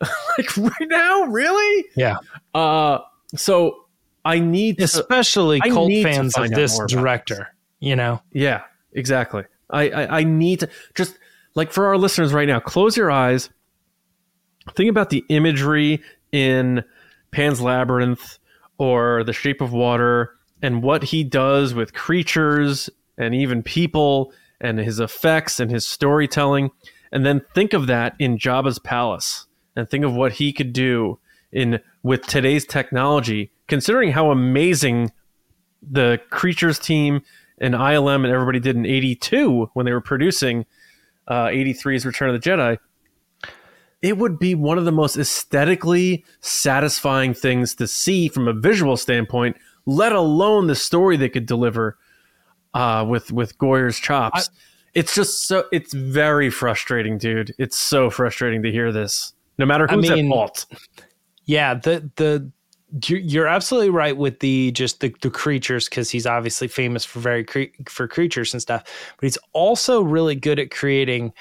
like 0.00 0.56
right 0.56 0.88
now? 0.88 1.22
Really? 1.24 1.84
Yeah. 1.96 2.16
Uh, 2.56 3.00
so 3.34 3.84
I 4.24 4.38
need 4.38 4.78
to, 4.78 4.84
Especially 4.84 5.60
I 5.62 5.68
cult 5.68 5.88
need 5.88 6.04
fans 6.04 6.38
of 6.38 6.50
this 6.50 6.80
director, 6.88 7.54
you 7.80 7.94
know? 7.94 8.22
Yeah, 8.32 8.62
exactly. 8.92 9.44
I, 9.68 9.90
I, 9.90 10.18
I 10.20 10.24
need 10.24 10.60
to 10.60 10.70
just 10.94 11.18
like 11.54 11.70
for 11.70 11.86
our 11.86 11.98
listeners 11.98 12.32
right 12.32 12.48
now, 12.48 12.58
close 12.58 12.96
your 12.96 13.10
eyes. 13.10 13.50
Think 14.74 14.88
about 14.88 15.10
the 15.10 15.22
imagery 15.28 16.02
in 16.32 16.82
Pan's 17.30 17.60
Labyrinth 17.60 18.38
or 18.78 19.22
The 19.24 19.34
Shape 19.34 19.60
of 19.60 19.72
Water 19.72 20.34
and 20.62 20.82
what 20.82 21.04
he 21.04 21.24
does 21.24 21.74
with 21.74 21.92
creatures 21.92 22.88
and 23.18 23.34
even 23.34 23.62
people 23.62 24.32
and 24.62 24.78
his 24.78 24.98
effects 24.98 25.60
and 25.60 25.70
his 25.70 25.86
storytelling. 25.86 26.70
And 27.12 27.26
then 27.26 27.42
think 27.54 27.74
of 27.74 27.86
that 27.88 28.14
in 28.18 28.38
Jabba's 28.38 28.78
palace 28.78 29.46
and 29.76 29.88
think 29.88 30.04
of 30.04 30.14
what 30.14 30.32
he 30.32 30.54
could 30.54 30.72
do 30.72 31.18
in 31.52 31.80
with 32.06 32.24
today's 32.24 32.64
technology, 32.64 33.50
considering 33.66 34.12
how 34.12 34.30
amazing 34.30 35.10
the 35.82 36.20
creatures 36.30 36.78
team 36.78 37.20
and 37.58 37.74
ILM 37.74 38.24
and 38.24 38.32
everybody 38.32 38.60
did 38.60 38.76
in 38.76 38.86
82 38.86 39.70
when 39.74 39.86
they 39.86 39.92
were 39.92 40.00
producing 40.00 40.66
uh, 41.26 41.46
83's 41.46 42.06
Return 42.06 42.32
of 42.32 42.40
the 42.40 42.48
Jedi, 42.48 42.78
it 44.02 44.18
would 44.18 44.38
be 44.38 44.54
one 44.54 44.78
of 44.78 44.84
the 44.84 44.92
most 44.92 45.16
aesthetically 45.16 46.24
satisfying 46.40 47.34
things 47.34 47.74
to 47.74 47.88
see 47.88 48.28
from 48.28 48.46
a 48.46 48.52
visual 48.52 48.96
standpoint, 48.96 49.56
let 49.84 50.12
alone 50.12 50.68
the 50.68 50.76
story 50.76 51.16
they 51.16 51.28
could 51.28 51.46
deliver 51.46 51.98
uh, 52.72 53.04
with 53.08 53.32
with 53.32 53.58
Goyer's 53.58 53.98
chops. 53.98 54.48
it's 54.94 55.12
just 55.12 55.48
so 55.48 55.64
it's 55.72 55.92
very 55.92 56.50
frustrating, 56.50 57.18
dude. 57.18 57.52
It's 57.58 57.76
so 57.76 58.10
frustrating 58.10 58.62
to 58.62 58.70
hear 58.70 58.92
this. 58.92 59.32
No 59.58 59.66
matter 59.66 59.90
I 59.90 59.94
who's 59.94 60.08
mean, 60.08 60.26
at 60.26 60.30
fault. 60.30 60.66
Yeah, 61.46 61.74
the 61.74 62.10
the 62.16 62.50
you're- 63.02 63.48
absolutely 63.48 63.90
right 63.90 64.16
with 64.16 64.38
the 64.40 64.70
just 64.72 65.00
the, 65.00 65.14
the 65.20 65.30
creatures 65.30 65.88
because 65.88 66.08
he's 66.10 66.26
obviously 66.26 66.68
famous 66.68 67.04
for 67.04 67.18
very 67.20 67.44
cre- 67.44 67.64
for 67.88 68.06
creatures 68.08 68.52
and 68.54 68.62
stuff, 68.62 68.82
but 68.84 69.24
he's 69.26 69.38
also 69.52 70.02
really 70.02 70.34
good 70.36 70.58
at 70.58 70.70
creating 70.70 71.32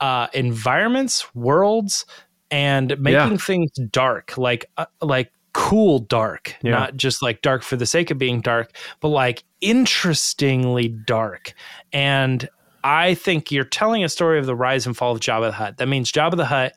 uh, 0.00 0.28
environments, 0.34 1.34
worlds, 1.34 2.04
and 2.50 2.98
making 3.00 3.32
Yeah. 3.32 3.36
things 3.36 3.70
dark, 3.90 4.36
like 4.38 4.66
uh, 4.76 4.86
like 5.02 5.30
cool 5.52 5.98
dark, 6.00 6.54
Yeah. 6.62 6.70
not 6.72 6.96
just 6.96 7.22
like 7.22 7.42
dark 7.42 7.62
for 7.62 7.76
the 7.76 7.86
sake 7.86 8.10
of 8.10 8.18
being 8.18 8.40
dark, 8.40 8.76
but 9.00 9.08
like 9.08 9.42
interestingly 9.60 10.88
dark. 10.88 11.52
And 11.92 12.48
I 12.84 13.14
think 13.14 13.50
you're 13.50 13.64
telling 13.64 14.04
a 14.04 14.08
story 14.08 14.38
of 14.38 14.46
the 14.46 14.54
rise 14.54 14.86
and 14.86 14.96
fall 14.96 15.12
of 15.12 15.20
Jabba 15.20 15.48
the 15.48 15.52
Hutt. 15.52 15.76
That 15.78 15.88
means 15.88 16.12
Jabba 16.12 16.36
the 16.36 16.46
Hutt 16.46 16.72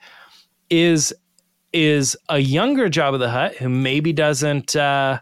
is 0.70 1.14
is 1.74 2.15
a 2.30 2.39
younger 2.39 2.89
Jabba 2.89 3.19
the 3.19 3.30
Hutt 3.30 3.55
who 3.55 3.67
maybe 3.67 4.13
doesn't 4.13 4.76
uh, 4.76 5.19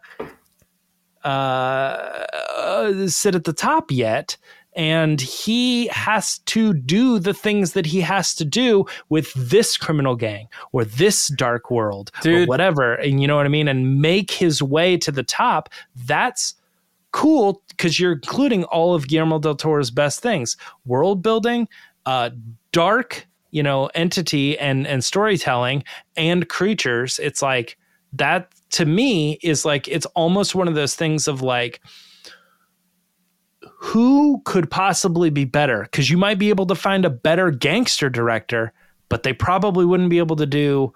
uh, 1.24 3.08
sit 3.08 3.36
at 3.36 3.46
the 3.46 3.54
top 3.54 3.92
yet. 3.92 4.38
And 4.74 5.20
he 5.20 5.88
has 5.88 6.38
to 6.40 6.74
do 6.74 7.20
the 7.20 7.34
things 7.34 7.74
that 7.74 7.86
he 7.86 8.00
has 8.00 8.34
to 8.36 8.46
do 8.46 8.86
with 9.10 9.34
this 9.34 9.76
criminal 9.76 10.16
gang 10.16 10.48
or 10.72 10.86
this 10.86 11.28
dark 11.28 11.70
world 11.70 12.10
or 12.26 12.46
whatever. 12.46 12.94
And 12.94 13.22
you 13.22 13.28
know 13.28 13.36
what 13.36 13.46
I 13.46 13.50
mean? 13.50 13.68
And 13.68 14.02
make 14.02 14.32
his 14.32 14.64
way 14.64 14.96
to 14.98 15.12
the 15.12 15.24
top. 15.24 15.68
That's 15.94 16.56
cool 17.12 17.62
because 17.68 18.00
you're 18.00 18.14
including 18.14 18.64
all 18.66 18.96
of 18.96 19.10
Guillermo 19.10 19.40
del 19.40 19.56
Toro's 19.56 19.92
best 19.92 20.22
things 20.22 20.56
world 20.86 21.22
building, 21.22 21.68
uh, 22.06 22.30
dark, 22.72 23.28
you 23.52 23.62
know, 23.62 23.88
entity 23.94 24.58
and 24.58 24.88
and 24.88 25.04
storytelling 25.04 25.84
and 26.16 26.48
creatures. 26.50 27.20
It's 27.20 27.42
like 27.42 27.78
that 28.14 28.52
to 28.72 28.86
me 28.86 29.38
is 29.44 29.66
like 29.66 29.88
it's 29.88 30.06
almost 30.08 30.56
one 30.56 30.68
of 30.68 30.76
those 30.76 30.96
things 30.96 31.28
of 31.28 31.42
like 31.42 31.82
who 33.78 34.42
could 34.46 34.70
possibly 34.70 35.30
be 35.30 35.46
better 35.46 35.84
because 35.84 36.10
you 36.10 36.18
might 36.18 36.40
be 36.40 36.50
able 36.50 36.66
to 36.66 36.76
find 36.76 37.06
a 37.06 37.10
better 37.10 37.52
gangster 37.52 38.10
director 38.10 38.74
but 39.10 39.24
they 39.24 39.34
probably 39.34 39.86
wouldn't 39.86 40.10
be 40.10 40.20
able 40.20 40.36
to 40.36 40.46
do 40.46 40.94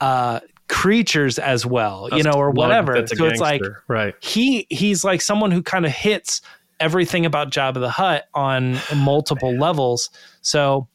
uh 0.00 0.40
creatures 0.68 1.38
as 1.38 1.66
well 1.66 2.08
you 2.12 2.22
know 2.22 2.32
or 2.32 2.50
whatever 2.50 2.94
that's 2.94 3.16
so 3.16 3.26
it's 3.26 3.40
like 3.40 3.60
right. 3.88 4.14
he 4.20 4.66
he's 4.70 5.04
like 5.04 5.20
someone 5.20 5.50
who 5.50 5.62
kind 5.62 5.84
of 5.84 5.92
hits 5.92 6.40
everything 6.82 7.24
about 7.24 7.50
Jabba 7.50 7.74
the 7.74 7.88
Hutt 7.88 8.24
on 8.34 8.76
multiple 8.96 9.56
levels. 9.56 10.10
So 10.42 10.88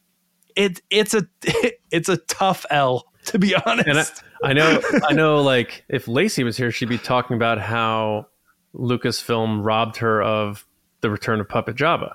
it 0.58 0.82
it's 0.90 1.14
a 1.14 1.26
it's 1.92 2.10
a 2.10 2.18
tough 2.18 2.66
L 2.70 3.06
to 3.26 3.40
be 3.40 3.56
honest. 3.66 3.88
And 3.88 4.00
I, 4.44 4.50
I 4.50 4.54
know, 4.54 4.82
I 5.10 5.14
know. 5.14 5.42
Like, 5.42 5.84
if 5.90 6.08
Lacey 6.08 6.44
was 6.44 6.56
here, 6.56 6.72
she'd 6.72 6.88
be 6.90 6.98
talking 6.98 7.36
about 7.36 7.60
how 7.60 8.28
Lucasfilm 8.74 9.66
robbed 9.66 9.98
her 9.98 10.22
of 10.22 10.66
the 11.02 11.10
Return 11.10 11.40
of 11.42 11.50
Puppet 11.50 11.76
Jabba. 11.76 12.14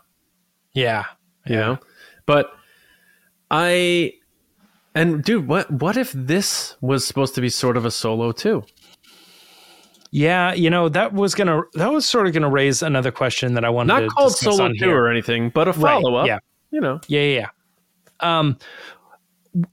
yeah. 0.73 1.05
You 1.47 1.57
know, 1.57 1.79
but 2.25 2.53
I 3.51 4.13
and 4.95 5.25
dude, 5.25 5.49
what 5.49 5.71
what 5.71 5.97
if 5.97 6.13
this 6.13 6.77
was 6.81 7.05
supposed 7.07 7.35
to 7.35 7.41
be 7.41 7.49
sort 7.49 7.77
of 7.77 7.85
a 7.85 7.91
solo 7.91 8.31
too? 8.33 8.63
Yeah, 10.11 10.53
you 10.53 10.69
know, 10.71 10.89
that 10.91 11.13
was 11.15 11.35
gonna 11.35 11.63
that 11.75 11.93
was 11.93 12.07
sort 12.07 12.27
of 12.27 12.33
gonna 12.33 12.49
raise 12.51 12.83
another 12.83 13.11
question 13.11 13.55
that 13.55 13.65
I 13.65 13.71
wanted 13.71 13.89
Not 13.95 14.01
to 14.01 14.07
called 14.09 14.33
discuss 14.33 14.57
solo 14.57 14.73
two 14.79 14.91
or 14.91 15.11
anything, 15.11 15.51
but 15.51 15.67
a 15.69 15.73
Right, 15.73 16.01
follow 16.01 16.15
up. 16.17 16.27
yeah. 16.27 16.39
You 16.71 16.81
know, 16.81 17.01
Yeah, 17.09 17.21
yeah, 17.23 17.39
yeah. 17.41 17.49
Um, 18.23 18.59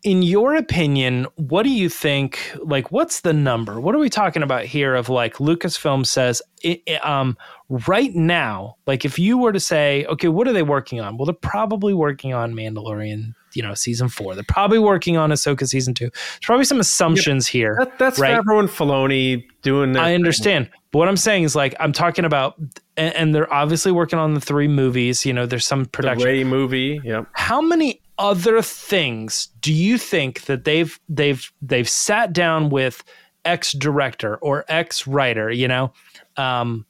in 0.03 0.21
your 0.23 0.55
opinion, 0.55 1.25
what 1.37 1.63
do 1.63 1.69
you 1.69 1.87
think? 1.87 2.39
Like, 2.61 2.91
what's 2.91 3.21
the 3.21 3.31
number? 3.31 3.79
What 3.79 3.95
are 3.95 3.99
we 3.99 4.09
talking 4.09 4.43
about 4.43 4.65
here? 4.65 4.93
Of 4.93 5.07
like 5.07 5.35
Lucasfilm 5.35 6.05
says, 6.05 6.41
i 6.65 6.81
i- 6.87 6.95
um, 6.97 7.37
right 7.69 8.13
now, 8.13 8.75
like 8.87 9.05
if 9.05 9.17
you 9.17 9.37
were 9.37 9.53
to 9.53 9.59
say, 9.59 10.05
okay, 10.05 10.27
what 10.27 10.47
are 10.49 10.53
they 10.53 10.63
working 10.63 10.99
on? 10.99 11.17
Well, 11.17 11.25
they're 11.25 11.33
probably 11.33 11.93
working 11.93 12.33
on 12.33 12.53
Mandalorian 12.53 13.33
you 13.53 13.63
know 13.63 13.73
season 13.73 14.09
four. 14.09 14.35
They're 14.35 14.43
probably 14.47 14.79
working 14.79 15.17
on 15.17 15.29
Ahsoka 15.31 15.67
season 15.67 15.93
two. 15.93 16.09
There's 16.09 16.39
probably 16.43 16.65
some 16.65 16.79
assumptions 16.79 17.47
here. 17.47 17.75
That, 17.79 17.97
that's 17.97 18.19
Right. 18.19 18.37
Favreau 18.37 18.59
and 18.59 18.69
Filoni 18.69 19.43
doing. 19.61 19.95
I 19.95 20.05
thing. 20.05 20.15
understand. 20.15 20.69
But 20.91 20.99
what 20.99 21.07
I'm 21.07 21.17
saying 21.17 21.43
is 21.43 21.55
like 21.55 21.75
I'm 21.79 21.91
talking 21.91 22.25
about, 22.25 22.55
and, 22.97 23.15
and 23.15 23.35
they're 23.35 23.51
obviously 23.53 23.91
working 23.91 24.19
on 24.19 24.33
the 24.33 24.41
three 24.41 24.67
movies. 24.67 25.25
You 25.25 25.33
know, 25.33 25.45
there's 25.45 25.65
some 25.65 25.83
the 25.83 25.89
production. 25.89 26.27
Rey 26.27 26.43
movie. 26.43 26.99
Yep. 27.03 27.27
How 27.33 27.61
many 27.61 28.01
other 28.17 28.61
things 28.61 29.47
do 29.61 29.73
you 29.73 29.97
think 29.97 30.43
that 30.45 30.65
they've 30.65 30.99
they've 31.07 31.51
they've 31.61 31.89
sat 31.89 32.33
down 32.33 32.69
with 32.69 33.03
X 33.45 33.73
director 33.73 34.37
or 34.37 34.65
X 34.67 35.07
writer? 35.07 35.51
You 35.51 35.67
know, 35.67 35.93
um, 36.37 36.85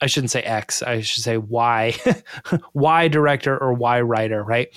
I 0.00 0.06
shouldn't 0.06 0.30
say 0.30 0.42
X. 0.42 0.82
I 0.82 1.00
should 1.00 1.22
say 1.22 1.38
Y, 1.38 1.94
Y 2.74 3.08
director 3.08 3.56
or 3.56 3.72
Y 3.72 4.00
writer, 4.00 4.42
right? 4.42 4.68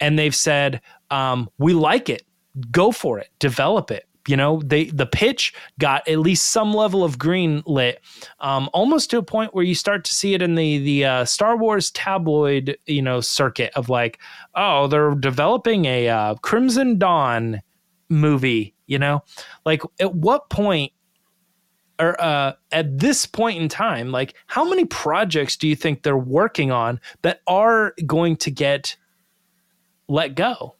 And 0.00 0.18
they've 0.18 0.34
said, 0.34 0.80
um, 1.10 1.48
we 1.58 1.72
like 1.72 2.08
it. 2.08 2.22
Go 2.70 2.92
for 2.92 3.18
it. 3.18 3.28
Develop 3.38 3.90
it. 3.90 4.08
You 4.28 4.36
know, 4.36 4.60
they 4.62 4.84
the 4.84 5.06
pitch 5.06 5.54
got 5.78 6.06
at 6.06 6.18
least 6.18 6.48
some 6.48 6.74
level 6.74 7.02
of 7.02 7.18
green 7.18 7.62
lit, 7.64 8.02
um, 8.40 8.68
almost 8.74 9.08
to 9.10 9.18
a 9.18 9.22
point 9.22 9.54
where 9.54 9.64
you 9.64 9.74
start 9.74 10.04
to 10.04 10.12
see 10.12 10.34
it 10.34 10.42
in 10.42 10.54
the 10.54 10.78
the 10.78 11.04
uh, 11.06 11.24
Star 11.24 11.56
Wars 11.56 11.90
tabloid, 11.92 12.76
you 12.84 13.00
know, 13.00 13.22
circuit 13.22 13.72
of 13.74 13.88
like, 13.88 14.18
oh, 14.54 14.86
they're 14.86 15.14
developing 15.14 15.86
a 15.86 16.08
uh, 16.08 16.34
Crimson 16.42 16.98
Dawn 16.98 17.62
movie. 18.10 18.74
You 18.86 18.98
know, 18.98 19.22
like 19.64 19.80
at 19.98 20.14
what 20.14 20.50
point 20.50 20.92
or 21.98 22.20
uh, 22.20 22.52
at 22.70 22.98
this 22.98 23.24
point 23.24 23.60
in 23.60 23.68
time, 23.68 24.10
like 24.10 24.34
how 24.46 24.68
many 24.68 24.84
projects 24.84 25.56
do 25.56 25.66
you 25.66 25.74
think 25.74 26.02
they're 26.02 26.18
working 26.18 26.70
on 26.70 27.00
that 27.22 27.40
are 27.46 27.94
going 28.06 28.36
to 28.36 28.50
get 28.50 28.96
let 30.08 30.34
go? 30.34 30.74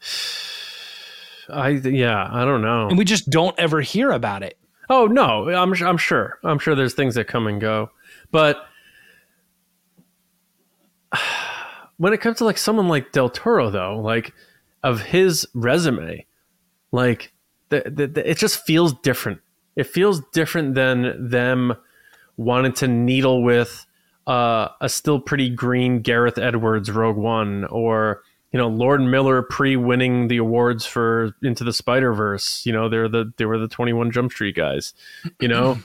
I 1.50 1.70
yeah. 1.70 2.28
I 2.30 2.44
don't 2.44 2.60
know. 2.62 2.88
And 2.88 2.98
we 2.98 3.04
just 3.04 3.30
don't 3.30 3.58
ever 3.58 3.80
hear 3.80 4.10
about 4.10 4.42
it. 4.42 4.58
Oh 4.90 5.06
no, 5.06 5.48
I'm 5.48 5.72
I'm 5.82 5.96
sure. 5.98 6.38
I'm 6.44 6.58
sure 6.58 6.74
there's 6.74 6.94
things 6.94 7.14
that 7.14 7.26
come 7.26 7.46
and 7.46 7.60
go, 7.60 7.90
but 8.30 8.66
when 11.96 12.12
it 12.12 12.20
comes 12.20 12.38
to 12.38 12.44
like 12.44 12.58
someone 12.58 12.88
like 12.88 13.12
Del 13.12 13.30
Toro, 13.30 13.70
though, 13.70 13.98
like 13.98 14.32
of 14.82 15.00
his 15.02 15.46
resume, 15.54 16.26
like 16.92 17.32
the, 17.68 17.82
the, 17.86 18.06
the, 18.06 18.30
it 18.30 18.38
just 18.38 18.64
feels 18.64 18.94
different. 19.00 19.40
It 19.76 19.86
feels 19.86 20.22
different 20.32 20.74
than 20.74 21.28
them 21.28 21.74
wanting 22.36 22.72
to 22.74 22.88
needle 22.88 23.42
with 23.42 23.86
uh, 24.28 24.68
a 24.82 24.88
still 24.90 25.18
pretty 25.18 25.48
green 25.48 26.00
Gareth 26.02 26.38
Edwards 26.38 26.90
Rogue 26.90 27.16
One 27.16 27.64
or 27.64 28.22
you 28.52 28.58
know 28.58 28.68
Lord 28.68 29.00
Miller 29.00 29.42
pre-winning 29.42 30.28
the 30.28 30.36
awards 30.36 30.84
for 30.84 31.34
Into 31.42 31.64
the 31.64 31.72
Spider 31.72 32.12
Verse. 32.12 32.64
You 32.66 32.72
know 32.74 32.88
they're 32.90 33.08
the 33.08 33.32
they 33.38 33.46
were 33.46 33.58
the 33.58 33.68
Twenty 33.68 33.94
One 33.94 34.12
Jump 34.12 34.30
Street 34.30 34.54
guys. 34.54 34.92
You 35.40 35.48
know, 35.48 35.78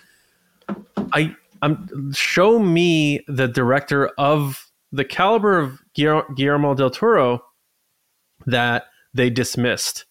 I 1.14 1.36
I'm 1.62 2.12
show 2.12 2.60
me 2.60 3.24
the 3.30 3.48
director 3.48 4.08
of 4.18 4.70
the 4.92 5.06
caliber 5.06 5.58
of 5.58 5.80
Guillermo 5.96 6.76
del 6.76 6.92
Toro 6.92 7.46
that 8.46 8.88
they 9.14 9.30
dismissed 9.30 10.04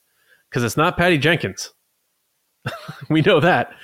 because 0.49 0.65
it's 0.65 0.77
not 0.79 0.97
Patty 0.97 1.19
Jenkins. 1.19 1.71
we 3.11 3.21
know 3.21 3.41
that, 3.41 3.75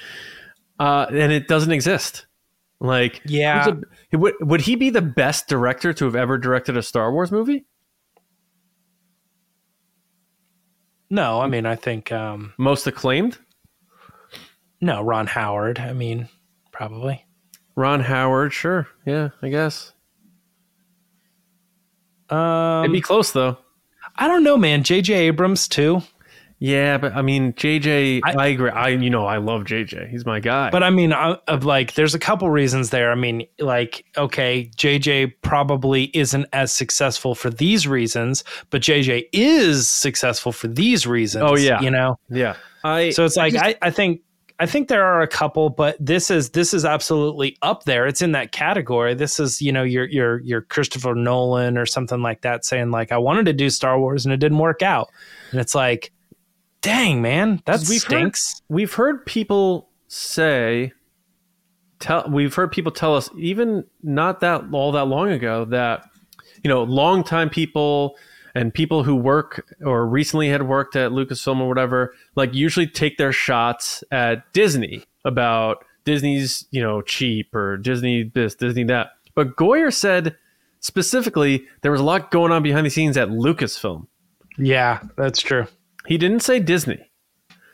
uh, 0.81 1.07
and 1.11 1.33
it 1.33 1.49
doesn't 1.49 1.73
exist. 1.73 2.25
Like, 2.81 3.20
Yeah. 3.26 3.74
a- 4.12 4.16
would 4.18 4.35
would 4.41 4.61
he 4.62 4.76
be 4.76 4.91
the 4.91 5.03
best 5.03 5.49
director 5.49 5.93
to 5.93 6.05
have 6.05 6.14
ever 6.14 6.39
directed 6.39 6.76
a 6.76 6.83
Star 6.83 7.12
Wars 7.12 7.33
movie? 7.33 7.66
No, 11.11 11.41
I 11.41 11.47
mean, 11.49 11.64
I 11.66 11.74
think 11.74 12.12
um, 12.12 12.53
Most 12.59 12.87
acclaimed, 12.87 13.39
no, 14.81 15.03
Ron 15.03 15.26
Howard. 15.26 15.79
I 15.81 15.93
mean, 15.93 16.29
probably. 16.70 17.24
Ron 17.74 18.01
Howard. 18.01 18.53
Sure, 18.53 18.87
yeah, 19.07 19.31
I 19.43 19.49
guess 19.49 19.93
Um, 22.29 22.85
it'd 22.85 22.93
be 22.93 23.01
close 23.01 23.33
though. 23.33 23.57
I 24.16 24.29
don't 24.29 24.45
know, 24.45 24.57
man. 24.59 24.83
J.J. 24.85 25.14
Abrams 25.14 25.66
too. 25.68 26.03
Yeah, 26.61 26.99
but 26.99 27.13
I 27.15 27.23
mean, 27.23 27.53
JJ, 27.53 28.21
I, 28.25 28.33
I- 28.33 28.47
agree. 28.49 28.71
I 28.71 28.89
you 28.89 29.11
know 29.11 29.27
I 29.27 29.37
love 29.37 29.63
JJ. 29.63 30.11
He's 30.11 30.27
my 30.27 30.41
guy. 30.41 30.71
But 30.71 30.83
I 30.83 30.91
mean, 30.91 31.13
I, 31.13 31.39
of 31.47 31.65
like, 31.65 31.95
there's 31.95 32.15
a 32.15 32.19
couple 32.19 32.51
reasons 32.51 32.91
there. 32.91 33.13
I 33.13 33.15
mean, 33.15 33.47
like, 33.61 34.05
okay, 34.17 34.69
JJ 34.77 35.35
probably 35.43 36.05
isn't 36.17 36.47
as 36.53 36.73
successful 36.73 37.35
for 37.37 37.51
these 37.51 37.87
reasons, 37.87 38.43
but 38.71 38.83
JJ 38.83 39.27
is 39.33 39.89
successful 39.89 40.51
for 40.51 40.67
these 40.67 41.07
reasons. 41.07 41.45
Oh, 41.47 41.57
yeah. 41.57 41.81
you 41.81 41.91
know. 41.91 42.19
yeah, 42.29 42.57
I 42.83 43.11
So 43.11 43.25
it's 43.25 43.37
like 43.37 43.53
just- 43.53 43.65
I, 43.65 43.77
I 43.81 43.91
think 43.91 44.23
I 44.61 44.67
think 44.67 44.89
there 44.89 45.05
are 45.05 45.23
a 45.23 45.29
couple, 45.29 45.71
but 45.71 45.97
this 46.05 46.29
is 46.29 46.51
this 46.51 46.75
is 46.75 46.85
absolutely 46.85 47.57
up 47.63 47.85
there. 47.85 48.09
It's 48.09 48.21
in 48.23 48.33
that 48.33 48.51
category. 48.51 49.15
This 49.15 49.39
is 49.39 49.63
you 49.63 49.71
know 49.71 49.85
your 49.85 50.07
your 50.07 50.41
your 50.41 50.63
Christopher 50.63 51.15
Nolan 51.15 51.79
or 51.79 51.87
something 51.87 52.21
like 52.23 52.41
that 52.41 52.65
saying 52.65 52.91
like 52.91 53.13
I 53.13 53.19
wanted 53.19 53.47
to 53.47 53.53
do 53.53 53.71
Star 53.71 54.01
Wars 54.01 54.25
and 54.27 54.33
it 54.35 54.39
didn't 54.39 54.59
work 54.59 54.83
out, 54.83 55.11
and 55.53 55.61
it's 55.61 55.77
like, 55.77 56.11
dang 56.81 57.20
man, 57.22 57.62
that 57.66 57.81
We've 57.89 58.03
heard- 58.03 58.11
stinks. 58.35 58.62
we've 58.68 58.95
heard 58.95 59.24
people 59.26 59.89
say 60.09 60.93
tell 61.99 62.24
we've 62.31 62.55
heard 62.55 62.70
people 62.72 62.93
tell 62.93 63.14
us 63.16 63.29
even 63.37 63.85
not 64.03 64.41
that 64.41 64.64
all 64.72 64.93
that 64.93 65.07
long 65.07 65.31
ago 65.31 65.64
that 65.66 66.05
you 66.62 66.68
know 66.68 66.83
longtime 66.85 67.51
people 67.51 68.16
and 68.55 68.72
people 68.72 69.03
who 69.03 69.14
work 69.16 69.66
or 69.85 70.07
recently 70.07 70.49
had 70.49 70.62
worked 70.62 70.95
at 70.97 71.11
Lucasfilm 71.11 71.61
or 71.61 71.68
whatever 71.68 72.14
like 72.37 72.55
usually 72.55 72.87
take 72.87 73.18
their 73.18 73.33
shots 73.33 74.03
at 74.12 74.51
Disney 74.53 75.05
about 75.24 75.85
Disney's 76.05 76.66
you 76.70 76.81
know 76.83 77.03
cheap 77.03 77.55
or 77.55 77.76
Disney 77.76 78.31
this 78.33 78.55
Disney 78.55 78.85
that 78.85 79.09
but 79.35 79.57
Goyer 79.57 79.93
said 79.93 80.37
specifically 80.81 81.64
there 81.83 81.91
was 81.93 82.01
a 82.01 82.05
lot 82.05 82.31
going 82.31 82.53
on 82.53 82.62
behind 82.62 82.87
the 82.87 82.91
scenes 82.91 83.16
at 83.16 83.29
Lucasfilm 83.29 84.07
Yeah, 84.57 85.01
that's 85.16 85.41
true. 85.41 85.66
He 86.09 86.19
didn't 86.19 86.41
say 86.41 86.59
Disney. 86.59 87.11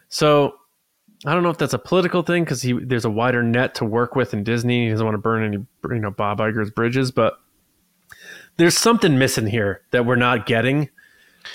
So 0.09 0.55
I 1.27 1.33
don't 1.33 1.43
know 1.43 1.51
if 1.51 1.59
that's 1.59 1.73
a 1.73 1.79
political 1.79 2.23
thing 2.23 2.45
because 2.45 2.61
he 2.63 2.73
there's 2.73 3.05
a 3.07 3.11
wider 3.11 3.43
net 3.43 3.75
to 3.77 3.85
work 3.85 4.15
with 4.15 4.35
in 4.35 4.45
Disney. 4.45 4.85
He 4.85 4.91
doesn't 4.91 5.05
want 5.07 5.15
to 5.15 5.19
burn 5.19 5.43
any 5.45 5.57
you 5.95 6.01
know 6.01 6.11
Bob 6.11 6.39
Iger's 6.39 6.71
bridges, 6.71 7.11
but 7.11 7.39
there's 8.57 8.77
something 8.77 9.19
missing 9.19 9.47
here 9.47 9.81
that 9.91 10.05
we're 10.07 10.17
not 10.17 10.47
getting, 10.47 10.91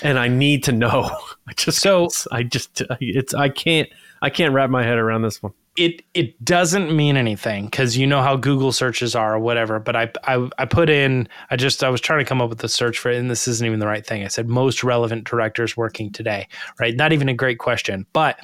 and 0.02 0.18
I 0.18 0.28
need 0.28 0.64
to 0.64 0.72
know. 0.72 1.10
I 1.48 1.52
just 1.54 1.78
So- 1.80 2.08
I 2.32 2.42
just 2.42 2.82
it's 3.00 3.34
I 3.34 3.48
can't 3.48 3.88
I 4.22 4.30
can't 4.30 4.52
wrap 4.54 4.70
my 4.70 4.82
head 4.82 4.98
around 4.98 5.22
this 5.22 5.42
one. 5.42 5.52
it 5.76 6.02
it 6.14 6.44
doesn't 6.44 6.94
mean 6.94 7.16
anything 7.16 7.66
because 7.66 7.96
you 7.96 8.06
know 8.06 8.22
how 8.22 8.36
Google 8.36 8.72
searches 8.72 9.14
are 9.14 9.34
or 9.34 9.38
whatever. 9.38 9.78
But 9.78 9.96
I, 9.96 10.10
I 10.24 10.48
I 10.58 10.64
put 10.66 10.90
in 10.90 11.28
I 11.50 11.56
just 11.56 11.82
I 11.82 11.88
was 11.88 12.00
trying 12.00 12.18
to 12.18 12.24
come 12.24 12.42
up 12.42 12.50
with 12.50 12.62
a 12.64 12.68
search 12.68 12.98
for 12.98 13.10
it, 13.10 13.16
and 13.18 13.30
this 13.30 13.48
isn't 13.48 13.66
even 13.66 13.78
the 13.78 13.86
right 13.86 14.06
thing. 14.06 14.24
I 14.24 14.28
said 14.28 14.48
most 14.48 14.84
relevant 14.84 15.24
directors 15.24 15.76
working 15.76 16.12
today, 16.12 16.48
right? 16.78 16.94
Not 16.96 17.12
even 17.12 17.28
a 17.28 17.34
great 17.34 17.58
question, 17.58 18.04
but 18.12 18.38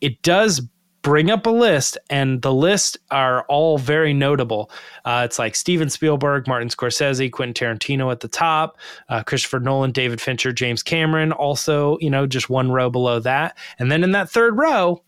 it 0.00 0.22
does 0.22 0.62
bring 1.02 1.30
up 1.30 1.46
a 1.46 1.50
list, 1.50 1.98
and 2.10 2.42
the 2.42 2.52
list 2.52 2.98
are 3.10 3.44
all 3.48 3.78
very 3.78 4.12
notable. 4.12 4.70
Uh, 5.04 5.22
it's 5.24 5.38
like 5.38 5.56
Steven 5.56 5.88
Spielberg, 5.88 6.46
Martin 6.46 6.68
Scorsese, 6.68 7.32
Quentin 7.32 7.54
Tarantino 7.54 8.12
at 8.12 8.20
the 8.20 8.28
top, 8.28 8.78
uh, 9.08 9.22
Christopher 9.22 9.60
Nolan, 9.60 9.92
David 9.92 10.20
Fincher, 10.20 10.52
James 10.52 10.82
Cameron, 10.82 11.32
also 11.32 11.98
you 12.00 12.10
know 12.10 12.26
just 12.26 12.48
one 12.48 12.70
row 12.70 12.90
below 12.90 13.18
that, 13.20 13.56
and 13.78 13.90
then 13.90 14.04
in 14.04 14.12
that 14.12 14.30
third 14.30 14.56
row. 14.56 15.02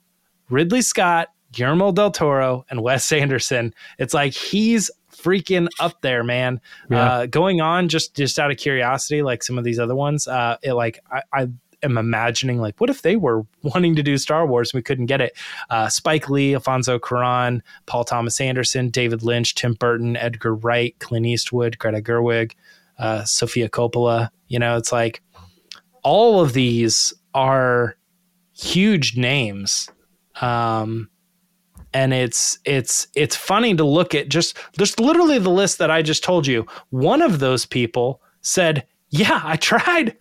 Ridley 0.53 0.82
Scott, 0.82 1.28
Guillermo 1.50 1.92
del 1.92 2.11
Toro, 2.11 2.64
and 2.70 2.82
Wes 2.82 3.11
Anderson. 3.11 3.74
It's 3.98 4.12
like 4.12 4.34
he's 4.34 4.90
freaking 5.11 5.68
up 5.80 6.00
there, 6.03 6.22
man. 6.22 6.61
Yeah. 6.90 7.12
Uh, 7.12 7.26
going 7.26 7.61
on 7.61 7.88
just 7.88 8.14
just 8.14 8.38
out 8.38 8.50
of 8.50 8.59
curiosity, 8.59 9.22
like 9.22 9.42
some 9.42 9.59
of 9.59 9.64
these 9.64 9.78
other 9.78 9.94
ones, 9.94 10.28
uh, 10.28 10.57
it, 10.62 10.74
like 10.74 11.00
I, 11.11 11.22
I 11.32 11.48
am 11.82 11.96
imagining 11.98 12.61
like 12.61 12.78
what 12.80 12.90
if 12.90 13.03
they 13.03 13.16
were 13.16 13.46
wanting 13.62 13.96
to 13.96 14.03
do 14.03 14.18
Star 14.18 14.46
Wars 14.46 14.72
and 14.72 14.78
we 14.78 14.82
couldn't 14.82 15.07
get 15.07 15.22
it? 15.22 15.36
Uh, 15.70 15.88
Spike 15.88 16.28
Lee, 16.28 16.55
Alfonso 16.55 16.98
Cuarón, 16.98 17.62
Paul 17.86 18.05
Thomas 18.05 18.40
Anderson, 18.40 18.90
David 18.90 19.22
Lynch, 19.22 19.55
Tim 19.55 19.72
Burton, 19.74 20.16
Edgar 20.16 20.55
Wright, 20.55 20.94
Clint 20.98 21.26
Eastwood, 21.26 21.78
Greta 21.78 22.03
Gerwig, 22.03 22.53
uh, 22.98 23.24
Sofia 23.24 23.70
Coppola. 23.70 24.28
You 24.48 24.59
know, 24.59 24.76
it's 24.76 24.92
like 24.92 25.22
all 26.03 26.40
of 26.40 26.53
these 26.53 27.14
are 27.34 27.96
huge 28.55 29.16
names 29.16 29.88
um 30.43 31.09
and 31.95 32.12
it's 32.14 32.59
it's 32.64 33.07
it's 33.14 33.36
funny 33.36 33.74
to 33.76 33.84
look 33.84 34.14
at 34.14 34.28
just 34.28 34.57
just 34.78 34.99
literally 34.99 35.38
the 35.38 35.51
list 35.51 35.78
that 35.78 35.90
i 35.90 36.03
just 36.03 36.24
told 36.24 36.47
you. 36.47 36.66
One 36.90 37.22
of 37.22 37.38
those 37.38 37.66
people 37.66 38.20
said 38.40 38.86
yeah 39.11 39.40
i 39.45 39.57
tried. 39.57 40.16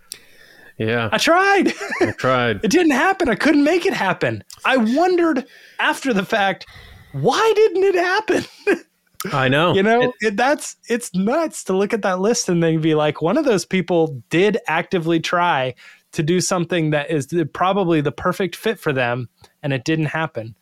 Yeah, 0.78 1.10
i 1.12 1.18
tried. 1.18 1.74
I 2.02 2.12
tried. 2.18 2.60
it 2.64 2.72
didn't 2.72 2.92
happen. 2.94 3.30
I 3.30 3.36
couldn't 3.36 3.64
make 3.64 3.86
it 3.86 3.94
happen. 3.94 4.44
I 4.66 4.78
wondered 4.78 5.46
after 5.80 6.14
the 6.14 6.26
fact 6.26 6.66
why 7.14 7.54
didn't 7.56 7.84
it 7.84 7.96
happen? 7.96 8.46
I 9.32 9.48
know. 9.50 9.76
You 9.76 9.84
know, 9.84 10.02
It- 10.02 10.12
it, 10.22 10.38
that's 10.38 10.78
it's 10.90 11.14
nuts 11.14 11.64
to 11.66 11.78
look 11.78 11.94
at 11.94 12.02
that 12.02 12.20
list 12.20 12.50
and 12.50 12.64
then 12.64 12.82
be 12.82 12.96
like, 12.96 13.22
one 13.22 13.38
of 13.38 13.46
those 13.46 13.66
people 13.66 14.22
did 14.30 14.58
actively 14.68 15.20
try 15.20 15.76
to 16.14 16.24
do 16.24 16.42
something 16.42 16.90
that 16.92 17.10
is 17.10 17.34
probably 17.54 18.02
the 18.02 18.12
perfect 18.12 18.56
fit 18.56 18.80
for 18.80 18.94
them, 18.94 19.30
and 19.64 19.74
it 19.74 19.84
didn't 19.84 20.06
happen. 20.06 20.56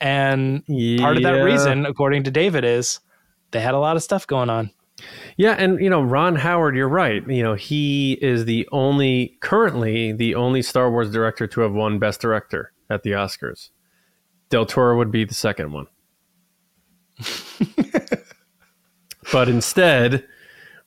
And 0.00 0.64
part 0.98 1.16
of 1.16 1.22
that 1.22 1.42
reason, 1.42 1.86
according 1.86 2.24
to 2.24 2.30
David, 2.30 2.64
is 2.64 3.00
they 3.50 3.60
had 3.60 3.74
a 3.74 3.78
lot 3.78 3.96
of 3.96 4.02
stuff 4.02 4.26
going 4.26 4.50
on. 4.50 4.70
Yeah, 5.36 5.52
and 5.58 5.80
you 5.80 5.90
know, 5.90 6.02
Ron 6.02 6.36
Howard, 6.36 6.76
you're 6.76 6.88
right. 6.88 7.26
You 7.28 7.42
know, 7.42 7.54
he 7.54 8.12
is 8.14 8.44
the 8.44 8.68
only 8.70 9.36
currently 9.40 10.12
the 10.12 10.34
only 10.34 10.62
Star 10.62 10.90
Wars 10.90 11.10
director 11.10 11.46
to 11.48 11.60
have 11.62 11.72
won 11.72 11.98
Best 11.98 12.20
Director 12.20 12.72
at 12.90 13.02
the 13.02 13.10
Oscars. 13.12 13.70
Del 14.50 14.66
Toro 14.66 14.96
would 14.96 15.10
be 15.10 15.24
the 15.24 15.34
second 15.34 15.72
one. 15.72 15.86
but 19.32 19.48
instead, 19.48 20.24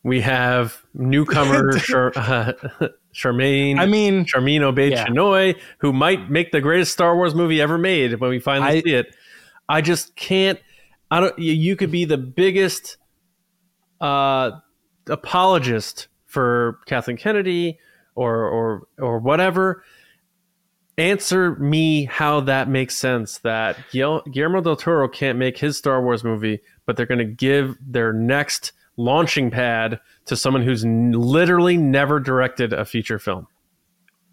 we 0.03 0.21
have 0.21 0.81
newcomer 0.93 1.73
uh, 2.15 2.53
Charmaine. 3.17 3.79
I 3.79 3.85
mean, 3.87 4.25
Sharmeen 4.25 4.61
Obaid 4.61 4.91
Yeah. 4.91 5.05
Chinoy, 5.07 5.59
who 5.79 5.91
might 5.91 6.29
make 6.29 6.51
the 6.51 6.61
greatest 6.61 6.91
Star 6.93 7.15
Wars 7.15 7.33
movie 7.33 7.59
ever 7.61 7.77
made 7.77 8.19
when 8.19 8.29
we 8.29 8.39
finally 8.39 8.77
I- 8.77 8.81
see 8.81 8.93
it. 8.93 9.15
I 9.67 9.81
just 9.81 10.15
can't. 10.15 10.59
I 11.11 11.19
don't. 11.19 11.37
You, 11.39 11.53
you 11.53 11.75
could 11.75 11.91
be 11.91 12.05
the 12.05 12.17
biggest 12.17 12.97
uh, 13.99 14.51
apologist 15.09 16.07
for 16.25 16.79
Kathleen 16.85 17.17
Kennedy 17.17 17.79
or 18.15 18.45
or 18.45 18.87
or 18.99 19.19
whatever. 19.19 19.83
Answer 20.99 21.55
me 21.57 22.05
how 22.05 22.39
that 22.41 22.69
makes 22.69 22.95
sense. 22.97 23.37
That 23.39 23.77
Guillermo 23.91 24.61
del 24.61 24.75
Toro 24.75 25.07
can't 25.07 25.37
make 25.37 25.57
his 25.57 25.77
Star 25.77 26.01
Wars 26.01 26.23
movie, 26.23 26.59
but 26.85 26.97
they're 26.97 27.05
going 27.05 27.19
to 27.19 27.25
give 27.25 27.77
their 27.81 28.11
next 28.13 28.71
launching 28.95 29.51
pad 29.51 29.99
to 30.27 30.35
someone 30.35 30.61
who's 30.63 30.85
n- 30.85 31.11
literally 31.11 31.77
never 31.77 32.19
directed 32.19 32.73
a 32.73 32.85
feature 32.85 33.19
film. 33.19 33.47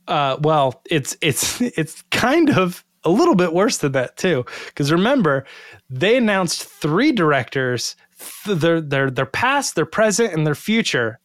uh, 0.08 0.36
well, 0.40 0.82
it's 0.90 1.16
it's 1.20 1.60
it's 1.60 2.02
kind 2.10 2.50
of 2.50 2.84
a 3.04 3.10
little 3.10 3.34
bit 3.34 3.52
worse 3.52 3.78
than 3.78 3.92
that 3.92 4.16
too. 4.16 4.44
Because 4.66 4.90
remember, 4.92 5.44
they 5.90 6.16
announced 6.16 6.64
three 6.64 7.12
directors, 7.12 7.96
th- 8.44 8.58
their 8.58 8.80
their 8.80 9.10
their 9.10 9.26
past, 9.26 9.74
their 9.74 9.86
present, 9.86 10.32
and 10.32 10.46
their 10.46 10.54
future, 10.54 11.18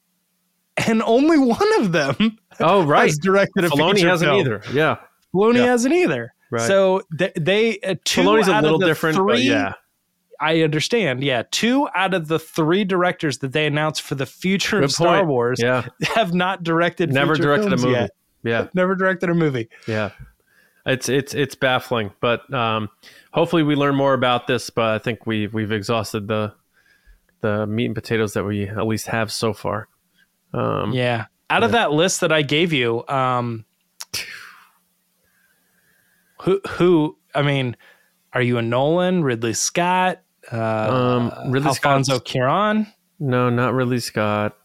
and 0.88 1.02
only 1.04 1.38
one 1.38 1.82
of 1.82 1.92
them 1.92 2.38
Oh, 2.60 2.84
right. 2.86 3.04
has 3.08 3.18
directed 3.18 3.64
a 3.66 3.70
Filoni 3.70 3.96
feature 3.96 4.10
hasn't 4.10 4.30
film. 4.30 4.40
either. 4.42 4.62
Yeah. 4.74 4.98
Filoni 5.34 5.56
Yeah. 5.58 5.66
hasn't 5.66 5.94
either. 5.94 6.34
Right. 6.52 6.62
So 6.68 7.04
they, 7.16 7.32
they 7.40 7.80
uh, 7.82 7.96
two 8.04 8.22
Filoni's 8.22 8.48
a 8.48 8.54
out 8.54 8.64
little 8.64 8.76
of 8.78 8.82
the 8.82 8.88
different, 8.88 9.16
Three, 9.18 9.34
but 9.34 9.42
yeah. 9.44 9.74
I 10.42 10.62
understand. 10.62 11.24
Yeah, 11.24 11.44
two 11.52 11.88
out 11.96 12.14
of 12.14 12.28
the 12.28 12.40
three 12.40 12.84
directors 12.86 13.40
that 13.40 13.52
they 13.52 13.66
announced 13.66 14.02
for 14.02 14.16
the 14.16 14.26
future 14.26 14.78
of 14.78 14.84
Good 14.84 14.92
Star 14.92 15.18
point. 15.18 15.28
Wars 15.28 15.60
Yeah. 15.62 15.88
have 16.16 16.34
not 16.34 16.64
directed. 16.64 17.12
Never 17.12 17.36
directed 17.36 17.74
a 17.74 17.78
movie. 17.78 17.92
Yet. 17.92 18.12
Yeah. 18.44 18.68
Never 18.74 18.96
directed 18.96 19.30
a 19.30 19.34
movie. 19.34 19.70
Yeah. 19.88 20.12
It's 20.86 21.10
it's 21.10 21.34
it's 21.36 21.56
baffling, 21.56 22.12
but 22.22 22.52
um, 22.54 22.90
hopefully 23.34 23.64
we 23.64 23.76
learn 23.76 23.96
more 23.96 24.14
about 24.14 24.48
this. 24.48 24.70
But 24.70 24.86
I 24.96 24.98
think 25.00 25.26
we 25.28 25.48
we've 25.48 25.72
exhausted 25.74 26.28
the 26.28 26.54
the 27.42 27.68
meat 27.68 27.86
and 27.88 27.96
potatoes 27.96 28.34
that 28.34 28.44
we 28.44 28.68
at 28.68 28.88
least 28.88 29.08
have 29.08 29.32
so 29.32 29.54
far. 29.54 29.88
Um, 30.54 30.94
Yeah. 30.94 31.26
Out 31.50 31.64
of 31.64 31.72
that 31.74 31.92
list 31.92 32.22
that 32.22 32.32
I 32.32 32.44
gave 32.44 32.72
you, 32.74 33.04
um, 33.08 33.66
who 36.42 36.62
who 36.70 37.18
I 37.36 37.42
mean, 37.42 37.76
are 38.34 38.42
you 38.42 38.58
a 38.58 38.62
Nolan, 38.62 39.24
Ridley 39.24 39.54
Scott, 39.54 40.22
uh, 40.52 40.58
Um, 41.38 41.52
Ridley 41.52 41.70
Alfonso 41.70 42.16
Scott's- 42.16 42.32
Cuarón, 42.32 42.88
No, 43.20 43.50
not 43.50 43.74
Ridley 43.74 44.00
Scott. 44.00 44.56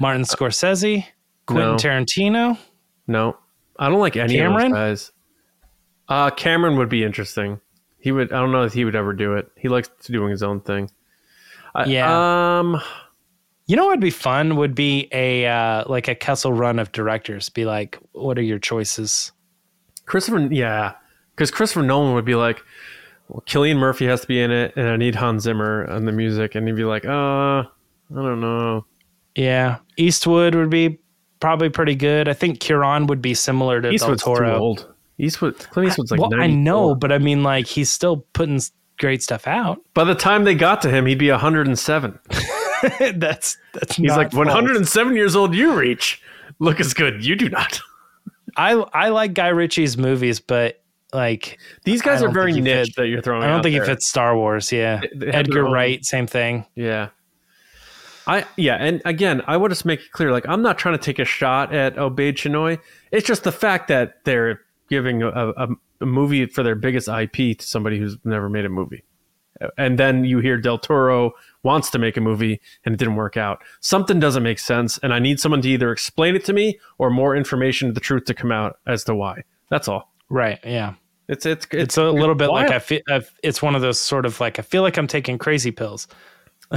Martin 0.00 0.22
Scorsese, 0.22 1.04
Quentin 1.46 1.70
no. 1.70 1.76
Tarantino? 1.76 2.58
No, 3.06 3.36
I 3.78 3.88
don't 3.88 4.00
like 4.00 4.16
any 4.16 4.36
Cameron? 4.36 4.66
of 4.66 4.72
those 4.72 5.10
guys. 5.10 5.12
Uh, 6.08 6.30
Cameron 6.30 6.76
would 6.78 6.88
be 6.88 7.04
interesting. 7.04 7.60
He 7.98 8.12
would. 8.12 8.32
I 8.32 8.40
don't 8.40 8.52
know 8.52 8.64
if 8.64 8.72
he 8.74 8.84
would 8.84 8.96
ever 8.96 9.12
do 9.12 9.34
it. 9.34 9.50
He 9.56 9.68
likes 9.68 9.88
doing 10.06 10.30
his 10.30 10.42
own 10.42 10.60
thing. 10.60 10.90
I- 11.74 11.84
Yeah. 11.86 12.58
Um. 12.58 12.80
You 13.66 13.76
know 13.76 13.84
what 13.84 13.92
would 13.92 14.00
be 14.00 14.10
fun 14.10 14.56
would 14.56 14.74
be 14.74 15.08
a 15.10 15.46
uh, 15.46 15.84
like 15.86 16.06
a 16.08 16.14
Kessel 16.14 16.52
run 16.52 16.78
of 16.78 16.92
directors. 16.92 17.48
Be 17.48 17.64
like, 17.64 17.98
what 18.12 18.38
are 18.38 18.42
your 18.42 18.58
choices? 18.58 19.32
Christopher, 20.04 20.40
yeah, 20.50 20.92
because 21.34 21.50
Christopher 21.50 21.82
Nolan 21.82 22.12
would 22.14 22.26
be 22.26 22.34
like, 22.34 22.60
well, 23.28 23.42
Cillian 23.46 23.76
Murphy 23.76 24.06
has 24.06 24.20
to 24.22 24.26
be 24.26 24.40
in 24.40 24.50
it, 24.50 24.74
and 24.76 24.88
I 24.88 24.96
need 24.96 25.14
Hans 25.14 25.44
Zimmer 25.44 25.88
on 25.90 26.04
the 26.04 26.12
music, 26.12 26.54
and 26.54 26.66
he'd 26.66 26.76
be 26.76 26.84
like, 26.84 27.04
uh, 27.04 27.10
I 27.60 27.66
don't 28.10 28.40
know. 28.40 28.84
Yeah, 29.34 29.78
Eastwood 29.96 30.54
would 30.54 30.70
be 30.70 30.98
probably 31.40 31.68
pretty 31.68 31.94
good. 31.94 32.28
I 32.28 32.34
think 32.34 32.60
Cuarón 32.60 33.06
would 33.08 33.22
be 33.22 33.34
similar 33.34 33.80
to 33.80 33.90
Eastwood's 33.90 34.22
Del 34.22 34.36
too 34.36 34.44
old. 34.44 34.94
Eastwood, 35.18 35.58
Clint 35.58 35.88
Eastwood's 35.88 36.10
like 36.10 36.20
well, 36.20 36.34
I 36.40 36.46
know, 36.48 36.94
but 36.94 37.12
I 37.12 37.18
mean, 37.18 37.42
like 37.42 37.66
he's 37.66 37.90
still 37.90 38.18
putting 38.32 38.60
great 38.98 39.22
stuff 39.22 39.46
out. 39.46 39.80
By 39.94 40.04
the 40.04 40.14
time 40.14 40.44
they 40.44 40.54
got 40.54 40.82
to 40.82 40.90
him, 40.90 41.06
he'd 41.06 41.18
be 41.18 41.30
107. 41.30 42.18
that's 43.14 43.56
that's 43.72 43.96
He's 43.96 44.10
like, 44.10 44.32
false. 44.32 44.46
107 44.46 45.16
years 45.16 45.36
old, 45.36 45.54
you 45.54 45.74
reach. 45.74 46.20
Look 46.58 46.80
as 46.80 46.94
good. 46.94 47.24
You 47.24 47.36
do 47.36 47.48
not. 47.48 47.80
I 48.56 48.72
I 48.92 49.08
like 49.08 49.34
Guy 49.34 49.48
Ritchie's 49.48 49.96
movies, 49.96 50.40
but 50.40 50.82
like 51.14 51.58
These 51.84 52.02
guys 52.02 52.22
are 52.22 52.28
very 52.30 52.52
niche 52.52 52.86
fits- 52.88 52.96
that 52.96 53.06
you're 53.08 53.22
throwing 53.22 53.42
I 53.44 53.46
don't 53.48 53.62
think 53.62 53.74
there. 53.76 53.84
he 53.84 53.90
fits 53.90 54.08
Star 54.08 54.36
Wars. 54.36 54.70
Yeah, 54.72 55.00
They- 55.14 55.26
they 55.26 55.32
Edgar 55.32 55.64
own- 55.66 55.72
Wright, 55.72 56.04
same 56.04 56.26
thing. 56.26 56.66
Yeah. 56.74 57.08
I 58.26 58.46
yeah, 58.56 58.76
and 58.76 59.02
again, 59.04 59.42
I 59.46 59.56
would 59.56 59.70
just 59.70 59.84
make 59.84 60.00
it 60.00 60.10
clear, 60.12 60.32
like 60.32 60.48
I'm 60.48 60.62
not 60.62 60.78
trying 60.78 60.96
to 60.96 61.02
take 61.02 61.18
a 61.18 61.24
shot 61.26 61.74
at 61.74 61.96
Obaid-Chinoy. 61.96 62.78
It's 63.12 63.26
just 63.26 63.44
the 63.44 63.52
fact 63.52 63.88
that 63.88 64.24
they're 64.24 64.60
giving 64.88 65.22
a, 65.22 65.28
a, 65.28 65.66
a 66.00 66.06
movie 66.06 66.46
for 66.46 66.62
their 66.62 66.74
biggest 66.74 67.06
IP 67.08 67.58
to 67.58 67.66
somebody 67.66 67.98
who's 67.98 68.16
never 68.24 68.48
made 68.48 68.64
a 68.64 68.70
movie, 68.70 69.04
and 69.76 69.98
then 69.98 70.24
you 70.24 70.38
hear 70.38 70.56
Del 70.56 70.78
Toro 70.78 71.32
wants 71.62 71.90
to 71.90 71.98
make 71.98 72.16
a 72.16 72.20
movie 72.22 72.60
and 72.86 72.94
it 72.94 72.98
didn't 72.98 73.16
work 73.16 73.36
out. 73.36 73.62
Something 73.80 74.20
doesn't 74.20 74.42
make 74.42 74.58
sense, 74.58 74.96
and 75.02 75.12
I 75.12 75.18
need 75.18 75.38
someone 75.38 75.60
to 75.60 75.68
either 75.68 75.92
explain 75.92 76.34
it 76.34 76.46
to 76.46 76.54
me 76.54 76.78
or 76.96 77.10
more 77.10 77.36
information, 77.36 77.92
the 77.92 78.00
truth 78.00 78.24
to 78.24 78.34
come 78.34 78.50
out 78.52 78.78
as 78.86 79.04
to 79.04 79.14
why. 79.14 79.44
That's 79.68 79.86
all. 79.86 80.14
Right. 80.30 80.58
Yeah. 80.64 80.94
It's 81.28 81.46
it's 81.46 81.64
it's, 81.66 81.74
It's 81.74 81.96
a 81.96 82.10
little 82.10 82.34
bit 82.34 82.48
like. 82.48 82.70
I 82.70 82.78
feel. 82.78 83.00
It's 83.42 83.62
one 83.62 83.74
of 83.74 83.82
those 83.82 83.98
sort 83.98 84.26
of 84.26 84.40
like 84.40 84.58
I 84.58 84.62
feel 84.62 84.82
like 84.82 84.96
I'm 84.96 85.06
taking 85.06 85.38
crazy 85.38 85.70
pills. 85.70 86.06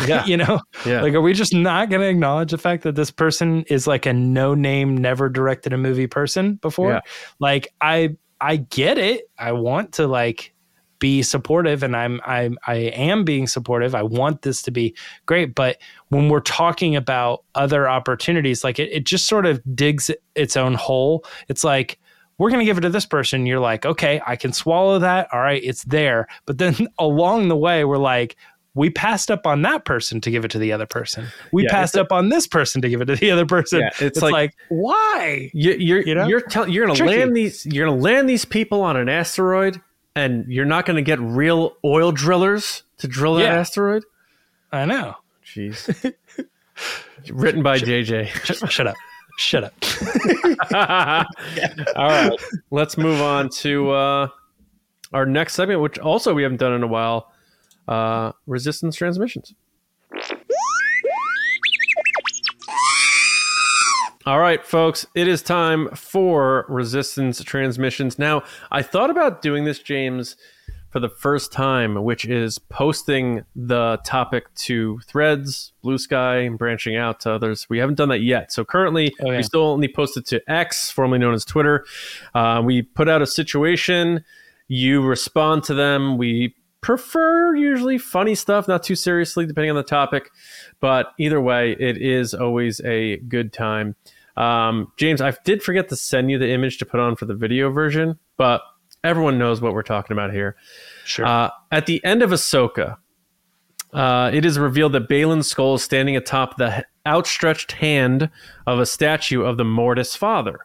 Yeah. 0.06 0.26
you 0.26 0.38
know. 0.38 0.60
Yeah. 0.86 1.02
Like, 1.02 1.14
are 1.14 1.22
we 1.22 1.34
just 1.34 1.54
not 1.54 1.89
going 1.89 2.02
to 2.02 2.08
acknowledge 2.08 2.52
the 2.52 2.58
fact 2.58 2.84
that 2.84 2.95
this 2.95 3.10
person 3.10 3.64
is 3.64 3.88
like 3.88 4.06
a 4.06 4.14
no 4.14 4.54
name, 4.54 4.95
never 4.95 5.30
directed 5.30 5.74
a 5.74 5.78
movie 5.78 6.08
person 6.08 6.56
before? 6.56 6.91
Yeah. 6.91 7.00
Like, 7.39 7.74
I 7.82 8.16
I 8.39 8.58
get 8.58 8.98
it. 8.98 9.30
I 9.39 9.54
want 9.54 9.93
to 9.93 10.06
like 10.06 10.54
be 11.00 11.22
supportive, 11.22 11.84
and 11.84 11.95
I'm 11.95 12.22
I'm 12.26 12.58
I 12.68 12.76
am 12.76 13.24
being 13.24 13.48
supportive. 13.48 13.95
I 13.95 14.04
want 14.04 14.41
this 14.41 14.62
to 14.64 14.72
be 14.72 14.95
great, 15.26 15.56
but 15.56 15.78
when 16.10 16.30
we're 16.30 16.41
talking 16.41 16.95
about 16.95 17.43
other 17.56 17.89
opportunities, 17.89 18.64
like 18.64 18.80
it, 18.80 18.91
it 18.91 19.06
just 19.06 19.28
sort 19.28 19.45
of 19.45 19.62
digs 19.76 20.12
its 20.36 20.58
own 20.58 20.74
hole. 20.74 21.26
It's 21.48 21.64
like 21.64 22.00
we're 22.38 22.50
going 22.50 22.60
to 22.60 22.66
give 22.66 22.78
it 22.78 22.82
to 22.82 22.90
this 22.90 23.06
person. 23.06 23.46
You're 23.46 23.60
like, 23.60 23.86
okay, 23.86 24.22
I 24.26 24.36
can 24.36 24.54
swallow 24.54 25.00
that. 25.00 25.28
All 25.34 25.40
right, 25.40 25.62
it's 25.64 25.84
there. 25.86 26.28
But 26.46 26.58
then 26.58 26.76
along 27.00 27.48
the 27.48 27.58
way, 27.58 27.84
we're 27.86 27.98
like, 27.98 28.36
we 28.76 28.92
passed 28.92 29.32
up 29.32 29.48
on 29.48 29.64
that 29.64 29.86
person 29.86 30.22
to 30.22 30.30
give 30.30 30.46
it 30.46 30.52
to 30.52 30.60
the 30.60 30.72
other 30.72 30.86
person. 30.86 31.26
We 31.52 31.64
Yeah, 31.64 31.72
passed 31.72 31.98
up 31.98 32.12
on 32.12 32.30
this 32.30 32.46
person 32.46 32.80
to 32.84 32.90
give 32.90 33.02
it 33.02 33.06
to 33.06 33.16
the 33.16 33.32
other 33.32 33.48
person. 33.48 33.80
Yeah, 33.80 33.88
it's 33.88 34.02
it's, 34.02 34.22
like- 34.22 34.34
like, 34.34 34.54
why? 34.70 35.50
You, 35.52 35.74
you're 35.74 36.02
You 36.02 36.14
know? 36.14 36.28
you're 36.28 36.42
tell, 36.42 36.70
you're 36.70 36.86
gonna 36.86 36.96
Tricky. 36.96 37.18
land 37.18 37.36
these 37.36 37.66
you're 37.66 37.88
gonna 37.88 37.98
land 38.00 38.30
these 38.30 38.46
people 38.46 38.82
on 38.84 38.96
an 38.96 39.10
asteroid, 39.10 39.82
and 40.16 40.46
you're 40.48 40.64
not 40.66 40.86
gonna 40.86 41.02
get 41.02 41.20
real 41.20 41.76
oil 41.84 42.12
drillers 42.12 42.84
to 43.00 43.08
drill 43.08 43.34
that 43.36 43.46
Yeah. 43.46 43.56
asteroid. 43.60 44.04
I 44.72 44.86
know. 44.86 45.16
Jeez. 45.44 46.14
Written 47.32 47.64
by 47.64 47.80
JJ. 47.80 48.28
Sh- 48.28 48.70
Shut 48.72 48.86
up. 48.86 48.96
Shut 49.38 49.64
up. 49.64 49.74
All 51.96 52.10
right, 52.10 52.32
let's 52.72 52.98
move 52.98 53.22
on 53.22 53.50
to 53.50 53.92
uh, 53.92 54.28
our 55.14 55.26
next 55.28 55.54
segment, 55.54 55.80
which 55.80 56.00
also 56.00 56.34
we 56.34 56.42
haven't 56.42 56.58
done 56.58 56.74
in 56.74 56.82
a 56.84 56.88
while. 56.88 57.32
Uh, 57.88 58.32
resistance 58.48 58.96
transmissions. 58.96 59.54
All 64.26 64.40
right, 64.40 64.66
folks, 64.66 65.06
it 65.16 65.28
is 65.28 65.42
time 65.42 65.88
for 65.96 66.66
resistance 66.68 67.42
transmissions. 67.44 68.20
Now, 68.20 68.44
I 68.72 68.82
thought 68.82 69.10
about 69.10 69.42
doing 69.42 69.64
this, 69.64 69.80
James, 69.80 70.36
for 70.90 71.00
the 71.00 71.10
first 71.10 71.52
time, 71.52 72.04
which 72.04 72.26
is 72.26 72.58
posting 72.60 73.44
the 73.56 74.00
topic 74.06 74.54
to 74.56 75.00
threads, 75.06 75.74
Bluesky, 75.84 76.48
and 76.48 76.58
branching 76.58 76.96
out 76.96 77.20
to 77.22 77.32
others. 77.32 77.68
We 77.70 77.78
haven't 77.80 77.96
done 77.96 78.10
that 78.10 78.22
yet. 78.22 78.52
So 78.54 78.64
currently, 78.64 79.14
Oh, 79.22 79.32
yeah. 79.32 79.38
we 79.38 79.44
still 79.44 79.64
only 79.64 79.88
posted 79.90 80.26
to 80.28 80.42
X, 80.50 80.90
formerly 80.90 81.20
known 81.20 81.34
as 81.34 81.44
Twitter. 81.44 81.86
Uh, 82.34 82.62
we 82.64 82.82
put 82.84 83.10
out 83.10 83.22
a 83.22 83.28
situation, 83.28 84.24
you 84.70 85.02
respond 85.02 85.64
to 85.66 85.74
them, 85.74 86.18
we 86.18 86.56
prefer 86.80 87.54
usually 87.56 87.98
funny 87.98 88.34
stuff, 88.36 88.68
not 88.68 88.84
too 88.84 88.96
seriously, 88.96 89.46
depending 89.46 89.70
on 89.72 89.76
the 89.76 89.84
topic. 89.84 90.30
But 90.80 91.12
either 91.20 91.42
way, 91.42 91.76
it 91.78 91.98
is 91.98 92.34
always 92.34 92.80
a 92.86 93.18
good 93.18 93.52
time. 93.52 93.96
Um, 94.38 94.92
James, 94.98 95.20
I 95.20 95.34
did 95.44 95.64
forget 95.64 95.90
to 95.90 95.96
send 95.96 96.30
you 96.32 96.38
the 96.38 96.50
image 96.50 96.78
to 96.78 96.86
put 96.86 97.00
on 97.00 97.16
for 97.16 97.26
the 97.26 97.34
video 97.34 97.72
version, 97.72 98.20
but 98.38 98.62
everyone 99.08 99.38
knows 99.38 99.62
what 99.62 99.74
we're 99.74 99.84
talking 99.84 100.14
about 100.14 100.32
here. 100.32 100.55
Sure. 101.05 101.26
Uh, 101.26 101.49
at 101.72 101.86
the 101.86 102.03
end 102.03 102.22
of 102.22 102.32
Ahsoka, 102.32 102.97
uh, 103.93 104.30
it 104.34 104.45
is 104.45 104.60
revealed 104.60 104.91
that 104.91 105.08
Baylan 105.08 105.39
Skoll 105.39 105.76
is 105.76 105.84
standing 105.84 106.18
atop 106.18 106.58
the 106.58 106.86
outstretched 107.05 107.72
hand 107.74 108.30
of 108.66 108.80
a 108.80 108.86
statue 108.86 109.43
of 109.43 109.58
the 109.58 109.64
Mortis 109.64 110.16
father. 110.16 110.60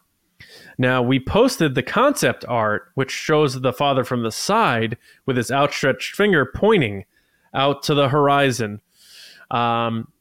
Now, 0.77 1.01
we 1.01 1.19
posted 1.19 1.75
the 1.75 1.83
concept 1.83 2.43
art, 2.47 2.89
which 2.95 3.11
shows 3.11 3.61
the 3.61 3.73
father 3.73 4.03
from 4.03 4.23
the 4.23 4.31
side 4.31 4.97
with 5.25 5.37
his 5.37 5.51
outstretched 5.51 6.15
finger 6.15 6.45
pointing 6.53 7.05
out 7.53 7.83
to 7.83 7.93
the 7.93 8.09
horizon 8.09 8.81
um, 9.51 10.11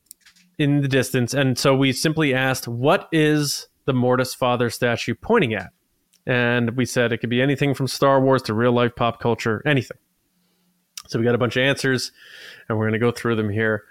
in 0.58 0.82
the 0.82 0.88
distance. 0.88 1.34
And 1.34 1.58
so 1.58 1.74
we 1.74 1.92
simply 1.92 2.34
asked, 2.34 2.68
what 2.68 3.08
is 3.10 3.68
the 3.86 3.94
Mortis 3.94 4.34
father 4.34 4.70
statue 4.70 5.14
pointing 5.14 5.54
at? 5.54 5.70
And 6.26 6.76
we 6.76 6.84
said 6.84 7.12
it 7.12 7.18
could 7.18 7.30
be 7.30 7.42
anything 7.42 7.74
from 7.74 7.88
Star 7.88 8.20
Wars 8.20 8.42
to 8.42 8.54
real 8.54 8.72
life 8.72 8.94
pop 8.94 9.20
culture, 9.20 9.62
anything. 9.66 9.98
So 11.08 11.18
we 11.18 11.24
got 11.24 11.34
a 11.34 11.38
bunch 11.38 11.56
of 11.56 11.62
answers, 11.62 12.12
and 12.68 12.78
we're 12.78 12.84
going 12.84 12.98
to 12.98 13.04
go 13.04 13.10
through 13.10 13.36
them 13.36 13.50
here 13.50 13.84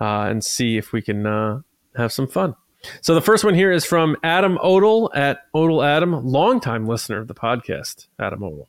uh, 0.00 0.22
and 0.22 0.42
see 0.42 0.76
if 0.76 0.92
we 0.92 1.02
can 1.02 1.26
uh, 1.26 1.60
have 1.94 2.12
some 2.12 2.26
fun. 2.26 2.56
So 3.00 3.14
the 3.14 3.20
first 3.20 3.44
one 3.44 3.54
here 3.54 3.70
is 3.70 3.84
from 3.84 4.16
Adam 4.22 4.58
Odell 4.62 5.10
at 5.14 5.46
Odell 5.54 5.82
Adam, 5.82 6.24
longtime 6.24 6.86
listener 6.86 7.20
of 7.20 7.28
the 7.28 7.34
podcast. 7.34 8.08
Adam 8.18 8.42
Odell. 8.42 8.68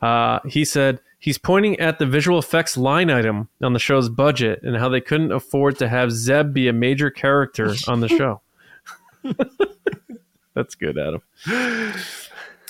Uh, 0.00 0.40
he 0.46 0.64
said 0.64 1.00
he's 1.18 1.38
pointing 1.38 1.78
at 1.80 1.98
the 1.98 2.06
visual 2.06 2.38
effects 2.38 2.76
line 2.76 3.10
item 3.10 3.48
on 3.62 3.72
the 3.72 3.78
show's 3.78 4.08
budget 4.08 4.62
and 4.62 4.76
how 4.76 4.88
they 4.88 5.00
couldn't 5.00 5.32
afford 5.32 5.78
to 5.78 5.88
have 5.88 6.12
Zeb 6.12 6.52
be 6.52 6.68
a 6.68 6.72
major 6.72 7.10
character 7.10 7.74
on 7.88 8.00
the 8.00 8.08
show. 8.08 8.40
That's 10.54 10.74
good, 10.74 10.98
Adam. 10.98 11.22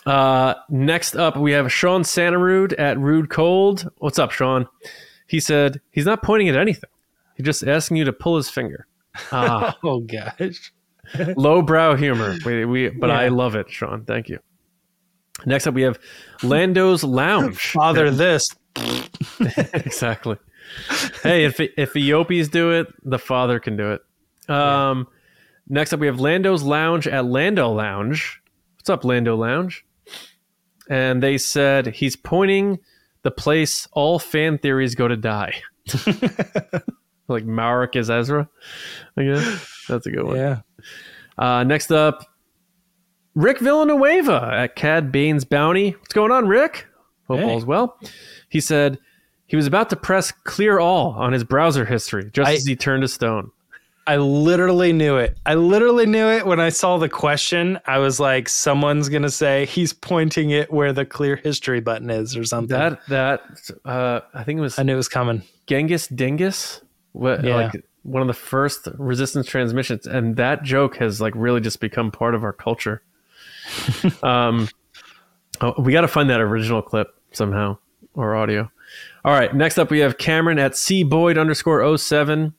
Uh, 0.07 0.55
next 0.69 1.17
up, 1.17 1.37
we 1.37 1.53
have 1.53 1.73
Sean 1.73 2.03
Santarude 2.03 2.79
at 2.79 2.99
Rude 2.99 3.31
Cold. 3.31 3.91
What's 3.99 4.19
up, 4.19 4.31
Sean? 4.31 4.67
He 5.27 5.41
said 5.41 5.81
he's 5.91 6.05
not 6.05 6.23
pointing 6.23 6.49
at 6.49 6.57
anything. 6.57 6.91
He's 7.37 7.47
just 7.47 7.65
asking 7.65 7.97
you 7.97 8.05
to 8.05 8.13
pull 8.13 8.37
his 8.37 8.51
finger. 8.51 8.87
Ah, 9.33 9.77
oh 9.85 10.01
gosh. 10.01 10.73
lowbrow 11.37 11.97
humor. 11.97 12.37
We, 12.45 12.65
we, 12.65 12.89
but 12.89 13.11
I 13.11 13.29
love 13.29 13.55
it, 13.55 13.71
Sean. 13.71 14.05
Thank 14.05 14.29
you. 14.29 14.39
Next 15.47 15.67
up, 15.67 15.75
we 15.75 15.83
have 15.83 15.99
Lando's 16.43 17.03
Lounge. 17.05 17.59
Father, 17.73 18.11
this. 18.11 18.49
exactly. 19.41 20.37
Hey, 21.23 21.45
if 21.45 21.61
if 21.61 21.93
Eopies 21.93 22.51
do 22.51 22.71
it, 22.73 22.87
the 23.03 23.19
father 23.19 23.61
can 23.61 23.77
do 23.77 23.93
it. 23.93 24.51
Um, 24.51 25.07
next 25.69 25.93
up, 25.93 26.01
we 26.01 26.07
have 26.07 26.21
Lando's 26.21 26.63
Lounge 26.63 27.07
at 27.07 27.27
Lando 27.27 27.71
Lounge. 27.71 28.41
What's 28.77 28.91
up, 28.91 29.05
Lando 29.05 29.37
Lounge? 29.37 29.85
And 30.91 31.23
they 31.23 31.39
said 31.39 31.87
he's 31.89 32.17
pointing 32.17 32.79
the 33.23 33.31
place 33.31 33.89
all 33.93 34.19
fan 34.19 34.59
theories 34.59 34.95
go 34.95 35.09
to 35.09 35.17
die. 35.17 35.55
like 37.29 37.45
Marrok 37.45 37.97
is 37.97 38.11
Ezra. 38.11 38.49
I 39.17 39.23
guess 39.25 39.85
that's 39.89 40.07
a 40.07 40.11
good 40.11 40.25
one. 40.25 40.37
Yeah. 40.37 40.61
Uh, 41.39 41.65
next 41.65 41.91
up, 41.91 42.27
Rick 43.35 43.59
Villanueva 43.61 44.51
at 44.53 44.77
Cad 44.77 45.11
Bane's 45.11 45.45
Bounty. 45.45 45.91
What's 45.93 46.13
going 46.13 46.31
on, 46.31 46.47
Rick? 46.47 46.87
Hope 47.29 47.41
Hey. 47.41 47.51
all's 47.51 47.65
well. 47.65 47.99
He 48.51 48.61
said 48.61 48.99
he 49.47 49.57
was 49.57 49.67
about 49.67 49.91
to 49.91 49.97
press 49.97 50.31
clear 50.31 50.79
all 50.79 51.13
on 51.13 51.33
his 51.33 51.45
browser 51.45 51.85
history 51.87 52.31
just 52.33 52.49
I- 52.49 52.55
as 52.55 52.67
he 52.67 52.77
turned 52.77 53.03
to 53.03 53.09
stone. 53.09 53.51
I 54.07 54.17
literally 54.17 54.93
knew 54.93 55.17
it. 55.17 55.39
I 55.47 55.55
literally 55.55 56.05
knew 56.07 56.27
it 56.29 56.45
when 56.47 56.61
I 56.61 56.69
saw 56.69 56.99
the 56.99 57.09
question. 57.09 57.79
I 57.87 57.99
was 57.99 58.21
like, 58.21 58.49
someone's 58.49 59.09
gonna 59.09 59.31
say 59.31 59.65
he's 59.67 59.93
pointing 59.93 60.51
it 60.51 60.71
where 60.73 60.93
the 60.93 61.07
clear 61.07 61.37
history 61.37 61.81
button 61.81 62.11
is 62.11 62.37
or 62.37 62.45
something. 62.45 62.77
That 62.79 63.01
that 63.09 63.41
uh, 63.85 64.21
I 64.35 64.45
think 64.45 64.59
it 64.59 64.63
was 64.63 64.79
I 64.79 64.83
knew 64.83 64.93
it 64.95 64.97
was 64.97 65.09
coming. 65.09 65.43
Genghis 65.67 66.07
Dingus, 66.09 66.83
what, 67.13 67.43
Yeah. 67.43 67.57
like 67.57 67.85
one 68.03 68.21
of 68.21 68.29
the 68.29 68.35
first 68.35 68.87
resistance 68.99 69.47
transmissions, 69.47 70.07
and 70.07 70.37
that 70.37 70.63
joke 70.63 70.97
has 70.97 71.23
like 71.23 71.33
really 71.35 71.63
just 71.63 71.81
become 71.81 72.11
part 72.11 72.35
of 72.35 72.45
our 72.45 72.53
culture. 72.53 73.03
um, 74.23 74.69
oh, 75.63 75.75
we 75.79 75.93
got 75.93 76.03
to 76.03 76.09
find 76.09 76.29
that 76.29 76.41
original 76.41 76.83
clip 76.83 77.09
somehow 77.33 77.79
or 78.15 78.35
audio. 78.35 78.71
All 79.25 79.33
right, 79.33 79.55
next 79.55 79.79
up 79.79 79.91
we 79.91 80.01
have 80.01 80.19
Cameron 80.19 80.59
at 80.59 80.77
C 80.77 81.03
Boyd 81.03 81.39
underscore 81.39 81.97
07, 81.97 82.53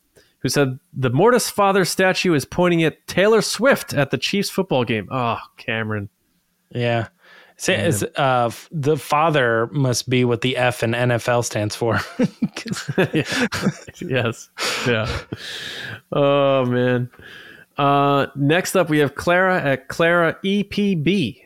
who 0.46 0.50
said 0.50 0.80
the 0.94 1.10
Mortis 1.10 1.50
father 1.50 1.84
statue 1.86 2.36
is 2.36 2.46
pointing 2.46 2.84
at 2.84 3.08
Taylor 3.08 3.42
Swift 3.42 3.96
at 3.96 4.12
the 4.12 4.18
Chiefs 4.20 4.48
football 4.48 4.84
game. 4.84 5.08
Oh, 5.10 5.40
Cameron. 5.58 6.08
Yeah. 6.70 7.08
It's, 7.68 8.04
uh, 8.04 8.52
the 8.72 8.96
father 8.96 9.68
must 9.72 10.08
be 10.08 10.24
what 10.24 10.42
the 10.42 10.56
F 10.56 10.84
in 10.84 10.92
NFL 10.92 11.46
stands 11.46 11.76
for. 11.76 12.00
yes. 14.08 14.52
Yeah. 14.86 15.20
Oh 16.12 16.64
man. 16.66 17.10
Uh, 17.76 18.28
next 18.36 18.76
up, 18.76 18.88
we 18.88 19.00
have 19.00 19.16
Clara 19.16 19.60
at 19.60 19.88
Clara 19.88 20.38
EPB. 20.46 21.42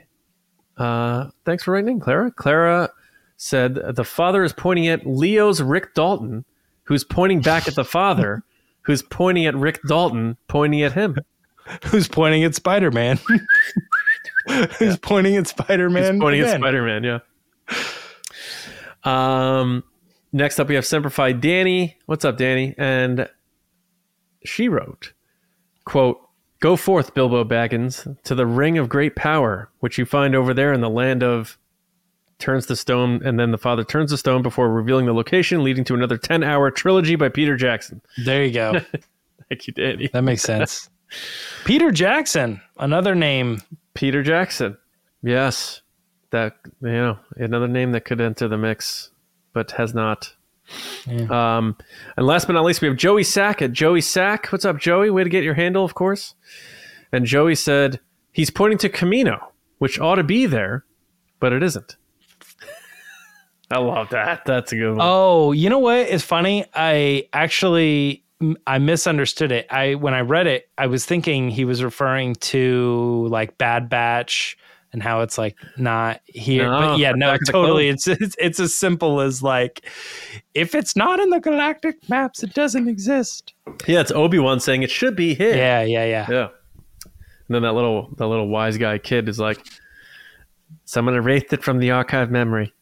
Uh, 0.75 1.29
thanks 1.45 1.63
for 1.63 1.71
writing 1.71 1.91
in, 1.91 1.99
Clara. 2.01 2.33
Clara 2.33 2.89
said 3.37 3.75
the 3.95 4.03
father 4.03 4.43
is 4.43 4.51
pointing 4.51 4.89
at 4.89 5.07
Leo's 5.07 5.61
Rick 5.61 5.93
Dalton, 5.93 6.43
who's 6.83 7.05
pointing 7.05 7.39
back 7.39 7.65
at 7.65 7.75
the 7.75 7.85
father, 7.85 8.43
who's 8.89 9.03
pointing 9.03 9.45
at 9.45 9.55
Rick 9.55 9.81
Dalton, 9.87 10.35
pointing 10.47 10.81
at 10.81 10.93
him. 10.93 11.15
Who's 11.85 12.07
pointing 12.07 12.43
at 12.43 12.55
Spider 12.55 12.89
Man? 12.89 13.19
Who's 14.79 14.97
pointing 14.97 15.35
at 15.35 15.45
Spider 15.45 15.87
Man? 15.91 16.19
pointing 16.19 16.41
at 16.41 16.57
Spider 16.57 16.81
Man. 16.83 17.03
Yeah. 17.03 17.19
Um. 19.03 19.83
Next 20.33 20.59
up, 20.59 20.67
we 20.67 20.73
have 20.73 20.83
Semperfi 20.85 21.39
Danny. 21.39 21.97
What's 22.07 22.25
up, 22.25 22.37
Danny? 22.37 22.73
And 22.79 23.29
she 24.43 24.67
wrote, 24.67 25.13
"Quote: 25.85 26.19
Go 26.59 26.75
forth, 26.75 27.13
Bilbo 27.13 27.43
Baggins, 27.43 28.17
to 28.23 28.33
the 28.33 28.47
ring 28.47 28.79
of 28.79 28.89
great 28.89 29.15
power, 29.15 29.69
which 29.81 29.99
you 29.99 30.05
find 30.05 30.33
over 30.33 30.55
there 30.55 30.73
in 30.73 30.81
the 30.81 30.89
land 30.89 31.21
of." 31.21 31.58
Turns 32.39 32.67
the 32.67 32.75
stone, 32.75 33.21
and 33.25 33.37
then 33.39 33.51
the 33.51 33.57
father 33.57 33.83
turns 33.83 34.11
the 34.11 34.17
stone 34.17 34.41
before 34.41 34.71
revealing 34.71 35.05
the 35.05 35.13
location, 35.13 35.63
leading 35.63 35.83
to 35.83 35.93
another 35.93 36.17
ten-hour 36.17 36.71
trilogy 36.71 37.15
by 37.15 37.27
Peter 37.29 37.57
Jackson. 37.57 38.01
There 38.23 38.43
you 38.45 38.53
go. 38.53 38.79
Thank 39.49 39.67
you, 39.67 39.73
Danny. 39.73 40.07
That 40.13 40.23
makes 40.23 40.43
sense. 40.43 40.89
Peter 41.65 41.91
Jackson, 41.91 42.61
another 42.77 43.13
name. 43.15 43.61
Peter 43.93 44.23
Jackson. 44.23 44.77
Yes. 45.21 45.81
That 46.31 46.57
you 46.81 46.91
know, 46.91 47.17
another 47.35 47.67
name 47.67 47.91
that 47.93 48.05
could 48.05 48.21
enter 48.21 48.47
the 48.47 48.57
mix, 48.57 49.09
but 49.53 49.71
has 49.71 49.93
not. 49.93 50.33
Um, 51.29 51.75
and 52.15 52.27
last 52.27 52.45
but 52.45 52.53
not 52.53 52.63
least, 52.63 52.81
we 52.81 52.87
have 52.87 52.97
Joey 52.97 53.23
Sack 53.23 53.61
at 53.61 53.73
Joey 53.73 54.01
Sack. 54.01 54.47
What's 54.51 54.65
up, 54.65 54.77
Joey? 54.77 55.09
Way 55.09 55.23
to 55.23 55.29
get 55.29 55.43
your 55.43 55.55
handle, 55.55 55.83
of 55.83 55.95
course. 55.95 56.35
And 57.11 57.25
Joey 57.25 57.55
said 57.55 57.99
he's 58.31 58.51
pointing 58.51 58.77
to 58.79 58.89
Kamino, 58.89 59.39
which 59.79 59.99
ought 59.99 60.15
to 60.15 60.23
be 60.23 60.45
there, 60.45 60.85
but 61.39 61.51
it 61.53 61.63
isn't. 61.63 61.95
I 63.71 63.77
love 63.79 64.09
that. 64.09 64.45
That's 64.45 64.71
a 64.71 64.75
good 64.75 64.97
one. 64.97 64.99
Oh, 65.01 65.51
you 65.51 65.69
know 65.69 65.79
what? 65.79 65.99
It's 65.99 66.23
funny? 66.23 66.65
I 66.73 67.27
actually 67.33 68.23
I 68.65 68.77
misunderstood 68.79 69.51
it. 69.51 69.67
I 69.69 69.95
when 69.95 70.13
I 70.13 70.21
read 70.21 70.47
it, 70.47 70.69
I 70.77 70.87
was 70.87 71.05
thinking 71.05 71.49
he 71.49 71.65
was 71.65 71.83
referring 71.83 72.35
to 72.35 73.27
like 73.29 73.57
Bad 73.57 73.89
Batch 73.89 74.57
and 74.91 75.03
how 75.03 75.21
it's 75.21 75.37
like 75.37 75.55
not 75.77 76.21
here. 76.25 76.63
No, 76.63 76.79
but 76.79 76.99
yeah, 76.99 77.11
no, 77.11 77.27
Attack 77.27 77.41
of 77.41 77.45
the 77.45 77.51
totally. 77.51 77.89
It's, 77.89 78.07
it's 78.07 78.35
it's 78.39 78.59
as 78.59 78.73
simple 78.73 79.21
as 79.21 79.43
like 79.43 79.85
if 80.55 80.73
it's 80.73 80.95
not 80.95 81.19
in 81.19 81.29
the 81.29 81.39
galactic 81.39 82.09
maps, 82.09 82.41
it 82.41 82.53
doesn't 82.53 82.87
exist. 82.87 83.53
Yeah, 83.87 83.99
it's 83.99 84.11
Obi 84.11 84.39
Wan 84.39 84.59
saying 84.59 84.83
it 84.83 84.89
should 84.89 85.15
be 85.15 85.35
here. 85.35 85.55
Yeah, 85.55 85.83
yeah, 85.83 86.05
yeah. 86.05 86.27
Yeah. 86.29 86.47
And 87.05 87.55
then 87.55 87.61
that 87.63 87.73
little 87.73 88.09
that 88.17 88.27
little 88.27 88.47
wise 88.47 88.77
guy 88.77 88.97
kid 88.97 89.29
is 89.29 89.39
like, 89.39 89.59
someone 90.85 91.13
erased 91.13 91.53
it 91.53 91.63
from 91.63 91.77
the 91.79 91.91
archive 91.91 92.31
memory. 92.31 92.73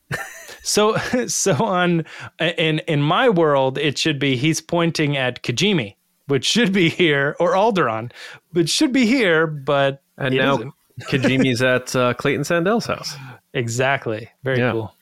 So 0.67 0.97
so 1.27 1.53
on 1.63 2.05
in 2.39 2.79
in 2.79 3.01
my 3.01 3.29
world, 3.29 3.77
it 3.77 3.97
should 3.97 4.19
be 4.19 4.35
he's 4.35 4.61
pointing 4.61 5.15
at 5.17 5.43
Kijimi, 5.43 5.95
which 6.27 6.45
should 6.45 6.73
be 6.73 6.89
here, 6.89 7.35
or 7.39 7.53
Alderaan, 7.53 8.11
which 8.51 8.69
should 8.69 8.91
be 8.91 9.05
here, 9.05 9.47
but 9.47 10.01
And 10.17 10.35
now 10.35 10.55
isn't. 10.55 10.73
Kijimi's 11.03 11.61
at 11.61 11.95
uh, 11.95 12.13
Clayton 12.15 12.43
Sandell's 12.43 12.85
house. 12.87 13.15
exactly 13.53 14.29
very 14.43 14.57
Yeah. 14.59 14.71
cool. 14.71 14.93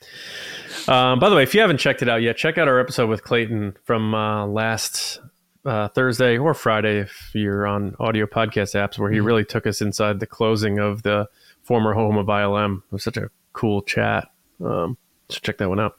Um, 0.88 1.20
by 1.20 1.30
the 1.30 1.36
way, 1.36 1.44
if 1.44 1.56
you 1.56 1.62
haven't 1.62 1.78
checked 1.78 2.02
it 2.02 2.10
out 2.10 2.22
yet, 2.22 2.38
check 2.38 2.58
out 2.58 2.68
our 2.68 2.80
episode 2.80 3.10
with 3.10 3.24
Clayton 3.24 3.76
from 3.86 4.14
uh, 4.14 4.46
last 4.46 5.20
uh, 5.66 5.88
Thursday 5.88 6.38
or 6.38 6.54
Friday 6.54 7.00
if 7.00 7.32
you're 7.34 7.66
on 7.66 7.96
audio 8.00 8.26
podcast 8.28 8.76
apps, 8.76 9.00
where 9.00 9.10
he 9.10 9.18
Mm-hmm. 9.18 9.26
really 9.26 9.46
took 9.46 9.66
us 9.66 9.82
inside 9.82 10.20
the 10.20 10.28
closing 10.28 10.78
of 10.80 11.02
the 11.04 11.28
former 11.64 11.94
home 11.94 12.18
of 12.18 12.28
ILM. 12.28 12.78
It 12.80 12.92
was 12.92 13.04
such 13.04 13.18
a 13.18 13.30
cool 13.54 13.82
chat. 13.82 14.28
Um, 14.64 14.98
So 15.30 15.40
check 15.42 15.58
that 15.58 15.70
one 15.70 15.80
out. 15.80 15.98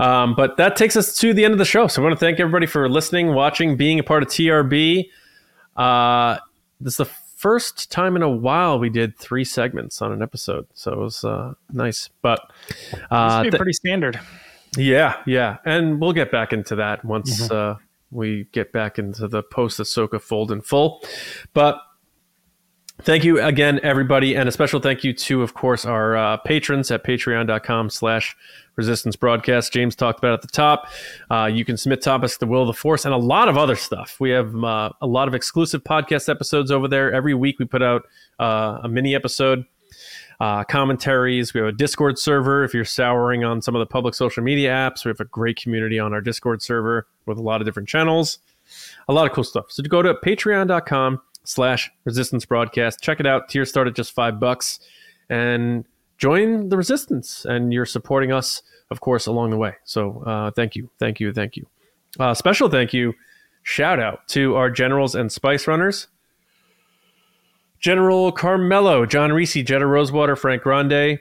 Um, 0.00 0.34
but 0.34 0.56
that 0.56 0.76
takes 0.76 0.96
us 0.96 1.16
to 1.18 1.32
the 1.32 1.44
end 1.44 1.52
of 1.52 1.58
the 1.58 1.64
show. 1.64 1.86
So 1.86 2.02
I 2.02 2.04
want 2.04 2.18
to 2.18 2.24
thank 2.24 2.40
everybody 2.40 2.66
for 2.66 2.88
listening, 2.88 3.34
watching, 3.34 3.76
being 3.76 3.98
a 3.98 4.02
part 4.02 4.22
of 4.22 4.28
TRB. 4.28 5.10
Uh, 5.76 6.38
this 6.80 6.94
is 6.94 6.96
the 6.98 7.04
first 7.36 7.90
time 7.90 8.16
in 8.16 8.22
a 8.22 8.28
while 8.28 8.80
we 8.80 8.90
did 8.90 9.16
three 9.16 9.44
segments 9.44 10.02
on 10.02 10.12
an 10.12 10.22
episode, 10.22 10.66
so 10.74 10.92
it 10.92 10.98
was 10.98 11.24
uh, 11.24 11.54
nice. 11.72 12.10
But 12.20 12.40
uh, 13.10 13.42
th- 13.42 13.54
pretty 13.54 13.72
standard. 13.72 14.18
yeah, 14.76 15.22
yeah, 15.24 15.58
and 15.64 16.00
we'll 16.00 16.12
get 16.12 16.32
back 16.32 16.52
into 16.52 16.74
that 16.76 17.04
once 17.04 17.48
uh, 17.50 17.76
we 18.10 18.48
get 18.52 18.72
back 18.72 18.98
into 18.98 19.28
the 19.28 19.42
post 19.42 19.78
Ahsoka 19.78 20.20
fold 20.20 20.50
in 20.50 20.62
full. 20.62 21.00
But 21.54 21.80
thank 23.02 23.24
you 23.24 23.40
again, 23.40 23.80
everybody, 23.82 24.36
and 24.36 24.48
a 24.48 24.52
special 24.52 24.80
thank 24.80 25.04
you 25.04 25.12
to, 25.12 25.42
of 25.42 25.54
course, 25.54 25.84
our 25.84 26.16
uh, 26.16 26.36
patrons 26.38 26.90
at 26.90 27.04
Patreon.com/slash 27.04 28.36
Resistance 28.76 29.16
Broadcast. 29.16 29.72
James 29.72 29.96
talked 29.96 30.20
about 30.20 30.34
at 30.34 30.42
the 30.42 30.48
top. 30.48 30.88
Uh, 31.30 31.50
you 31.52 31.64
can 31.64 31.76
submit 31.76 32.00
topics 32.00 32.34
to 32.34 32.40
the 32.40 32.46
Will 32.46 32.62
of 32.62 32.68
the 32.68 32.72
Force 32.72 33.04
and 33.04 33.12
a 33.12 33.18
lot 33.18 33.48
of 33.48 33.58
other 33.58 33.74
stuff. 33.74 34.18
We 34.20 34.30
have 34.30 34.54
uh, 34.62 34.90
a 35.00 35.06
lot 35.06 35.26
of 35.26 35.34
exclusive 35.34 35.82
podcast 35.82 36.28
episodes 36.28 36.70
over 36.70 36.86
there. 36.86 37.12
Every 37.12 37.34
week 37.34 37.58
we 37.58 37.64
put 37.64 37.82
out 37.82 38.02
uh, 38.38 38.78
a 38.84 38.88
mini 38.88 39.16
episode 39.16 39.64
uh, 40.40 40.62
commentaries. 40.64 41.52
We 41.52 41.60
have 41.60 41.68
a 41.68 41.72
Discord 41.72 42.18
server. 42.18 42.62
If 42.62 42.72
you're 42.72 42.84
souring 42.84 43.44
on 43.44 43.60
some 43.60 43.74
of 43.74 43.80
the 43.80 43.86
public 43.86 44.14
social 44.14 44.42
media 44.42 44.70
apps, 44.70 45.04
we 45.04 45.08
have 45.08 45.20
a 45.20 45.24
great 45.24 45.60
community 45.60 45.98
on 45.98 46.14
our 46.14 46.20
Discord 46.20 46.62
server 46.62 47.08
with 47.26 47.38
a 47.38 47.42
lot 47.42 47.60
of 47.60 47.66
different 47.66 47.88
channels. 47.88 48.38
A 49.08 49.12
lot 49.12 49.26
of 49.26 49.32
cool 49.32 49.44
stuff. 49.44 49.66
So 49.70 49.82
to 49.82 49.88
go 49.88 50.02
to 50.02 50.14
patreon.com 50.14 51.20
slash 51.48 51.90
resistance 52.04 52.44
broadcast. 52.44 53.00
Check 53.00 53.20
it 53.20 53.26
out. 53.26 53.48
Tier 53.48 53.64
start 53.64 53.88
at 53.88 53.94
just 53.94 54.12
five 54.12 54.38
bucks 54.38 54.80
and 55.30 55.86
join 56.18 56.68
the 56.68 56.76
resistance. 56.76 57.46
And 57.46 57.72
you're 57.72 57.86
supporting 57.86 58.32
us, 58.32 58.62
of 58.90 59.00
course, 59.00 59.26
along 59.26 59.50
the 59.50 59.56
way. 59.56 59.74
So 59.84 60.22
uh, 60.24 60.50
thank 60.50 60.76
you. 60.76 60.90
Thank 60.98 61.20
you. 61.20 61.32
Thank 61.32 61.56
you. 61.56 61.66
Uh, 62.20 62.34
special 62.34 62.68
thank 62.68 62.92
you. 62.92 63.14
Shout 63.62 63.98
out 63.98 64.28
to 64.28 64.56
our 64.56 64.70
generals 64.70 65.14
and 65.14 65.32
spice 65.32 65.66
runners. 65.66 66.08
General 67.80 68.30
Carmelo, 68.32 69.06
John 69.06 69.32
Reese, 69.32 69.54
Jetta 69.54 69.86
Rosewater, 69.86 70.36
Frank 70.36 70.62
Grande, 70.62 71.18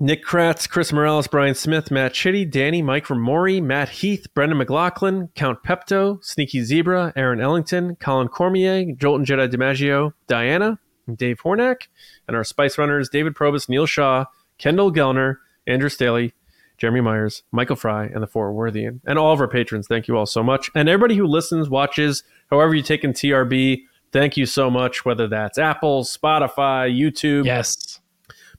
Nick 0.00 0.24
Kratz, 0.24 0.68
Chris 0.68 0.92
Morales, 0.92 1.26
Brian 1.26 1.54
Smith, 1.54 1.90
Matt 1.90 2.14
Chitty, 2.14 2.44
Danny, 2.44 2.82
Mike 2.82 3.06
Ramori, 3.06 3.60
Matt 3.60 3.88
Heath, 3.88 4.26
Brendan 4.32 4.58
McLaughlin, 4.58 5.28
Count 5.34 5.62
Pepto, 5.64 6.22
Sneaky 6.24 6.62
Zebra, 6.62 7.12
Aaron 7.16 7.40
Ellington, 7.40 7.96
Colin 7.96 8.28
Cormier, 8.28 8.94
Jolton 8.94 9.24
Jedi 9.24 9.52
DiMaggio, 9.52 10.12
Diana, 10.28 10.78
Dave 11.12 11.40
Hornack, 11.40 11.88
and 12.28 12.36
our 12.36 12.44
Spice 12.44 12.78
Runners, 12.78 13.08
David 13.08 13.34
Probus, 13.34 13.68
Neil 13.68 13.86
Shaw, 13.86 14.26
Kendall 14.58 14.92
Gellner, 14.92 15.38
Andrew 15.66 15.88
Staley, 15.88 16.32
Jeremy 16.76 17.00
Myers, 17.00 17.42
Michael 17.50 17.76
Fry, 17.76 18.04
and 18.06 18.22
the 18.22 18.26
Four 18.28 18.52
Worthian. 18.52 19.00
And 19.04 19.18
all 19.18 19.32
of 19.32 19.40
our 19.40 19.48
patrons, 19.48 19.88
thank 19.88 20.06
you 20.06 20.16
all 20.16 20.26
so 20.26 20.44
much. 20.44 20.70
And 20.76 20.88
everybody 20.88 21.16
who 21.16 21.26
listens, 21.26 21.68
watches, 21.68 22.22
however 22.50 22.74
you 22.74 22.82
take 22.82 23.02
in 23.02 23.12
TRB, 23.12 23.82
thank 24.12 24.36
you 24.36 24.46
so 24.46 24.70
much, 24.70 25.04
whether 25.04 25.26
that's 25.26 25.58
Apple, 25.58 26.04
Spotify, 26.04 26.88
YouTube. 26.88 27.46
Yes. 27.46 28.00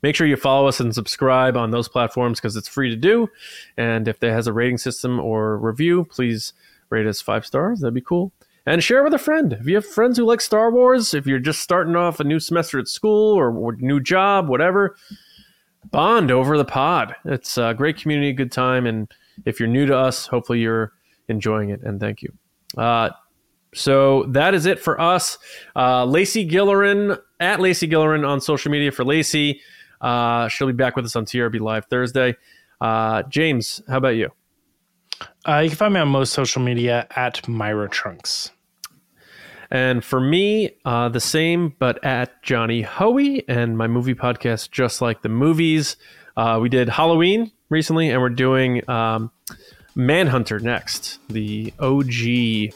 Make 0.01 0.15
sure 0.15 0.27
you 0.27 0.37
follow 0.37 0.67
us 0.67 0.79
and 0.79 0.93
subscribe 0.93 1.57
on 1.57 1.71
those 1.71 1.89
platforms 1.89 2.39
because 2.39 2.55
it's 2.55 2.67
free 2.67 2.89
to 2.89 2.95
do. 2.95 3.29
And 3.77 4.07
if 4.07 4.19
there 4.19 4.33
has 4.33 4.47
a 4.47 4.53
rating 4.53 4.77
system 4.77 5.19
or 5.19 5.57
review, 5.57 6.05
please 6.05 6.53
rate 6.89 7.05
us 7.05 7.21
five 7.21 7.45
stars. 7.45 7.81
That'd 7.81 7.93
be 7.93 8.01
cool. 8.01 8.31
And 8.65 8.83
share 8.83 9.03
with 9.03 9.13
a 9.13 9.19
friend. 9.19 9.53
If 9.53 9.65
you 9.67 9.75
have 9.75 9.85
friends 9.85 10.17
who 10.17 10.25
like 10.25 10.41
Star 10.41 10.71
Wars, 10.71 11.13
if 11.13 11.25
you're 11.25 11.39
just 11.39 11.61
starting 11.61 11.95
off 11.95 12.19
a 12.19 12.23
new 12.23 12.39
semester 12.39 12.79
at 12.79 12.87
school 12.87 13.33
or, 13.33 13.51
or 13.51 13.75
new 13.77 13.99
job, 13.99 14.47
whatever, 14.47 14.95
bond 15.91 16.31
over 16.31 16.57
the 16.57 16.65
pod. 16.65 17.15
It's 17.25 17.57
a 17.57 17.73
great 17.73 17.97
community, 17.97 18.31
good 18.33 18.51
time. 18.51 18.85
And 18.85 19.11
if 19.45 19.59
you're 19.59 19.69
new 19.69 19.85
to 19.85 19.97
us, 19.97 20.27
hopefully 20.27 20.59
you're 20.59 20.93
enjoying 21.29 21.69
it. 21.69 21.81
And 21.81 21.99
thank 21.99 22.21
you. 22.21 22.31
Uh, 22.77 23.09
so 23.73 24.23
that 24.29 24.53
is 24.53 24.65
it 24.65 24.79
for 24.79 24.99
us. 24.99 25.37
Uh, 25.75 26.05
Lacey 26.05 26.47
Gillerin 26.47 27.19
at 27.39 27.59
Lacey 27.59 27.87
Gillerin 27.87 28.27
on 28.27 28.41
social 28.41 28.71
media 28.71 28.91
for 28.91 29.03
Lacey. 29.05 29.61
Uh, 30.01 30.47
she'll 30.47 30.67
be 30.67 30.73
back 30.73 30.95
with 30.95 31.05
us 31.05 31.15
on 31.15 31.25
TRB 31.25 31.59
Live 31.59 31.85
Thursday. 31.85 32.35
Uh, 32.81 33.23
James, 33.23 33.81
how 33.87 33.97
about 33.97 34.15
you? 34.15 34.31
Uh, 35.47 35.59
you 35.59 35.69
can 35.69 35.77
find 35.77 35.93
me 35.93 35.99
on 35.99 36.07
most 36.07 36.33
social 36.33 36.61
media 36.61 37.07
at 37.15 37.47
Myra 37.47 37.89
Trunks. 37.89 38.51
And 39.71 40.03
for 40.03 40.19
me, 40.19 40.71
uh, 40.83 41.09
the 41.09 41.19
same, 41.19 41.75
but 41.77 42.03
at 42.03 42.41
Johnny 42.41 42.81
Hoey 42.81 43.43
and 43.47 43.77
my 43.77 43.87
movie 43.87 44.15
podcast, 44.15 44.71
Just 44.71 45.01
Like 45.01 45.21
the 45.21 45.29
Movies. 45.29 45.95
Uh, 46.35 46.59
we 46.61 46.69
did 46.69 46.89
Halloween 46.89 47.51
recently, 47.69 48.09
and 48.09 48.21
we're 48.21 48.29
doing 48.29 48.87
um, 48.89 49.31
Manhunter 49.95 50.59
next, 50.59 51.19
the 51.27 51.73
OG 51.79 52.73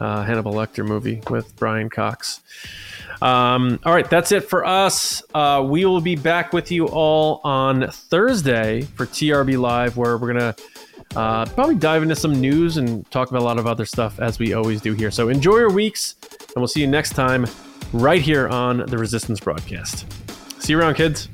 uh, 0.00 0.22
Hannibal 0.24 0.52
Lecter 0.52 0.86
movie 0.86 1.22
with 1.30 1.54
Brian 1.56 1.90
Cox. 1.90 2.40
Um, 3.22 3.78
all 3.84 3.94
right, 3.94 4.08
that's 4.08 4.32
it 4.32 4.44
for 4.44 4.64
us. 4.64 5.22
Uh, 5.34 5.64
we 5.66 5.84
will 5.84 6.00
be 6.00 6.16
back 6.16 6.52
with 6.52 6.70
you 6.70 6.86
all 6.86 7.40
on 7.44 7.88
Thursday 7.90 8.82
for 8.82 9.06
TRB 9.06 9.58
Live, 9.58 9.96
where 9.96 10.18
we're 10.18 10.32
going 10.32 10.54
to 10.54 10.62
uh, 11.16 11.46
probably 11.46 11.76
dive 11.76 12.02
into 12.02 12.16
some 12.16 12.40
news 12.40 12.76
and 12.76 13.08
talk 13.10 13.30
about 13.30 13.40
a 13.40 13.44
lot 13.44 13.58
of 13.58 13.66
other 13.66 13.84
stuff 13.84 14.18
as 14.20 14.38
we 14.38 14.52
always 14.52 14.80
do 14.80 14.94
here. 14.94 15.10
So 15.10 15.28
enjoy 15.28 15.58
your 15.58 15.72
weeks, 15.72 16.16
and 16.22 16.56
we'll 16.56 16.68
see 16.68 16.80
you 16.80 16.86
next 16.86 17.10
time 17.10 17.46
right 17.92 18.20
here 18.20 18.48
on 18.48 18.78
the 18.78 18.98
Resistance 18.98 19.40
broadcast. 19.40 20.06
See 20.60 20.72
you 20.72 20.80
around, 20.80 20.94
kids. 20.94 21.28